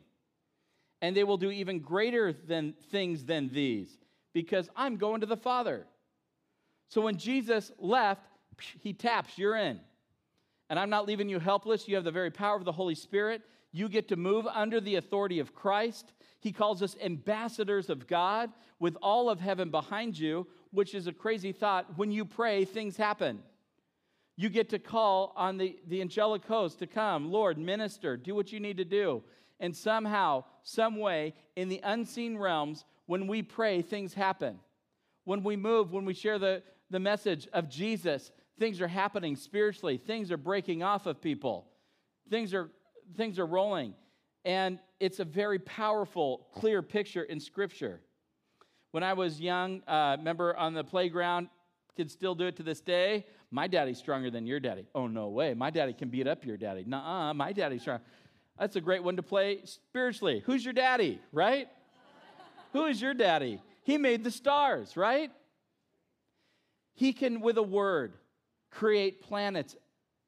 and 1.02 1.16
they 1.16 1.24
will 1.24 1.36
do 1.36 1.50
even 1.50 1.80
greater 1.80 2.32
than 2.32 2.74
things 2.90 3.24
than 3.24 3.48
these, 3.48 3.98
because 4.32 4.68
I'm 4.76 4.96
going 4.96 5.20
to 5.20 5.26
the 5.26 5.36
Father. 5.36 5.86
So 6.88 7.02
when 7.02 7.16
Jesus 7.16 7.70
left, 7.78 8.22
he 8.80 8.92
taps, 8.92 9.38
you're 9.38 9.56
in. 9.56 9.80
And 10.70 10.78
I'm 10.78 10.90
not 10.90 11.06
leaving 11.06 11.28
you 11.28 11.38
helpless. 11.38 11.88
You 11.88 11.94
have 11.96 12.04
the 12.04 12.10
very 12.10 12.30
power 12.30 12.56
of 12.56 12.64
the 12.64 12.72
Holy 12.72 12.94
Spirit. 12.94 13.42
You 13.72 13.88
get 13.88 14.08
to 14.08 14.16
move 14.16 14.46
under 14.46 14.80
the 14.80 14.96
authority 14.96 15.38
of 15.38 15.54
Christ. 15.54 16.12
He 16.40 16.52
calls 16.52 16.82
us 16.82 16.96
ambassadors 17.02 17.90
of 17.90 18.06
God 18.06 18.50
with 18.78 18.96
all 19.02 19.28
of 19.28 19.40
heaven 19.40 19.70
behind 19.70 20.18
you, 20.18 20.46
which 20.70 20.94
is 20.94 21.06
a 21.06 21.12
crazy 21.12 21.52
thought. 21.52 21.96
When 21.96 22.10
you 22.10 22.24
pray, 22.24 22.64
things 22.64 22.96
happen. 22.96 23.42
You 24.36 24.48
get 24.48 24.68
to 24.70 24.78
call 24.78 25.32
on 25.36 25.58
the, 25.58 25.78
the 25.88 26.00
angelic 26.00 26.44
host 26.44 26.78
to 26.78 26.86
come, 26.86 27.30
Lord, 27.32 27.58
minister, 27.58 28.16
do 28.16 28.34
what 28.34 28.52
you 28.52 28.60
need 28.60 28.76
to 28.76 28.84
do. 28.84 29.22
And 29.58 29.76
somehow, 29.76 30.44
some 30.62 30.96
way, 30.98 31.34
in 31.56 31.68
the 31.68 31.80
unseen 31.82 32.38
realms, 32.38 32.84
when 33.06 33.26
we 33.26 33.42
pray, 33.42 33.82
things 33.82 34.14
happen. 34.14 34.60
When 35.24 35.42
we 35.42 35.56
move, 35.56 35.92
when 35.92 36.04
we 36.04 36.14
share 36.14 36.38
the, 36.38 36.62
the 36.88 37.00
message 37.00 37.48
of 37.52 37.68
Jesus, 37.68 38.30
things 38.58 38.80
are 38.80 38.88
happening 38.88 39.34
spiritually. 39.34 39.96
Things 39.98 40.30
are 40.30 40.36
breaking 40.36 40.84
off 40.84 41.06
of 41.06 41.20
people. 41.20 41.66
Things 42.30 42.54
are, 42.54 42.70
things 43.16 43.38
are 43.38 43.46
rolling. 43.46 43.94
And 44.44 44.78
it's 45.00 45.20
a 45.20 45.24
very 45.24 45.58
powerful, 45.58 46.46
clear 46.54 46.82
picture 46.82 47.22
in 47.22 47.40
Scripture. 47.40 48.00
When 48.92 49.02
I 49.02 49.12
was 49.12 49.40
young, 49.40 49.82
uh, 49.86 50.16
remember 50.18 50.56
on 50.56 50.74
the 50.74 50.84
playground, 50.84 51.48
kids 51.96 52.12
still 52.12 52.34
do 52.34 52.46
it 52.46 52.56
to 52.56 52.62
this 52.62 52.80
day. 52.80 53.26
My 53.50 53.66
daddy's 53.66 53.98
stronger 53.98 54.30
than 54.30 54.46
your 54.46 54.60
daddy. 54.60 54.86
Oh, 54.94 55.06
no 55.06 55.28
way. 55.28 55.54
My 55.54 55.70
daddy 55.70 55.92
can 55.92 56.08
beat 56.08 56.26
up 56.26 56.44
your 56.44 56.56
daddy. 56.56 56.84
Nuh 56.86 56.96
uh, 56.98 57.34
my 57.34 57.52
daddy's 57.52 57.82
strong. 57.82 58.00
That's 58.58 58.76
a 58.76 58.80
great 58.80 59.02
one 59.02 59.16
to 59.16 59.22
play 59.22 59.60
spiritually. 59.64 60.42
Who's 60.44 60.64
your 60.64 60.74
daddy, 60.74 61.20
right? 61.32 61.68
Who 62.72 62.86
is 62.86 63.00
your 63.00 63.14
daddy? 63.14 63.60
He 63.82 63.98
made 63.98 64.24
the 64.24 64.30
stars, 64.30 64.96
right? 64.96 65.30
He 66.94 67.12
can, 67.12 67.40
with 67.40 67.56
a 67.56 67.62
word, 67.62 68.14
create 68.70 69.22
planets, 69.22 69.76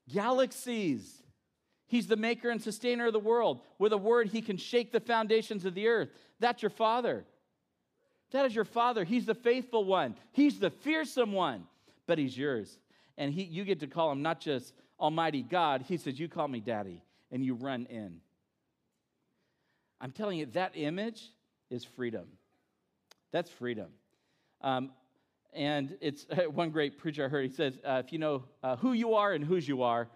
galaxies. 0.09 1.23
He's 1.91 2.07
the 2.07 2.15
maker 2.15 2.51
and 2.51 2.63
sustainer 2.63 3.09
of 3.09 3.13
the 3.13 3.19
world. 3.19 3.63
With 3.81 3.93
a 3.93 3.99
word, 3.99 4.29
he 4.29 4.43
can 4.43 4.57
shake 4.57 4.93
the 4.93 5.01
foundations 5.01 5.65
of 5.65 5.75
the 5.75 5.89
earth. 5.89 6.09
That's 6.39 6.63
your 6.63 6.71
father. 6.71 7.25
That 8.31 8.47
is 8.47 8.55
your 8.55 8.65
father. 8.65 9.03
He's 9.03 9.27
the 9.27 9.35
faithful 9.35 9.85
one, 9.85 10.15
he's 10.31 10.61
the 10.61 10.71
fearsome 10.71 11.33
one, 11.33 11.65
but 12.07 12.17
he's 12.17 12.39
yours. 12.39 12.79
And 13.19 13.35
he, 13.35 13.43
you 13.43 13.65
get 13.65 13.81
to 13.81 13.89
call 13.89 14.13
him 14.13 14.23
not 14.23 14.41
just 14.41 14.73
Almighty 15.01 15.43
God, 15.43 15.83
he 15.83 15.97
says, 15.97 16.21
You 16.21 16.29
call 16.29 16.47
me 16.47 16.61
daddy, 16.61 17.03
and 17.33 17.45
you 17.45 17.55
run 17.55 17.87
in. 17.91 18.21
I'm 20.01 20.13
telling 20.13 20.39
you, 20.39 20.47
that 20.47 20.77
image 20.77 21.25
is 21.71 21.85
freedom. 21.85 22.27
That's 23.33 23.51
freedom. 23.51 23.89
Um, 24.61 24.93
and 25.53 25.97
it's 26.01 26.25
one 26.53 26.71
great 26.71 26.99
preacher 26.99 27.25
I 27.25 27.29
heard, 27.29 27.51
he 27.51 27.53
says, 27.53 27.81
uh, 27.85 28.01
If 28.05 28.13
you 28.13 28.21
know 28.21 28.45
uh, 28.63 28.77
who 28.77 28.93
you 28.93 29.15
are 29.15 29.33
and 29.33 29.45
whose 29.45 29.67
you 29.67 29.83
are, 29.83 30.09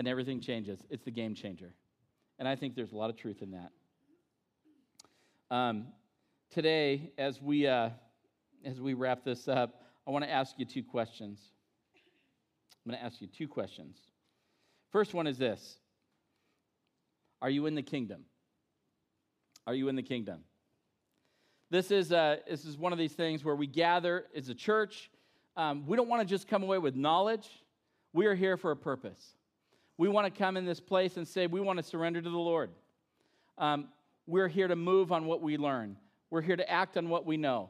then 0.00 0.10
everything 0.10 0.40
changes. 0.40 0.80
It's 0.88 1.04
the 1.04 1.10
game 1.10 1.34
changer. 1.34 1.74
And 2.38 2.48
I 2.48 2.56
think 2.56 2.74
there's 2.74 2.92
a 2.92 2.96
lot 2.96 3.10
of 3.10 3.18
truth 3.18 3.42
in 3.42 3.50
that. 3.50 3.70
Um, 5.54 5.88
today, 6.48 7.12
as 7.18 7.42
we, 7.42 7.66
uh, 7.66 7.90
as 8.64 8.80
we 8.80 8.94
wrap 8.94 9.24
this 9.26 9.46
up, 9.46 9.82
I 10.08 10.10
want 10.10 10.24
to 10.24 10.30
ask 10.30 10.54
you 10.56 10.64
two 10.64 10.82
questions. 10.82 11.38
I'm 11.94 12.90
going 12.90 12.98
to 12.98 13.04
ask 13.04 13.20
you 13.20 13.26
two 13.26 13.46
questions. 13.46 13.98
First 14.90 15.12
one 15.12 15.26
is 15.26 15.36
this 15.36 15.76
Are 17.42 17.50
you 17.50 17.66
in 17.66 17.74
the 17.74 17.82
kingdom? 17.82 18.24
Are 19.66 19.74
you 19.74 19.88
in 19.88 19.96
the 19.96 20.02
kingdom? 20.02 20.44
This 21.68 21.90
is, 21.90 22.10
uh, 22.10 22.36
this 22.48 22.64
is 22.64 22.78
one 22.78 22.94
of 22.94 22.98
these 22.98 23.12
things 23.12 23.44
where 23.44 23.54
we 23.54 23.66
gather 23.66 24.24
as 24.34 24.48
a 24.48 24.54
church. 24.54 25.10
Um, 25.58 25.86
we 25.86 25.94
don't 25.94 26.08
want 26.08 26.22
to 26.22 26.26
just 26.26 26.48
come 26.48 26.62
away 26.62 26.78
with 26.78 26.96
knowledge, 26.96 27.46
we 28.14 28.24
are 28.24 28.34
here 28.34 28.56
for 28.56 28.70
a 28.70 28.76
purpose. 28.76 29.36
We 30.00 30.08
want 30.08 30.32
to 30.32 30.38
come 30.38 30.56
in 30.56 30.64
this 30.64 30.80
place 30.80 31.18
and 31.18 31.28
say, 31.28 31.46
we 31.46 31.60
want 31.60 31.76
to 31.76 31.82
surrender 31.82 32.22
to 32.22 32.30
the 32.30 32.38
Lord. 32.38 32.70
Um, 33.58 33.88
we're 34.26 34.48
here 34.48 34.66
to 34.66 34.74
move 34.74 35.12
on 35.12 35.26
what 35.26 35.42
we 35.42 35.58
learn, 35.58 35.98
we're 36.30 36.40
here 36.40 36.56
to 36.56 36.70
act 36.70 36.96
on 36.96 37.10
what 37.10 37.26
we 37.26 37.36
know. 37.36 37.68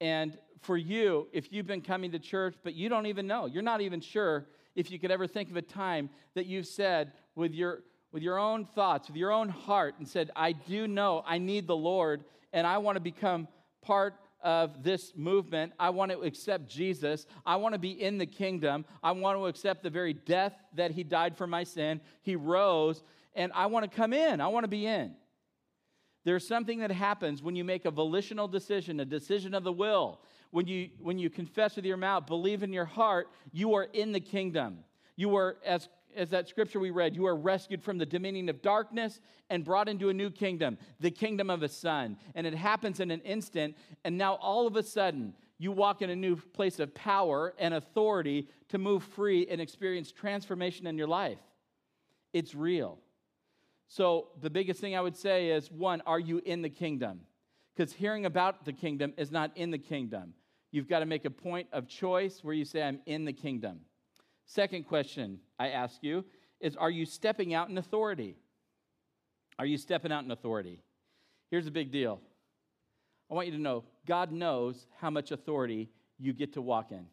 And 0.00 0.36
for 0.62 0.76
you, 0.76 1.28
if 1.32 1.52
you've 1.52 1.68
been 1.68 1.80
coming 1.80 2.10
to 2.10 2.18
church, 2.18 2.56
but 2.64 2.74
you 2.74 2.88
don't 2.88 3.06
even 3.06 3.28
know, 3.28 3.46
you're 3.46 3.62
not 3.62 3.82
even 3.82 4.00
sure 4.00 4.48
if 4.74 4.90
you 4.90 4.98
could 4.98 5.12
ever 5.12 5.28
think 5.28 5.48
of 5.48 5.56
a 5.56 5.62
time 5.62 6.10
that 6.34 6.46
you've 6.46 6.66
said 6.66 7.12
with 7.36 7.54
your, 7.54 7.84
with 8.10 8.24
your 8.24 8.36
own 8.36 8.64
thoughts, 8.64 9.06
with 9.06 9.16
your 9.16 9.30
own 9.30 9.48
heart, 9.48 9.94
and 10.00 10.08
said, 10.08 10.32
I 10.34 10.50
do 10.50 10.88
know 10.88 11.22
I 11.24 11.38
need 11.38 11.68
the 11.68 11.76
Lord, 11.76 12.24
and 12.52 12.66
I 12.66 12.78
want 12.78 12.96
to 12.96 13.00
become 13.00 13.46
part 13.80 14.16
of 14.42 14.82
this 14.82 15.12
movement. 15.16 15.72
I 15.78 15.90
want 15.90 16.12
to 16.12 16.20
accept 16.20 16.68
Jesus. 16.68 17.26
I 17.44 17.56
want 17.56 17.74
to 17.74 17.78
be 17.78 17.90
in 17.90 18.18
the 18.18 18.26
kingdom. 18.26 18.84
I 19.02 19.12
want 19.12 19.38
to 19.38 19.46
accept 19.46 19.82
the 19.82 19.90
very 19.90 20.14
death 20.14 20.54
that 20.74 20.90
he 20.90 21.04
died 21.04 21.36
for 21.36 21.46
my 21.46 21.64
sin. 21.64 22.00
He 22.22 22.36
rose, 22.36 23.02
and 23.34 23.52
I 23.54 23.66
want 23.66 23.90
to 23.90 23.96
come 23.96 24.12
in. 24.12 24.40
I 24.40 24.48
want 24.48 24.64
to 24.64 24.68
be 24.68 24.86
in. 24.86 25.14
There's 26.24 26.46
something 26.46 26.80
that 26.80 26.90
happens 26.90 27.42
when 27.42 27.56
you 27.56 27.64
make 27.64 27.84
a 27.86 27.90
volitional 27.90 28.46
decision, 28.46 29.00
a 29.00 29.04
decision 29.04 29.54
of 29.54 29.64
the 29.64 29.72
will. 29.72 30.20
When 30.50 30.66
you, 30.66 30.90
when 31.00 31.18
you 31.18 31.30
confess 31.30 31.76
with 31.76 31.84
your 31.84 31.96
mouth, 31.96 32.26
believe 32.26 32.62
in 32.62 32.72
your 32.72 32.84
heart, 32.84 33.28
you 33.52 33.74
are 33.74 33.84
in 33.84 34.12
the 34.12 34.20
kingdom. 34.20 34.80
You 35.16 35.36
are, 35.36 35.56
as 35.64 35.88
as 36.16 36.30
that 36.30 36.48
scripture 36.48 36.80
we 36.80 36.90
read, 36.90 37.14
you 37.14 37.26
are 37.26 37.36
rescued 37.36 37.82
from 37.82 37.98
the 37.98 38.06
dominion 38.06 38.48
of 38.48 38.62
darkness 38.62 39.20
and 39.48 39.64
brought 39.64 39.88
into 39.88 40.08
a 40.08 40.14
new 40.14 40.30
kingdom, 40.30 40.78
the 41.00 41.10
kingdom 41.10 41.50
of 41.50 41.62
a 41.62 41.68
son. 41.68 42.16
And 42.34 42.46
it 42.46 42.54
happens 42.54 43.00
in 43.00 43.10
an 43.10 43.20
instant. 43.20 43.76
And 44.04 44.16
now 44.18 44.34
all 44.34 44.66
of 44.66 44.76
a 44.76 44.82
sudden, 44.82 45.34
you 45.58 45.72
walk 45.72 46.02
in 46.02 46.10
a 46.10 46.16
new 46.16 46.36
place 46.36 46.80
of 46.80 46.94
power 46.94 47.54
and 47.58 47.74
authority 47.74 48.48
to 48.70 48.78
move 48.78 49.04
free 49.04 49.46
and 49.50 49.60
experience 49.60 50.10
transformation 50.10 50.86
in 50.86 50.96
your 50.96 51.08
life. 51.08 51.38
It's 52.32 52.54
real. 52.54 52.98
So, 53.88 54.28
the 54.40 54.50
biggest 54.50 54.80
thing 54.80 54.96
I 54.96 55.00
would 55.00 55.16
say 55.16 55.48
is 55.48 55.70
one, 55.70 56.00
are 56.06 56.20
you 56.20 56.40
in 56.46 56.62
the 56.62 56.70
kingdom? 56.70 57.22
Because 57.74 57.92
hearing 57.92 58.24
about 58.24 58.64
the 58.64 58.72
kingdom 58.72 59.12
is 59.16 59.30
not 59.32 59.50
in 59.56 59.70
the 59.70 59.78
kingdom. 59.78 60.34
You've 60.70 60.88
got 60.88 61.00
to 61.00 61.06
make 61.06 61.24
a 61.24 61.30
point 61.30 61.68
of 61.72 61.88
choice 61.88 62.44
where 62.44 62.54
you 62.54 62.64
say, 62.64 62.82
I'm 62.82 63.00
in 63.06 63.24
the 63.24 63.32
kingdom. 63.32 63.80
Second 64.46 64.84
question 64.84 65.40
I 65.60 65.68
ask 65.68 66.02
you 66.02 66.24
is 66.60 66.74
Are 66.74 66.90
you 66.90 67.06
stepping 67.06 67.54
out 67.54 67.68
in 67.68 67.78
authority? 67.78 68.36
Are 69.58 69.66
you 69.66 69.76
stepping 69.76 70.10
out 70.10 70.24
in 70.24 70.30
authority? 70.30 70.82
Here's 71.50 71.66
a 71.66 71.70
big 71.70 71.92
deal. 71.92 72.20
I 73.30 73.34
want 73.34 73.46
you 73.46 73.52
to 73.52 73.60
know 73.60 73.84
God 74.06 74.32
knows 74.32 74.86
how 74.98 75.10
much 75.10 75.30
authority 75.30 75.90
you 76.18 76.32
get 76.32 76.54
to 76.54 76.62
walk 76.62 76.90
in. 76.90 77.06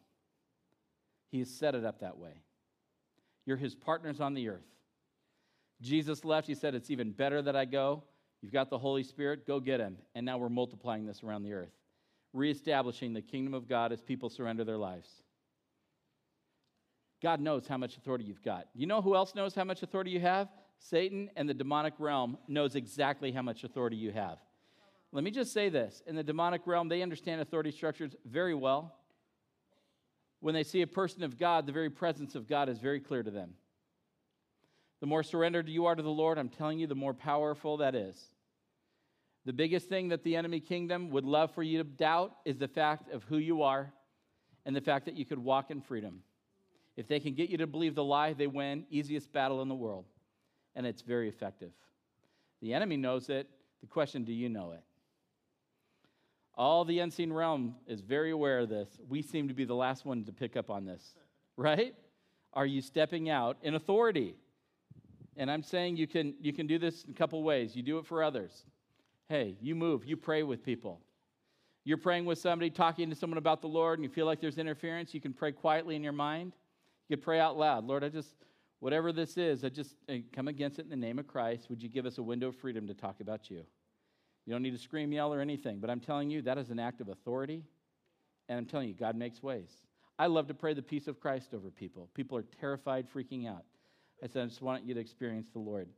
He 1.30 1.38
has 1.40 1.50
set 1.50 1.74
it 1.74 1.84
up 1.84 2.00
that 2.00 2.18
way. 2.18 2.42
You're 3.44 3.58
his 3.58 3.74
partners 3.74 4.20
on 4.20 4.34
the 4.34 4.48
earth. 4.48 4.66
Jesus 5.82 6.24
left. 6.24 6.46
He 6.46 6.54
said, 6.54 6.74
It's 6.74 6.90
even 6.90 7.12
better 7.12 7.42
that 7.42 7.54
I 7.54 7.66
go. 7.66 8.02
You've 8.40 8.52
got 8.52 8.70
the 8.70 8.78
Holy 8.78 9.02
Spirit, 9.02 9.46
go 9.46 9.60
get 9.60 9.80
him. 9.80 9.98
And 10.14 10.24
now 10.24 10.38
we're 10.38 10.48
multiplying 10.48 11.06
this 11.06 11.22
around 11.22 11.42
the 11.42 11.52
earth, 11.52 11.72
reestablishing 12.32 13.12
the 13.12 13.20
kingdom 13.20 13.52
of 13.52 13.68
God 13.68 13.92
as 13.92 14.00
people 14.00 14.30
surrender 14.30 14.64
their 14.64 14.78
lives. 14.78 15.08
God 17.22 17.40
knows 17.40 17.66
how 17.66 17.76
much 17.76 17.96
authority 17.96 18.24
you've 18.24 18.42
got. 18.42 18.68
You 18.74 18.86
know 18.86 19.02
who 19.02 19.16
else 19.16 19.34
knows 19.34 19.54
how 19.54 19.64
much 19.64 19.82
authority 19.82 20.10
you 20.10 20.20
have? 20.20 20.48
Satan 20.78 21.30
and 21.36 21.48
the 21.48 21.54
demonic 21.54 21.94
realm 21.98 22.38
knows 22.46 22.76
exactly 22.76 23.32
how 23.32 23.42
much 23.42 23.64
authority 23.64 23.96
you 23.96 24.12
have. 24.12 24.38
Let 25.10 25.24
me 25.24 25.30
just 25.30 25.52
say 25.52 25.68
this 25.68 26.02
in 26.06 26.14
the 26.14 26.22
demonic 26.22 26.62
realm, 26.66 26.88
they 26.88 27.02
understand 27.02 27.40
authority 27.40 27.70
structures 27.70 28.14
very 28.24 28.54
well. 28.54 28.94
When 30.40 30.54
they 30.54 30.62
see 30.62 30.82
a 30.82 30.86
person 30.86 31.24
of 31.24 31.38
God, 31.38 31.66
the 31.66 31.72
very 31.72 31.90
presence 31.90 32.34
of 32.34 32.46
God 32.46 32.68
is 32.68 32.78
very 32.78 33.00
clear 33.00 33.22
to 33.22 33.30
them. 33.30 33.54
The 35.00 35.06
more 35.06 35.22
surrendered 35.22 35.68
you 35.68 35.86
are 35.86 35.94
to 35.94 36.02
the 36.02 36.08
Lord, 36.08 36.38
I'm 36.38 36.48
telling 36.48 36.78
you, 36.78 36.86
the 36.86 36.94
more 36.94 37.14
powerful 37.14 37.78
that 37.78 37.94
is. 37.94 38.20
The 39.44 39.52
biggest 39.52 39.88
thing 39.88 40.08
that 40.08 40.24
the 40.24 40.36
enemy 40.36 40.60
kingdom 40.60 41.10
would 41.10 41.24
love 41.24 41.52
for 41.54 41.62
you 41.62 41.78
to 41.78 41.84
doubt 41.84 42.36
is 42.44 42.58
the 42.58 42.68
fact 42.68 43.10
of 43.12 43.24
who 43.24 43.38
you 43.38 43.62
are 43.62 43.92
and 44.66 44.76
the 44.76 44.80
fact 44.80 45.06
that 45.06 45.16
you 45.16 45.24
could 45.24 45.38
walk 45.38 45.70
in 45.70 45.80
freedom. 45.80 46.22
If 46.98 47.06
they 47.06 47.20
can 47.20 47.34
get 47.34 47.48
you 47.48 47.58
to 47.58 47.66
believe 47.68 47.94
the 47.94 48.02
lie, 48.02 48.32
they 48.32 48.48
win. 48.48 48.84
Easiest 48.90 49.32
battle 49.32 49.62
in 49.62 49.68
the 49.68 49.74
world. 49.74 50.04
And 50.74 50.84
it's 50.84 51.00
very 51.00 51.28
effective. 51.28 51.70
The 52.60 52.74
enemy 52.74 52.96
knows 52.96 53.28
it. 53.28 53.48
The 53.80 53.86
question 53.86 54.24
do 54.24 54.32
you 54.32 54.48
know 54.48 54.72
it? 54.72 54.82
All 56.56 56.84
the 56.84 56.98
unseen 56.98 57.32
realm 57.32 57.76
is 57.86 58.00
very 58.00 58.32
aware 58.32 58.58
of 58.58 58.68
this. 58.68 58.88
We 59.08 59.22
seem 59.22 59.46
to 59.46 59.54
be 59.54 59.64
the 59.64 59.76
last 59.76 60.04
one 60.04 60.24
to 60.24 60.32
pick 60.32 60.56
up 60.56 60.70
on 60.70 60.84
this, 60.84 61.14
right? 61.56 61.94
Are 62.52 62.66
you 62.66 62.82
stepping 62.82 63.30
out 63.30 63.58
in 63.62 63.76
authority? 63.76 64.34
And 65.36 65.52
I'm 65.52 65.62
saying 65.62 65.98
you 65.98 66.08
can, 66.08 66.34
you 66.40 66.52
can 66.52 66.66
do 66.66 66.80
this 66.80 67.04
in 67.04 67.12
a 67.12 67.14
couple 67.14 67.40
ways. 67.44 67.76
You 67.76 67.84
do 67.84 67.98
it 67.98 68.06
for 68.06 68.24
others. 68.24 68.64
Hey, 69.28 69.54
you 69.60 69.76
move, 69.76 70.04
you 70.04 70.16
pray 70.16 70.42
with 70.42 70.64
people. 70.64 71.00
You're 71.84 71.96
praying 71.96 72.24
with 72.24 72.40
somebody, 72.40 72.70
talking 72.70 73.08
to 73.08 73.14
someone 73.14 73.38
about 73.38 73.60
the 73.62 73.68
Lord, 73.68 74.00
and 74.00 74.04
you 74.04 74.10
feel 74.10 74.26
like 74.26 74.40
there's 74.40 74.58
interference. 74.58 75.14
You 75.14 75.20
can 75.20 75.32
pray 75.32 75.52
quietly 75.52 75.94
in 75.94 76.02
your 76.02 76.12
mind. 76.12 76.54
You 77.08 77.16
can 77.16 77.22
pray 77.22 77.40
out 77.40 77.56
loud. 77.56 77.86
Lord, 77.86 78.04
I 78.04 78.08
just, 78.08 78.34
whatever 78.80 79.12
this 79.12 79.36
is, 79.36 79.64
I 79.64 79.68
just 79.68 79.96
come 80.32 80.48
against 80.48 80.78
it 80.78 80.82
in 80.82 80.90
the 80.90 80.96
name 80.96 81.18
of 81.18 81.26
Christ. 81.26 81.70
Would 81.70 81.82
you 81.82 81.88
give 81.88 82.06
us 82.06 82.18
a 82.18 82.22
window 82.22 82.48
of 82.48 82.56
freedom 82.56 82.86
to 82.86 82.94
talk 82.94 83.20
about 83.20 83.50
you? 83.50 83.64
You 84.44 84.52
don't 84.52 84.62
need 84.62 84.72
to 84.72 84.78
scream, 84.78 85.12
yell, 85.12 85.32
or 85.32 85.40
anything, 85.40 85.78
but 85.78 85.90
I'm 85.90 86.00
telling 86.00 86.30
you, 86.30 86.42
that 86.42 86.58
is 86.58 86.70
an 86.70 86.78
act 86.78 87.00
of 87.00 87.08
authority. 87.08 87.64
And 88.48 88.58
I'm 88.58 88.66
telling 88.66 88.88
you, 88.88 88.94
God 88.94 89.14
makes 89.14 89.42
ways. 89.42 89.70
I 90.18 90.26
love 90.26 90.48
to 90.48 90.54
pray 90.54 90.74
the 90.74 90.82
peace 90.82 91.06
of 91.06 91.20
Christ 91.20 91.54
over 91.54 91.70
people. 91.70 92.08
People 92.14 92.38
are 92.38 92.44
terrified, 92.58 93.06
freaking 93.12 93.46
out. 93.46 93.64
I 94.22 94.26
said, 94.26 94.42
I 94.42 94.46
just 94.46 94.62
want 94.62 94.84
you 94.84 94.94
to 94.94 95.00
experience 95.00 95.48
the 95.52 95.58
Lord. 95.58 95.88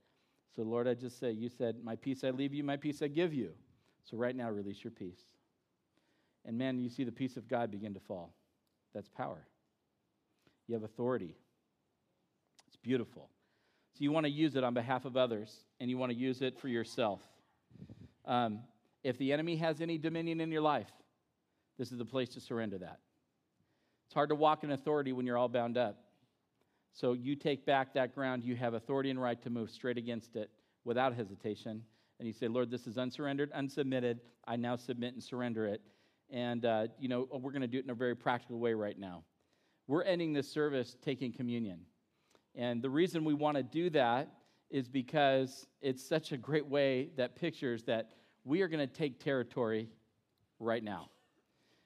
So, 0.55 0.63
Lord, 0.63 0.89
I 0.89 0.95
just 0.95 1.19
say, 1.19 1.31
You 1.31 1.49
said, 1.49 1.77
My 1.83 1.97
peace 1.97 2.25
I 2.25 2.31
leave 2.31 2.53
you, 2.53 2.65
my 2.65 2.77
peace 2.77 3.03
I 3.03 3.09
give 3.09 3.33
you. 3.33 3.53
So, 4.05 4.17
right 4.17 4.35
now, 4.35 4.51
release 4.51 4.83
your 4.83 4.91
peace. 4.91 5.21
And 6.45 6.59
man, 6.59 6.81
you 6.81 6.89
see 6.89 7.05
the 7.05 7.13
peace 7.13 7.37
of 7.37 7.49
God 7.49 7.71
begin 7.71 7.95
to 7.95 8.01
fall. 8.01 8.35
That's 8.93 9.09
power. 9.09 9.47
You 10.71 10.75
have 10.75 10.85
authority. 10.85 11.35
It's 12.69 12.77
beautiful. 12.77 13.29
So, 13.95 14.05
you 14.05 14.13
want 14.13 14.25
to 14.27 14.31
use 14.31 14.55
it 14.55 14.63
on 14.63 14.73
behalf 14.73 15.05
of 15.05 15.17
others, 15.17 15.53
and 15.81 15.91
you 15.91 15.99
want 15.99 16.13
to 16.13 16.17
use 16.17 16.43
it 16.43 16.61
for 16.61 16.69
yourself. 16.69 17.21
Um, 18.25 18.61
if 19.03 19.19
the 19.19 19.33
enemy 19.33 19.57
has 19.57 19.81
any 19.81 19.99
dominion 19.99 20.41
in 20.41 20.53
your 20.53 20.61
life, 20.61 20.93
this 21.77 21.91
is 21.91 21.99
the 21.99 22.05
place 22.05 22.29
to 22.35 22.41
surrender 22.41 22.79
that. 22.79 23.01
It's 24.07 24.15
hard 24.15 24.29
to 24.29 24.37
walk 24.37 24.63
in 24.63 24.71
authority 24.71 25.13
when 25.13 25.27
you're 25.27 25.37
all 25.37 25.49
bound 25.49 25.77
up. 25.77 26.05
So 26.93 27.15
you 27.15 27.35
take 27.35 27.67
back 27.67 27.93
that 27.95 28.15
ground. 28.15 28.45
You 28.45 28.55
have 28.55 28.75
authority 28.75 29.11
and 29.11 29.21
right 29.21 29.43
to 29.43 29.51
move 29.51 29.71
straight 29.71 29.99
against 29.99 30.37
it 30.37 30.51
without 30.85 31.17
hesitation. 31.17 31.83
And 32.21 32.29
you 32.29 32.33
say, 32.33 32.47
Lord, 32.47 32.71
this 32.71 32.87
is 32.87 32.97
unsurrendered, 32.97 33.53
unsubmitted. 33.55 34.21
I 34.47 34.55
now 34.55 34.77
submit 34.77 35.15
and 35.15 35.23
surrender 35.23 35.67
it. 35.67 35.81
And, 36.31 36.65
uh, 36.65 36.87
you 37.01 37.09
know, 37.09 37.27
we're 37.33 37.51
going 37.51 37.63
to 37.63 37.67
do 37.67 37.79
it 37.79 37.85
in 37.85 37.91
a 37.91 37.95
very 37.95 38.15
practical 38.15 38.61
way 38.61 38.73
right 38.73 38.97
now. 38.97 39.25
We're 39.91 40.05
ending 40.05 40.33
this 40.33 40.49
service 40.49 40.97
taking 41.03 41.33
communion. 41.33 41.81
And 42.55 42.81
the 42.81 42.89
reason 42.89 43.25
we 43.25 43.35
want 43.35 43.57
to 43.57 43.65
do 43.65 43.91
that 43.91 44.29
is 44.71 44.89
because 44.89 45.67
it's 45.83 46.01
such 46.09 46.31
a 46.31 46.37
great 46.37 46.65
way 46.65 47.09
that 47.17 47.35
pictures 47.35 47.83
that 47.85 48.13
we 48.45 48.63
are 48.63 48.69
going 48.69 48.87
to 48.87 48.95
take 48.95 49.19
territory 49.19 49.89
right 50.61 50.85
now. 50.85 51.09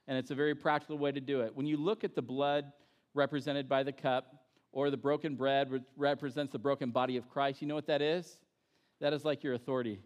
And 0.06 0.18
it's 0.18 0.30
a 0.30 0.34
very 0.34 0.54
practical 0.54 0.98
way 0.98 1.12
to 1.12 1.20
do 1.20 1.40
it. 1.40 1.56
When 1.56 1.64
you 1.64 1.78
look 1.78 2.04
at 2.04 2.14
the 2.14 2.20
blood 2.20 2.66
represented 3.14 3.70
by 3.70 3.82
the 3.82 3.92
cup, 3.92 4.34
or 4.70 4.90
the 4.90 4.98
broken 4.98 5.34
bread 5.34 5.70
which 5.70 5.84
represents 5.96 6.52
the 6.52 6.58
broken 6.58 6.90
body 6.90 7.16
of 7.16 7.30
Christ, 7.30 7.62
you 7.62 7.68
know 7.68 7.74
what 7.74 7.86
that 7.86 8.02
is? 8.02 8.36
That 9.00 9.14
is 9.14 9.24
like 9.24 9.42
your 9.42 9.54
authority. 9.54 9.98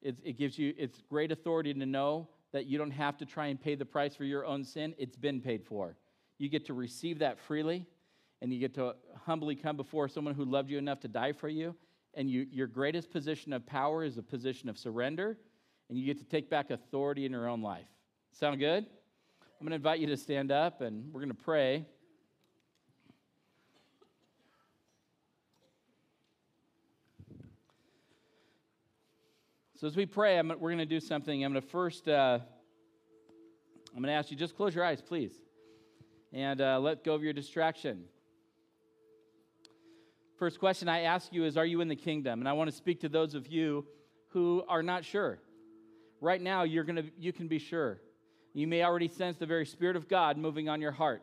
It's, 0.00 0.18
it 0.24 0.38
gives 0.38 0.58
you, 0.58 0.72
it's 0.78 1.02
great 1.10 1.30
authority 1.30 1.74
to 1.74 1.84
know 1.84 2.26
that 2.52 2.64
you 2.64 2.78
don't 2.78 2.92
have 2.92 3.18
to 3.18 3.26
try 3.26 3.48
and 3.48 3.60
pay 3.60 3.74
the 3.74 3.84
price 3.84 4.16
for 4.16 4.24
your 4.24 4.46
own 4.46 4.64
sin. 4.64 4.94
It's 4.96 5.16
been 5.16 5.42
paid 5.42 5.62
for. 5.62 5.94
You 6.38 6.48
get 6.48 6.66
to 6.66 6.74
receive 6.74 7.18
that 7.18 7.38
freely, 7.38 7.86
and 8.40 8.52
you 8.52 8.60
get 8.60 8.74
to 8.74 8.94
humbly 9.24 9.56
come 9.56 9.76
before 9.76 10.08
someone 10.08 10.34
who 10.34 10.44
loved 10.44 10.70
you 10.70 10.78
enough 10.78 11.00
to 11.00 11.08
die 11.08 11.32
for 11.32 11.48
you. 11.48 11.74
And 12.14 12.30
you, 12.30 12.46
your 12.50 12.66
greatest 12.66 13.10
position 13.10 13.52
of 13.52 13.66
power 13.66 14.04
is 14.04 14.18
a 14.18 14.22
position 14.22 14.68
of 14.68 14.78
surrender, 14.78 15.36
and 15.88 15.98
you 15.98 16.06
get 16.06 16.18
to 16.18 16.24
take 16.24 16.48
back 16.48 16.70
authority 16.70 17.26
in 17.26 17.32
your 17.32 17.48
own 17.48 17.60
life. 17.60 17.86
Sound 18.32 18.58
good? 18.58 18.86
I'm 19.60 19.66
going 19.66 19.70
to 19.70 19.76
invite 19.76 19.98
you 19.98 20.06
to 20.06 20.16
stand 20.16 20.52
up, 20.52 20.80
and 20.80 21.12
we're 21.12 21.20
going 21.20 21.34
to 21.34 21.42
pray. 21.42 21.84
So 29.74 29.86
as 29.86 29.96
we 29.96 30.06
pray, 30.06 30.38
I'm, 30.38 30.48
we're 30.48 30.70
going 30.70 30.78
to 30.78 30.86
do 30.86 30.98
something. 30.98 31.44
I'm 31.44 31.52
going 31.52 31.62
to 31.62 31.68
first, 31.68 32.08
uh, 32.08 32.38
I'm 33.94 34.02
going 34.02 34.06
to 34.06 34.12
ask 34.12 34.30
you 34.30 34.36
just 34.36 34.56
close 34.56 34.74
your 34.74 34.84
eyes, 34.84 35.00
please, 35.00 35.34
and 36.32 36.60
uh, 36.60 36.78
let 36.80 37.04
go 37.04 37.14
of 37.14 37.22
your 37.22 37.32
distraction. 37.32 38.04
First 40.38 40.58
question 40.60 40.88
I 40.88 41.00
ask 41.02 41.32
you 41.32 41.44
is 41.44 41.56
Are 41.56 41.66
you 41.66 41.80
in 41.80 41.88
the 41.88 41.96
kingdom? 41.96 42.40
And 42.40 42.48
I 42.48 42.52
want 42.52 42.70
to 42.70 42.76
speak 42.76 43.00
to 43.00 43.08
those 43.08 43.34
of 43.34 43.48
you 43.48 43.86
who 44.28 44.64
are 44.68 44.82
not 44.82 45.04
sure. 45.04 45.38
Right 46.20 46.40
now, 46.40 46.64
you're 46.64 46.84
gonna, 46.84 47.04
you 47.18 47.32
can 47.32 47.48
be 47.48 47.58
sure. 47.58 48.00
You 48.54 48.66
may 48.66 48.82
already 48.82 49.08
sense 49.08 49.36
the 49.36 49.46
very 49.46 49.66
Spirit 49.66 49.96
of 49.96 50.08
God 50.08 50.36
moving 50.36 50.68
on 50.68 50.80
your 50.80 50.92
heart. 50.92 51.22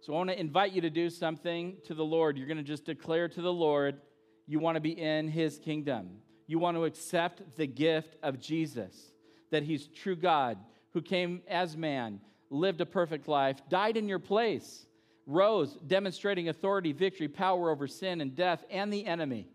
So 0.00 0.12
I 0.12 0.16
want 0.16 0.30
to 0.30 0.38
invite 0.38 0.72
you 0.72 0.80
to 0.82 0.90
do 0.90 1.10
something 1.10 1.76
to 1.84 1.94
the 1.94 2.04
Lord. 2.04 2.36
You're 2.36 2.46
going 2.46 2.56
to 2.58 2.62
just 2.62 2.84
declare 2.84 3.28
to 3.28 3.42
the 3.42 3.52
Lord 3.52 4.00
you 4.46 4.58
want 4.58 4.76
to 4.76 4.80
be 4.80 4.90
in 4.90 5.28
His 5.28 5.58
kingdom 5.58 6.18
you 6.46 6.58
want 6.58 6.76
to 6.76 6.84
accept 6.84 7.56
the 7.56 7.66
gift 7.66 8.16
of 8.22 8.40
Jesus, 8.40 9.12
that 9.50 9.62
He's 9.62 9.86
true 9.88 10.16
God 10.16 10.58
who 10.92 11.02
came 11.02 11.42
as 11.48 11.76
man, 11.76 12.20
lived 12.50 12.80
a 12.80 12.86
perfect 12.86 13.28
life, 13.28 13.60
died 13.68 13.96
in 13.96 14.08
your 14.08 14.18
place, 14.18 14.86
rose, 15.26 15.76
demonstrating 15.86 16.48
authority, 16.48 16.92
victory, 16.92 17.28
power 17.28 17.70
over 17.70 17.86
sin 17.86 18.20
and 18.20 18.34
death 18.34 18.64
and 18.70 18.92
the 18.92 19.04
enemy. 19.06 19.48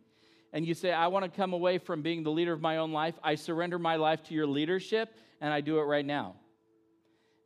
And 0.53 0.65
you 0.65 0.73
say, 0.73 0.91
I 0.91 1.07
want 1.07 1.23
to 1.23 1.31
come 1.31 1.53
away 1.53 1.77
from 1.77 2.01
being 2.01 2.23
the 2.23 2.31
leader 2.31 2.51
of 2.51 2.61
my 2.61 2.77
own 2.77 2.91
life. 2.91 3.15
I 3.23 3.35
surrender 3.35 3.79
my 3.79 3.95
life 3.95 4.21
to 4.23 4.33
your 4.33 4.47
leadership, 4.47 5.15
and 5.39 5.53
I 5.53 5.61
do 5.61 5.79
it 5.79 5.83
right 5.83 6.05
now. 6.05 6.35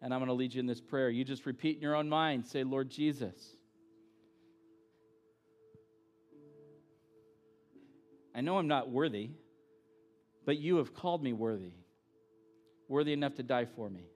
And 0.01 0.13
I'm 0.13 0.19
going 0.19 0.27
to 0.27 0.33
lead 0.33 0.53
you 0.53 0.59
in 0.59 0.65
this 0.65 0.81
prayer. 0.81 1.09
You 1.09 1.23
just 1.23 1.45
repeat 1.45 1.77
in 1.77 1.81
your 1.81 1.95
own 1.95 2.09
mind 2.09 2.45
say, 2.47 2.63
Lord 2.63 2.89
Jesus, 2.89 3.55
I 8.33 8.41
know 8.41 8.57
I'm 8.57 8.67
not 8.67 8.89
worthy, 8.89 9.29
but 10.45 10.57
you 10.57 10.77
have 10.77 10.93
called 10.93 11.23
me 11.23 11.31
worthy, 11.31 11.73
worthy 12.87 13.13
enough 13.13 13.35
to 13.35 13.43
die 13.43 13.65
for 13.65 13.89
me. 13.89 14.09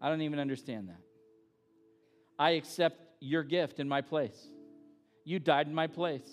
I 0.00 0.08
don't 0.08 0.22
even 0.22 0.38
understand 0.38 0.88
that. 0.88 1.00
I 2.38 2.50
accept 2.50 3.00
your 3.20 3.42
gift 3.42 3.80
in 3.80 3.88
my 3.88 4.02
place. 4.02 4.48
You 5.24 5.38
died 5.38 5.66
in 5.66 5.74
my 5.74 5.86
place. 5.86 6.28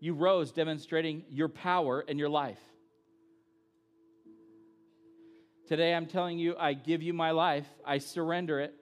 You 0.00 0.14
rose 0.14 0.50
demonstrating 0.50 1.24
your 1.30 1.48
power 1.48 2.04
and 2.06 2.18
your 2.18 2.28
life. 2.28 2.58
Today 5.68 5.94
I'm 5.94 6.06
telling 6.06 6.38
you, 6.38 6.56
I 6.58 6.72
give 6.74 7.02
you 7.02 7.14
my 7.14 7.30
life, 7.30 7.66
I 7.86 7.98
surrender 7.98 8.60
it. 8.60 8.74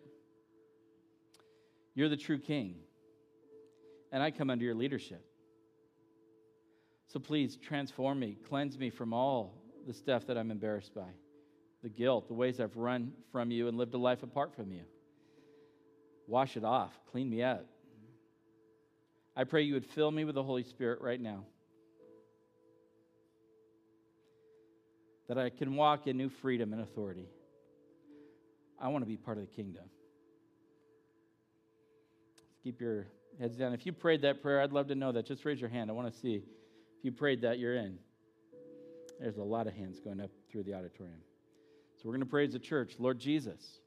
You're 1.95 2.09
the 2.09 2.17
true 2.17 2.39
king, 2.39 2.77
and 4.11 4.23
I 4.23 4.31
come 4.31 4.49
under 4.49 4.65
your 4.65 4.75
leadership. 4.75 5.25
So 7.09 7.21
please 7.21 7.57
transform 7.57 8.19
me, 8.19 8.39
cleanse 8.49 8.79
me 8.79 8.89
from 8.89 9.13
all 9.13 9.63
the 9.87 9.93
stuff 9.93 10.27
that 10.27 10.39
I'm 10.39 10.51
embarrassed 10.51 10.95
by, 10.95 11.11
the 11.83 11.89
guilt, 11.89 12.29
the 12.29 12.35
ways 12.35 12.61
I've 12.61 12.77
run 12.77 13.13
from 13.33 13.51
you 13.51 13.69
and 13.69 13.79
lived 13.79 13.95
a 13.95 13.99
life 13.99 14.23
apart 14.23 14.55
from 14.55 14.71
you. 14.73 14.83
Wash 16.27 16.57
it 16.57 16.65
off, 16.65 16.93
clean 17.11 17.29
me 17.29 17.43
up. 17.43 17.65
I 19.37 19.45
pray 19.45 19.63
you 19.63 19.75
would 19.75 19.87
fill 19.87 20.11
me 20.11 20.25
with 20.25 20.35
the 20.35 20.43
Holy 20.43 20.65
Spirit 20.65 21.01
right 21.01 21.21
now. 21.21 21.45
That 25.29 25.39
I 25.39 25.49
can 25.49 25.77
walk 25.77 26.07
in 26.07 26.17
new 26.17 26.29
freedom 26.29 26.73
and 26.73 26.83
authority. 26.83 27.29
I 28.81 28.89
want 28.89 29.03
to 29.03 29.09
be 29.09 29.17
part 29.17 29.39
of 29.39 29.49
the 29.49 29.55
kingdom. 29.55 29.85
Keep 32.63 32.81
your 32.81 33.07
heads 33.39 33.57
down. 33.57 33.73
If 33.73 33.87
you 33.87 33.93
prayed 33.93 34.23
that 34.23 34.43
prayer, 34.43 34.61
I'd 34.61 34.73
love 34.73 34.89
to 34.89 34.95
know 34.95 35.13
that. 35.13 35.27
Just 35.27 35.45
raise 35.45 35.61
your 35.61 35.71
hand. 35.71 35.89
I 35.89 35.93
want 35.93 36.13
to 36.13 36.19
see 36.19 36.35
if 36.35 36.43
you 37.03 37.13
prayed 37.13 37.43
that, 37.43 37.59
you're 37.59 37.77
in. 37.77 37.99
There's 39.19 39.39
a 39.39 39.43
lot 39.43 39.67
of 39.67 39.75
hands 39.75 40.01
going 40.01 40.21
up 40.21 40.31
through 40.51 40.65
the 40.65 40.75
auditorium. 40.75 41.21
So 42.01 42.09
we're 42.09 42.13
going 42.13 42.21
to 42.21 42.31
pray 42.31 42.47
as 42.47 42.55
a 42.55 42.59
church 42.59 42.95
Lord 42.99 43.19
Jesus, 43.19 43.81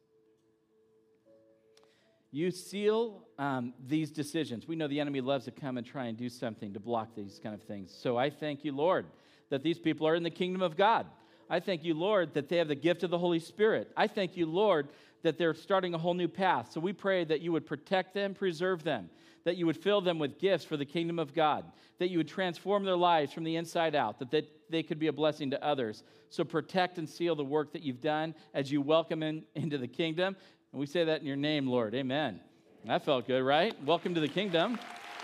you 2.31 2.51
seal 2.51 3.23
um, 3.39 3.73
these 3.87 4.11
decisions. 4.11 4.67
We 4.67 4.75
know 4.75 4.87
the 4.87 4.99
enemy 4.99 5.19
loves 5.19 5.45
to 5.45 5.51
come 5.51 5.77
and 5.77 5.85
try 5.85 6.05
and 6.05 6.17
do 6.17 6.29
something 6.29 6.73
to 6.73 6.79
block 6.79 7.15
these 7.15 7.39
kind 7.41 7.55
of 7.55 7.63
things. 7.63 7.91
So 7.91 8.15
I 8.15 8.29
thank 8.29 8.63
you, 8.63 8.71
Lord, 8.71 9.07
that 9.49 9.63
these 9.63 9.79
people 9.79 10.07
are 10.07 10.13
in 10.13 10.21
the 10.21 10.29
kingdom 10.29 10.61
of 10.61 10.77
God. 10.77 11.07
I 11.49 11.59
thank 11.59 11.83
you, 11.83 11.95
Lord, 11.95 12.35
that 12.35 12.49
they 12.49 12.57
have 12.57 12.67
the 12.67 12.75
gift 12.75 13.01
of 13.01 13.09
the 13.09 13.17
Holy 13.17 13.39
Spirit. 13.39 13.91
I 13.97 14.05
thank 14.05 14.37
you, 14.37 14.45
Lord, 14.45 14.89
that 15.23 15.39
they're 15.39 15.55
starting 15.55 15.95
a 15.95 15.97
whole 15.97 16.13
new 16.13 16.27
path. 16.27 16.71
So 16.71 16.79
we 16.79 16.93
pray 16.93 17.23
that 17.23 17.41
you 17.41 17.51
would 17.51 17.65
protect 17.65 18.13
them, 18.13 18.35
preserve 18.35 18.83
them, 18.83 19.09
that 19.45 19.57
you 19.57 19.65
would 19.65 19.77
fill 19.77 20.01
them 20.01 20.19
with 20.19 20.39
gifts 20.39 20.63
for 20.63 20.77
the 20.77 20.85
kingdom 20.85 21.19
of 21.19 21.33
God, 21.33 21.65
that 21.99 22.09
you 22.09 22.17
would 22.17 22.27
transform 22.27 22.85
their 22.85 22.95
lives 22.95 23.33
from 23.33 23.43
the 23.43 23.55
inside 23.55 23.95
out, 23.95 24.19
that 24.19 24.31
they, 24.31 24.47
they 24.69 24.83
could 24.83 24.99
be 24.99 25.07
a 25.07 25.13
blessing 25.13 25.51
to 25.51 25.63
others. 25.63 26.03
So 26.29 26.43
protect 26.43 26.97
and 26.97 27.07
seal 27.07 27.35
the 27.35 27.43
work 27.43 27.73
that 27.73 27.81
you've 27.81 28.01
done 28.01 28.35
as 28.53 28.71
you 28.71 28.81
welcome 28.81 29.21
in, 29.21 29.43
into 29.55 29.77
the 29.77 29.87
kingdom. 29.87 30.35
And 30.71 30.79
we 30.79 30.85
say 30.85 31.03
that 31.03 31.21
in 31.21 31.27
your 31.27 31.35
name, 31.35 31.67
Lord. 31.67 31.93
Amen. 31.93 32.39
That 32.85 33.05
felt 33.05 33.27
good, 33.27 33.43
right? 33.43 33.75
Welcome 33.85 34.13
to 34.15 34.21
the 34.21 34.27
kingdom. 34.27 34.79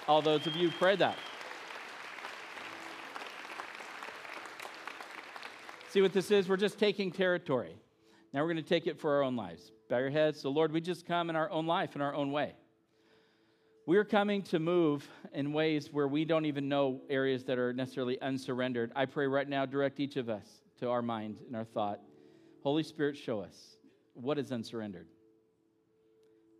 All 0.08 0.22
those 0.22 0.48
of 0.48 0.56
you 0.56 0.70
who 0.70 0.78
prayed 0.78 1.00
that. 1.00 1.18
See 5.90 6.02
what 6.02 6.14
this 6.14 6.30
is? 6.30 6.48
We're 6.48 6.58
just 6.58 6.78
taking 6.78 7.12
territory. 7.12 7.76
Now 8.32 8.42
we're 8.42 8.54
going 8.54 8.64
to 8.64 8.70
take 8.70 8.86
it 8.86 9.00
for 9.00 9.16
our 9.16 9.24
own 9.24 9.36
lives. 9.36 9.72
Bow 9.90 9.98
your 9.98 10.12
heads. 10.12 10.40
So, 10.40 10.52
Lord, 10.52 10.72
we 10.72 10.82
just 10.82 11.06
come 11.08 11.32
in 11.32 11.36
our 11.36 11.50
own 11.50 11.66
life, 11.66 11.96
in 11.96 12.02
our 12.02 12.14
own 12.14 12.32
way. 12.32 12.54
We're 13.90 14.06
coming 14.06 14.44
to 14.44 14.60
move 14.60 15.10
in 15.34 15.52
ways 15.52 15.92
where 15.92 16.08
we 16.08 16.24
don't 16.24 16.46
even 16.46 16.70
know 16.70 17.02
areas 17.10 17.44
that 17.46 17.58
are 17.58 17.74
necessarily 17.74 18.22
unsurrendered. 18.22 18.92
I 18.96 19.08
pray 19.08 19.26
right 19.26 19.50
now, 19.50 19.66
direct 19.66 20.00
each 20.00 20.16
of 20.16 20.30
us 20.30 20.46
to 20.80 20.92
our 20.92 21.02
mind 21.02 21.40
and 21.48 21.56
our 21.56 21.66
thought. 21.66 22.00
Holy 22.62 22.84
Spirit, 22.84 23.18
show 23.18 23.40
us 23.40 23.78
what 24.14 24.38
is 24.38 24.52
unsurrendered. 24.52 25.08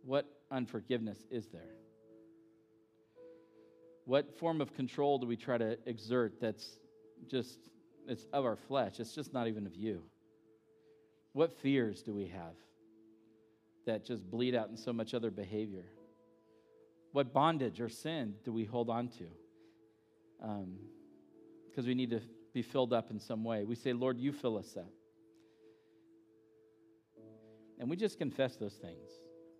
What 0.04 0.26
unforgiveness 0.50 1.18
is 1.30 1.46
there? 1.46 1.76
What 4.06 4.36
form 4.36 4.60
of 4.60 4.74
control 4.74 5.16
do 5.20 5.28
we 5.28 5.36
try 5.36 5.56
to 5.56 5.78
exert 5.86 6.40
that's 6.40 6.78
just 7.28 7.60
it's 8.08 8.26
of 8.32 8.44
our 8.44 8.56
flesh? 8.56 8.98
It's 8.98 9.14
just 9.14 9.32
not 9.32 9.46
even 9.46 9.66
of 9.66 9.76
you. 9.76 10.02
What 11.32 11.56
fears 11.60 12.02
do 12.02 12.12
we 12.12 12.26
have 12.26 12.56
that 13.86 14.04
just 14.04 14.28
bleed 14.28 14.56
out 14.56 14.68
in 14.68 14.76
so 14.76 14.92
much 14.92 15.14
other 15.14 15.30
behavior? 15.30 15.84
What 17.12 17.32
bondage 17.32 17.80
or 17.80 17.88
sin 17.88 18.34
do 18.44 18.52
we 18.52 18.64
hold 18.64 18.88
on 18.88 19.08
to? 19.08 19.26
Because 20.38 21.84
um, 21.84 21.86
we 21.86 21.94
need 21.94 22.10
to 22.10 22.20
be 22.52 22.62
filled 22.62 22.92
up 22.92 23.10
in 23.10 23.18
some 23.18 23.44
way. 23.44 23.64
We 23.64 23.74
say, 23.74 23.92
Lord, 23.92 24.18
you 24.18 24.32
fill 24.32 24.56
us 24.58 24.76
up. 24.76 24.90
And 27.78 27.88
we 27.88 27.96
just 27.96 28.18
confess 28.18 28.56
those 28.56 28.74
things. 28.74 29.08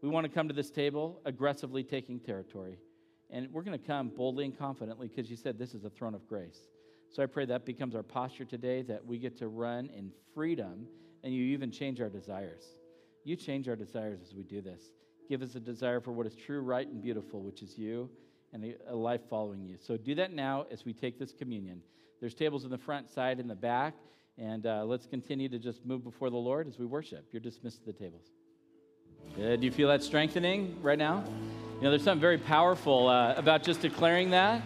We 0.03 0.09
want 0.09 0.25
to 0.25 0.33
come 0.33 0.49
to 0.49 0.55
this 0.55 0.71
table 0.71 1.21
aggressively 1.25 1.83
taking 1.83 2.21
territory. 2.21 2.79
And 3.31 3.49
we're 3.53 3.63
going 3.63 3.79
to 3.79 3.85
come 3.85 4.09
boldly 4.09 4.45
and 4.45 4.59
confidently 4.59 5.09
because 5.09 5.31
you 5.31 5.37
said 5.37 5.59
this 5.59 5.75
is 5.75 5.85
a 5.85 5.91
throne 5.91 6.15
of 6.15 6.27
grace. 6.29 6.59
So 7.11 7.23
I 7.23 7.27
pray 7.27 7.45
that 7.47 7.65
becomes 7.65 7.95
our 7.95 8.03
posture 8.03 8.45
today, 8.45 8.83
that 8.83 9.05
we 9.05 9.19
get 9.19 9.37
to 9.39 9.49
run 9.49 9.91
in 9.97 10.13
freedom 10.35 10.87
and 11.25 11.35
you 11.35 11.45
even 11.47 11.71
change 11.71 12.01
our 12.01 12.09
desires. 12.09 12.65
You 13.25 13.37
change 13.37 13.69
our 13.69 13.77
desires 13.77 14.21
as 14.23 14.35
we 14.35 14.43
do 14.43 14.61
this. 14.61 14.83
Give 15.31 15.43
us 15.43 15.55
a 15.55 15.61
desire 15.61 16.01
for 16.01 16.11
what 16.11 16.27
is 16.27 16.35
true, 16.35 16.61
right, 16.61 16.89
and 16.89 17.01
beautiful, 17.01 17.41
which 17.41 17.63
is 17.63 17.79
you, 17.79 18.11
and 18.53 18.75
a 18.89 18.97
life 18.97 19.21
following 19.31 19.65
you. 19.65 19.77
So 19.79 19.97
do 19.97 20.13
that 20.17 20.33
now 20.33 20.67
as 20.73 20.85
we 20.85 20.93
take 20.93 21.21
this 21.21 21.33
communion. 21.33 21.83
There's 22.19 22.35
tables 22.35 22.65
in 22.65 22.71
the 22.71 22.79
front, 22.79 23.09
side, 23.09 23.39
and 23.39 23.49
the 23.49 23.55
back, 23.55 23.95
and 24.37 24.67
uh, 24.67 24.83
let's 24.85 25.07
continue 25.07 25.49
to 25.49 25.61
just 25.61 25.87
move 25.87 26.03
before 26.03 26.31
the 26.31 26.37
Lord 26.37 26.67
as 26.67 26.81
we 26.81 26.85
worship. 26.85 27.29
You're 27.31 27.39
dismissed 27.39 27.79
to 27.85 27.87
the 27.87 27.93
tables. 27.93 28.25
Do 29.37 29.59
you 29.61 29.71
feel 29.71 29.87
that 29.87 30.03
strengthening 30.03 30.77
right 30.83 30.99
now? 30.99 31.23
You 31.77 31.83
know, 31.83 31.91
there's 31.91 32.03
something 32.03 32.21
very 32.21 32.39
powerful 32.39 33.07
uh, 33.07 33.35
about 33.35 33.63
just 33.63 33.83
declaring 33.83 34.31
that. 34.31 34.63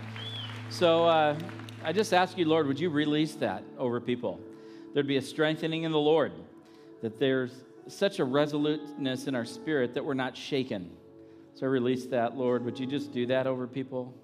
So 0.70 1.04
uh, 1.04 1.38
I 1.84 1.92
just 1.92 2.14
ask 2.14 2.38
you, 2.38 2.46
Lord, 2.46 2.66
would 2.68 2.80
you 2.80 2.88
release 2.88 3.34
that 3.34 3.64
over 3.76 4.00
people? 4.00 4.40
There'd 4.94 5.06
be 5.06 5.18
a 5.18 5.22
strengthening 5.22 5.82
in 5.82 5.92
the 5.92 5.98
Lord, 5.98 6.32
that 7.02 7.18
there's 7.18 7.52
such 7.88 8.18
a 8.18 8.24
resoluteness 8.24 9.26
in 9.26 9.34
our 9.34 9.44
spirit 9.44 9.94
that 9.94 10.04
we're 10.04 10.14
not 10.14 10.36
shaken. 10.36 10.90
So 11.54 11.66
I 11.66 11.68
release 11.68 12.06
that, 12.06 12.36
Lord. 12.36 12.64
Would 12.64 12.78
you 12.78 12.86
just 12.86 13.12
do 13.12 13.26
that 13.26 13.46
over 13.46 13.66
people? 13.66 14.14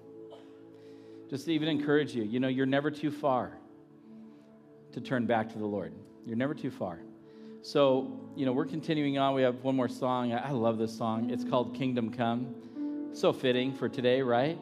Just 1.29 1.47
even 1.47 1.67
encourage 1.69 2.13
you. 2.13 2.23
You 2.23 2.39
know, 2.39 2.49
you're 2.49 2.65
never 2.65 2.91
too 2.91 3.11
far 3.11 3.57
to 4.91 4.99
turn 5.01 5.25
back 5.25 5.49
to 5.53 5.57
the 5.57 5.65
Lord. 5.65 5.93
You're 6.25 6.35
never 6.35 6.53
too 6.53 6.71
far. 6.71 6.99
So, 7.61 8.19
you 8.35 8.45
know, 8.45 8.51
we're 8.51 8.65
continuing 8.65 9.17
on. 9.17 9.33
We 9.35 9.43
have 9.43 9.63
one 9.63 9.75
more 9.75 9.87
song. 9.87 10.33
I 10.33 10.51
love 10.51 10.77
this 10.77 10.95
song. 10.95 11.29
It's 11.29 11.43
called 11.43 11.75
Kingdom 11.75 12.11
Come. 12.11 12.55
So 13.13 13.31
fitting 13.31 13.73
for 13.73 13.87
today, 13.87 14.21
right? 14.21 14.57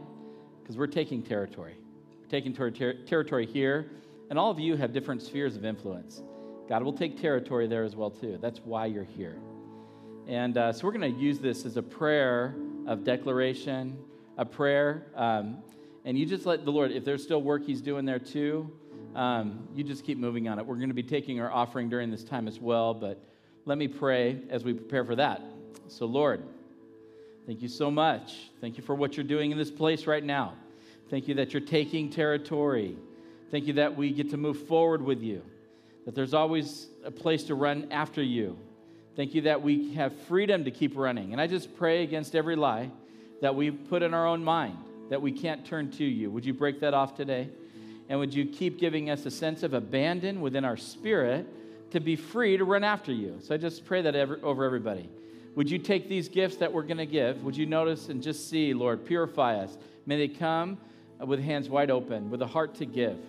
Because 0.62 0.78
we're 0.78 0.88
taking 0.88 1.24
territory. 1.24 1.76
We're 2.22 2.28
taking 2.28 2.54
ter- 2.54 2.72
ter- 2.72 3.06
territory 3.06 3.46
here, 3.46 3.92
and 4.30 4.38
all 4.38 4.52
of 4.52 4.60
you 4.60 4.76
have 4.76 4.92
different 4.92 5.22
spheres 5.22 5.56
of 5.56 5.66
influence. 5.66 6.22
God 6.70 6.84
will 6.84 6.94
take 6.94 7.20
territory 7.20 7.66
there 7.68 7.84
as 7.84 7.96
well, 7.96 8.12
too. 8.12 8.38
That's 8.40 8.60
why 8.60 8.86
you're 8.86 9.04
here. 9.04 9.36
And 10.28 10.56
uh, 10.56 10.72
so 10.72 10.86
we're 10.86 10.94
going 10.94 11.12
to 11.12 11.20
use 11.20 11.40
this 11.40 11.66
as 11.66 11.78
a 11.78 11.82
prayer 11.82 12.56
of 12.86 13.04
declaration, 13.04 13.98
a 14.38 14.46
prayer. 14.46 15.08
Um, 15.16 15.58
and 16.06 16.16
you 16.18 16.28
just 16.28 16.46
let 16.46 16.66
the 16.66 16.72
Lord, 16.72 16.92
if 16.92 17.04
there's 17.04 17.24
still 17.24 17.42
work 17.42 17.66
He's 17.66 17.82
doing 17.82 18.06
there 18.06 18.20
too, 18.20 18.72
um, 19.16 19.68
you 19.74 19.84
just 19.84 20.06
keep 20.06 20.20
moving 20.20 20.48
on 20.48 20.60
it. 20.60 20.66
We're 20.66 20.76
going 20.76 20.90
to 20.90 20.94
be 20.94 21.02
taking 21.02 21.42
our 21.42 21.52
offering 21.52 21.90
during 21.90 22.12
this 22.12 22.24
time 22.24 22.48
as 22.48 22.60
well, 22.60 22.94
but 22.94 23.20
let 23.66 23.80
me 23.80 23.88
pray 23.88 24.40
as 24.52 24.64
we 24.64 24.74
prepare 24.74 25.04
for 25.04 25.16
that. 25.16 25.42
So, 25.88 26.06
Lord, 26.06 26.44
thank 27.48 27.64
you 27.64 27.68
so 27.68 27.90
much. 27.90 28.52
Thank 28.62 28.78
you 28.78 28.84
for 28.84 28.94
what 28.94 29.18
you're 29.18 29.24
doing 29.24 29.52
in 29.52 29.58
this 29.58 29.72
place 29.72 30.06
right 30.06 30.24
now. 30.24 30.54
Thank 31.10 31.28
you 31.28 31.34
that 31.36 31.52
you're 31.52 31.62
taking 31.62 32.12
territory. 32.12 32.96
Thank 33.50 33.66
you 33.66 33.74
that 33.74 33.98
we 33.98 34.12
get 34.12 34.30
to 34.30 34.38
move 34.38 34.68
forward 34.68 35.02
with 35.02 35.24
you, 35.24 35.42
that 36.10 36.16
there's 36.16 36.34
always 36.34 36.88
a 37.04 37.12
place 37.12 37.44
to 37.44 37.54
run 37.54 37.88
after 37.92 38.24
you. 38.24 38.58
Thank 39.16 39.36
you 39.36 39.42
that 39.42 39.62
we 39.62 39.94
have 39.94 40.12
freedom 40.22 40.64
to 40.64 40.72
keep 40.72 40.98
running. 40.98 41.34
And 41.34 41.40
I 41.40 41.46
just 41.46 41.78
pray 41.78 42.02
against 42.02 42.34
every 42.34 42.56
lie 42.56 42.90
that 43.44 43.54
we 43.54 43.70
put 43.70 44.02
in 44.02 44.16
our 44.16 44.26
own 44.26 44.44
mind 44.44 44.76
that 45.12 45.22
we 45.22 45.32
can't 45.32 45.64
turn 45.64 45.92
to 45.92 46.04
you. 46.04 46.32
Would 46.32 46.46
you 46.46 46.54
break 46.56 46.80
that 46.80 46.96
off 46.96 47.16
today? 47.16 47.48
And 48.10 48.18
would 48.18 48.34
you 48.34 48.48
keep 48.48 48.80
giving 48.80 49.12
us 49.12 49.28
a 49.28 49.30
sense 49.30 49.62
of 49.62 49.76
abandon 49.76 50.42
within 50.42 50.66
our 50.66 50.78
spirit 50.78 51.46
to 51.92 52.00
be 52.00 52.16
free 52.16 52.58
to 52.58 52.66
run 52.66 52.84
after 52.84 53.12
you? 53.12 53.38
So 53.40 53.54
I 53.54 53.60
just 53.60 53.86
pray 53.86 54.02
that 54.02 54.16
every, 54.16 54.42
over 54.42 54.66
everybody. 54.66 55.08
Would 55.54 55.70
you 55.70 55.78
take 55.78 56.10
these 56.10 56.28
gifts 56.28 56.56
that 56.56 56.74
we're 56.74 56.82
going 56.82 56.98
to 56.98 57.06
give? 57.06 57.44
Would 57.44 57.56
you 57.56 57.68
notice 57.68 58.10
and 58.10 58.24
just 58.24 58.50
see, 58.50 58.74
Lord, 58.74 59.06
purify 59.06 59.58
us? 59.58 59.78
May 60.08 60.18
they 60.18 60.34
come 60.34 60.80
with 61.20 61.40
hands 61.40 61.70
wide 61.70 61.92
open, 61.92 62.32
with 62.32 62.42
a 62.42 62.48
heart 62.48 62.74
to 62.78 62.88
give, 62.88 63.20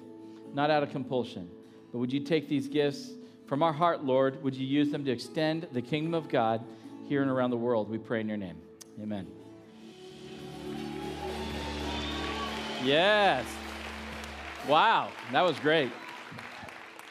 not 0.54 0.70
out 0.70 0.82
of 0.82 0.90
compulsion. 0.92 1.50
But 1.92 1.98
would 1.98 2.12
you 2.12 2.20
take 2.20 2.48
these 2.48 2.68
gifts 2.68 3.10
from 3.46 3.62
our 3.62 3.72
heart, 3.72 4.04
Lord? 4.04 4.42
Would 4.42 4.54
you 4.54 4.66
use 4.66 4.90
them 4.90 5.04
to 5.04 5.10
extend 5.10 5.66
the 5.72 5.82
kingdom 5.82 6.14
of 6.14 6.28
God 6.28 6.64
here 7.08 7.22
and 7.22 7.30
around 7.30 7.50
the 7.50 7.56
world? 7.56 7.90
We 7.90 7.98
pray 7.98 8.20
in 8.20 8.28
your 8.28 8.36
name. 8.36 8.56
Amen. 9.02 9.26
Yes. 12.84 13.44
Wow, 14.68 15.08
that 15.32 15.42
was 15.42 15.58
great. 15.58 15.90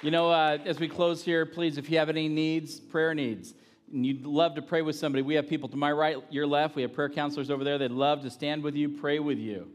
You 0.01 0.11
know, 0.11 0.29
uh, 0.29 0.59
as 0.65 0.79
we 0.79 0.87
close 0.87 1.23
here, 1.23 1.45
please, 1.45 1.77
if 1.77 1.89
you 1.89 1.97
have 1.97 2.09
any 2.09 2.29
needs, 2.29 2.79
prayer 2.79 3.13
needs, 3.13 3.53
and 3.91 4.05
you'd 4.05 4.25
love 4.25 4.55
to 4.55 4.61
pray 4.61 4.81
with 4.81 4.95
somebody, 4.95 5.23
we 5.23 5.35
have 5.35 5.49
people 5.49 5.67
to 5.67 5.75
my 5.75 5.91
right, 5.91 6.17
your 6.29 6.47
left. 6.47 6.75
We 6.75 6.83
have 6.83 6.93
prayer 6.93 7.09
counselors 7.09 7.49
over 7.49 7.63
there. 7.63 7.77
They'd 7.77 7.91
love 7.91 8.21
to 8.21 8.29
stand 8.29 8.63
with 8.63 8.75
you, 8.75 8.87
pray 8.87 9.19
with 9.19 9.39
you, 9.39 9.67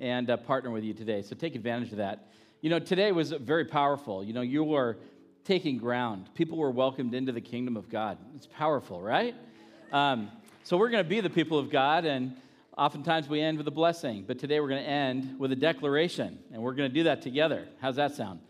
and 0.00 0.30
uh, 0.30 0.38
partner 0.38 0.70
with 0.70 0.82
you 0.82 0.94
today. 0.94 1.20
So 1.20 1.36
take 1.36 1.54
advantage 1.54 1.90
of 1.90 1.98
that. 1.98 2.28
You 2.60 2.70
know, 2.70 2.78
today 2.78 3.12
was 3.12 3.30
very 3.32 3.64
powerful. 3.64 4.24
You 4.24 4.32
know, 4.32 4.40
you 4.40 4.64
were 4.64 4.96
taking 5.44 5.78
ground. 5.78 6.28
People 6.34 6.58
were 6.58 6.70
welcomed 6.70 7.14
into 7.14 7.32
the 7.32 7.40
kingdom 7.40 7.76
of 7.76 7.88
God. 7.88 8.18
It's 8.34 8.46
powerful, 8.46 9.00
right? 9.00 9.34
Um, 9.92 10.30
so 10.64 10.76
we're 10.76 10.90
going 10.90 11.04
to 11.04 11.08
be 11.08 11.20
the 11.20 11.30
people 11.30 11.58
of 11.58 11.70
God, 11.70 12.04
and 12.04 12.36
Oftentimes 12.76 13.26
we 13.26 13.40
end 13.40 13.56
with 13.56 13.66
a 13.68 13.72
blessing, 13.72 14.24
but 14.26 14.38
today 14.38 14.60
we're 14.60 14.68
going 14.68 14.82
to 14.82 14.88
end 14.88 15.38
with 15.38 15.50
a 15.50 15.56
declaration, 15.56 16.38
and 16.52 16.62
we're 16.62 16.74
going 16.74 16.90
to 16.90 16.94
do 16.94 17.04
that 17.04 17.22
together. 17.22 17.66
How's 17.80 17.96
that 17.96 18.14
sound? 18.14 18.40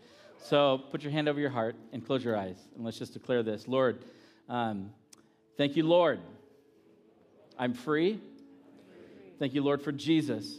So 0.43 0.81
put 0.91 1.01
your 1.01 1.13
hand 1.13 1.29
over 1.29 1.39
your 1.39 1.49
heart 1.49 1.77
and 1.93 2.05
close 2.05 2.25
your 2.25 2.35
eyes, 2.35 2.57
and 2.75 2.83
let's 2.83 2.99
just 2.99 3.13
declare 3.13 3.41
this 3.41 3.69
Lord, 3.69 4.03
um, 4.49 4.91
thank 5.55 5.77
you, 5.77 5.83
Lord. 5.83 6.19
I'm 7.57 7.73
free. 7.73 8.19
Thank 9.39 9.53
you, 9.53 9.63
Lord, 9.63 9.81
for 9.81 9.93
Jesus. 9.93 10.57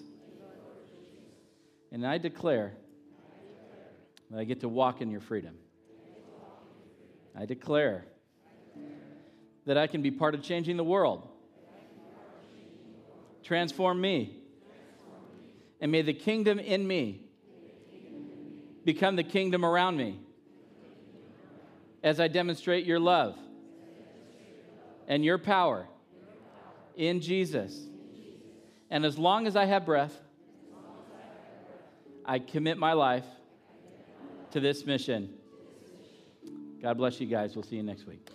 And 1.92 2.06
I 2.06 2.16
declare 2.16 2.72
I 4.36 4.44
get 4.44 4.60
to 4.60 4.68
walk 4.68 5.00
in 5.00 5.10
your 5.10 5.20
freedom. 5.20 5.54
I 7.34 7.46
declare 7.46 8.04
that 9.64 9.78
I 9.78 9.86
can 9.86 10.02
be 10.02 10.10
part 10.10 10.34
of 10.34 10.42
changing 10.42 10.76
the 10.76 10.84
world. 10.84 11.28
Transform 13.42 14.00
me. 14.00 14.36
And 15.80 15.92
may 15.92 16.02
the 16.02 16.12
kingdom 16.12 16.58
in 16.58 16.86
me 16.86 17.22
become 18.84 19.16
the 19.16 19.22
kingdom 19.22 19.64
around 19.64 19.96
me 19.96 20.20
as 22.02 22.20
I 22.20 22.28
demonstrate 22.28 22.84
your 22.84 22.98
love 23.00 23.38
and 25.06 25.24
your 25.24 25.38
power 25.38 25.86
in 26.96 27.20
Jesus. 27.20 27.86
And 28.90 29.04
as 29.04 29.18
long 29.18 29.46
as 29.46 29.56
I 29.56 29.64
have 29.64 29.86
breath, 29.86 30.14
I 32.24 32.38
commit 32.38 32.76
my 32.76 32.92
life 32.92 33.24
to 34.52 34.60
this 34.60 34.84
mission. 34.86 35.34
God 36.82 36.96
bless 36.96 37.20
you 37.20 37.26
guys. 37.26 37.54
We'll 37.54 37.64
see 37.64 37.76
you 37.76 37.82
next 37.82 38.06
week. 38.06 38.30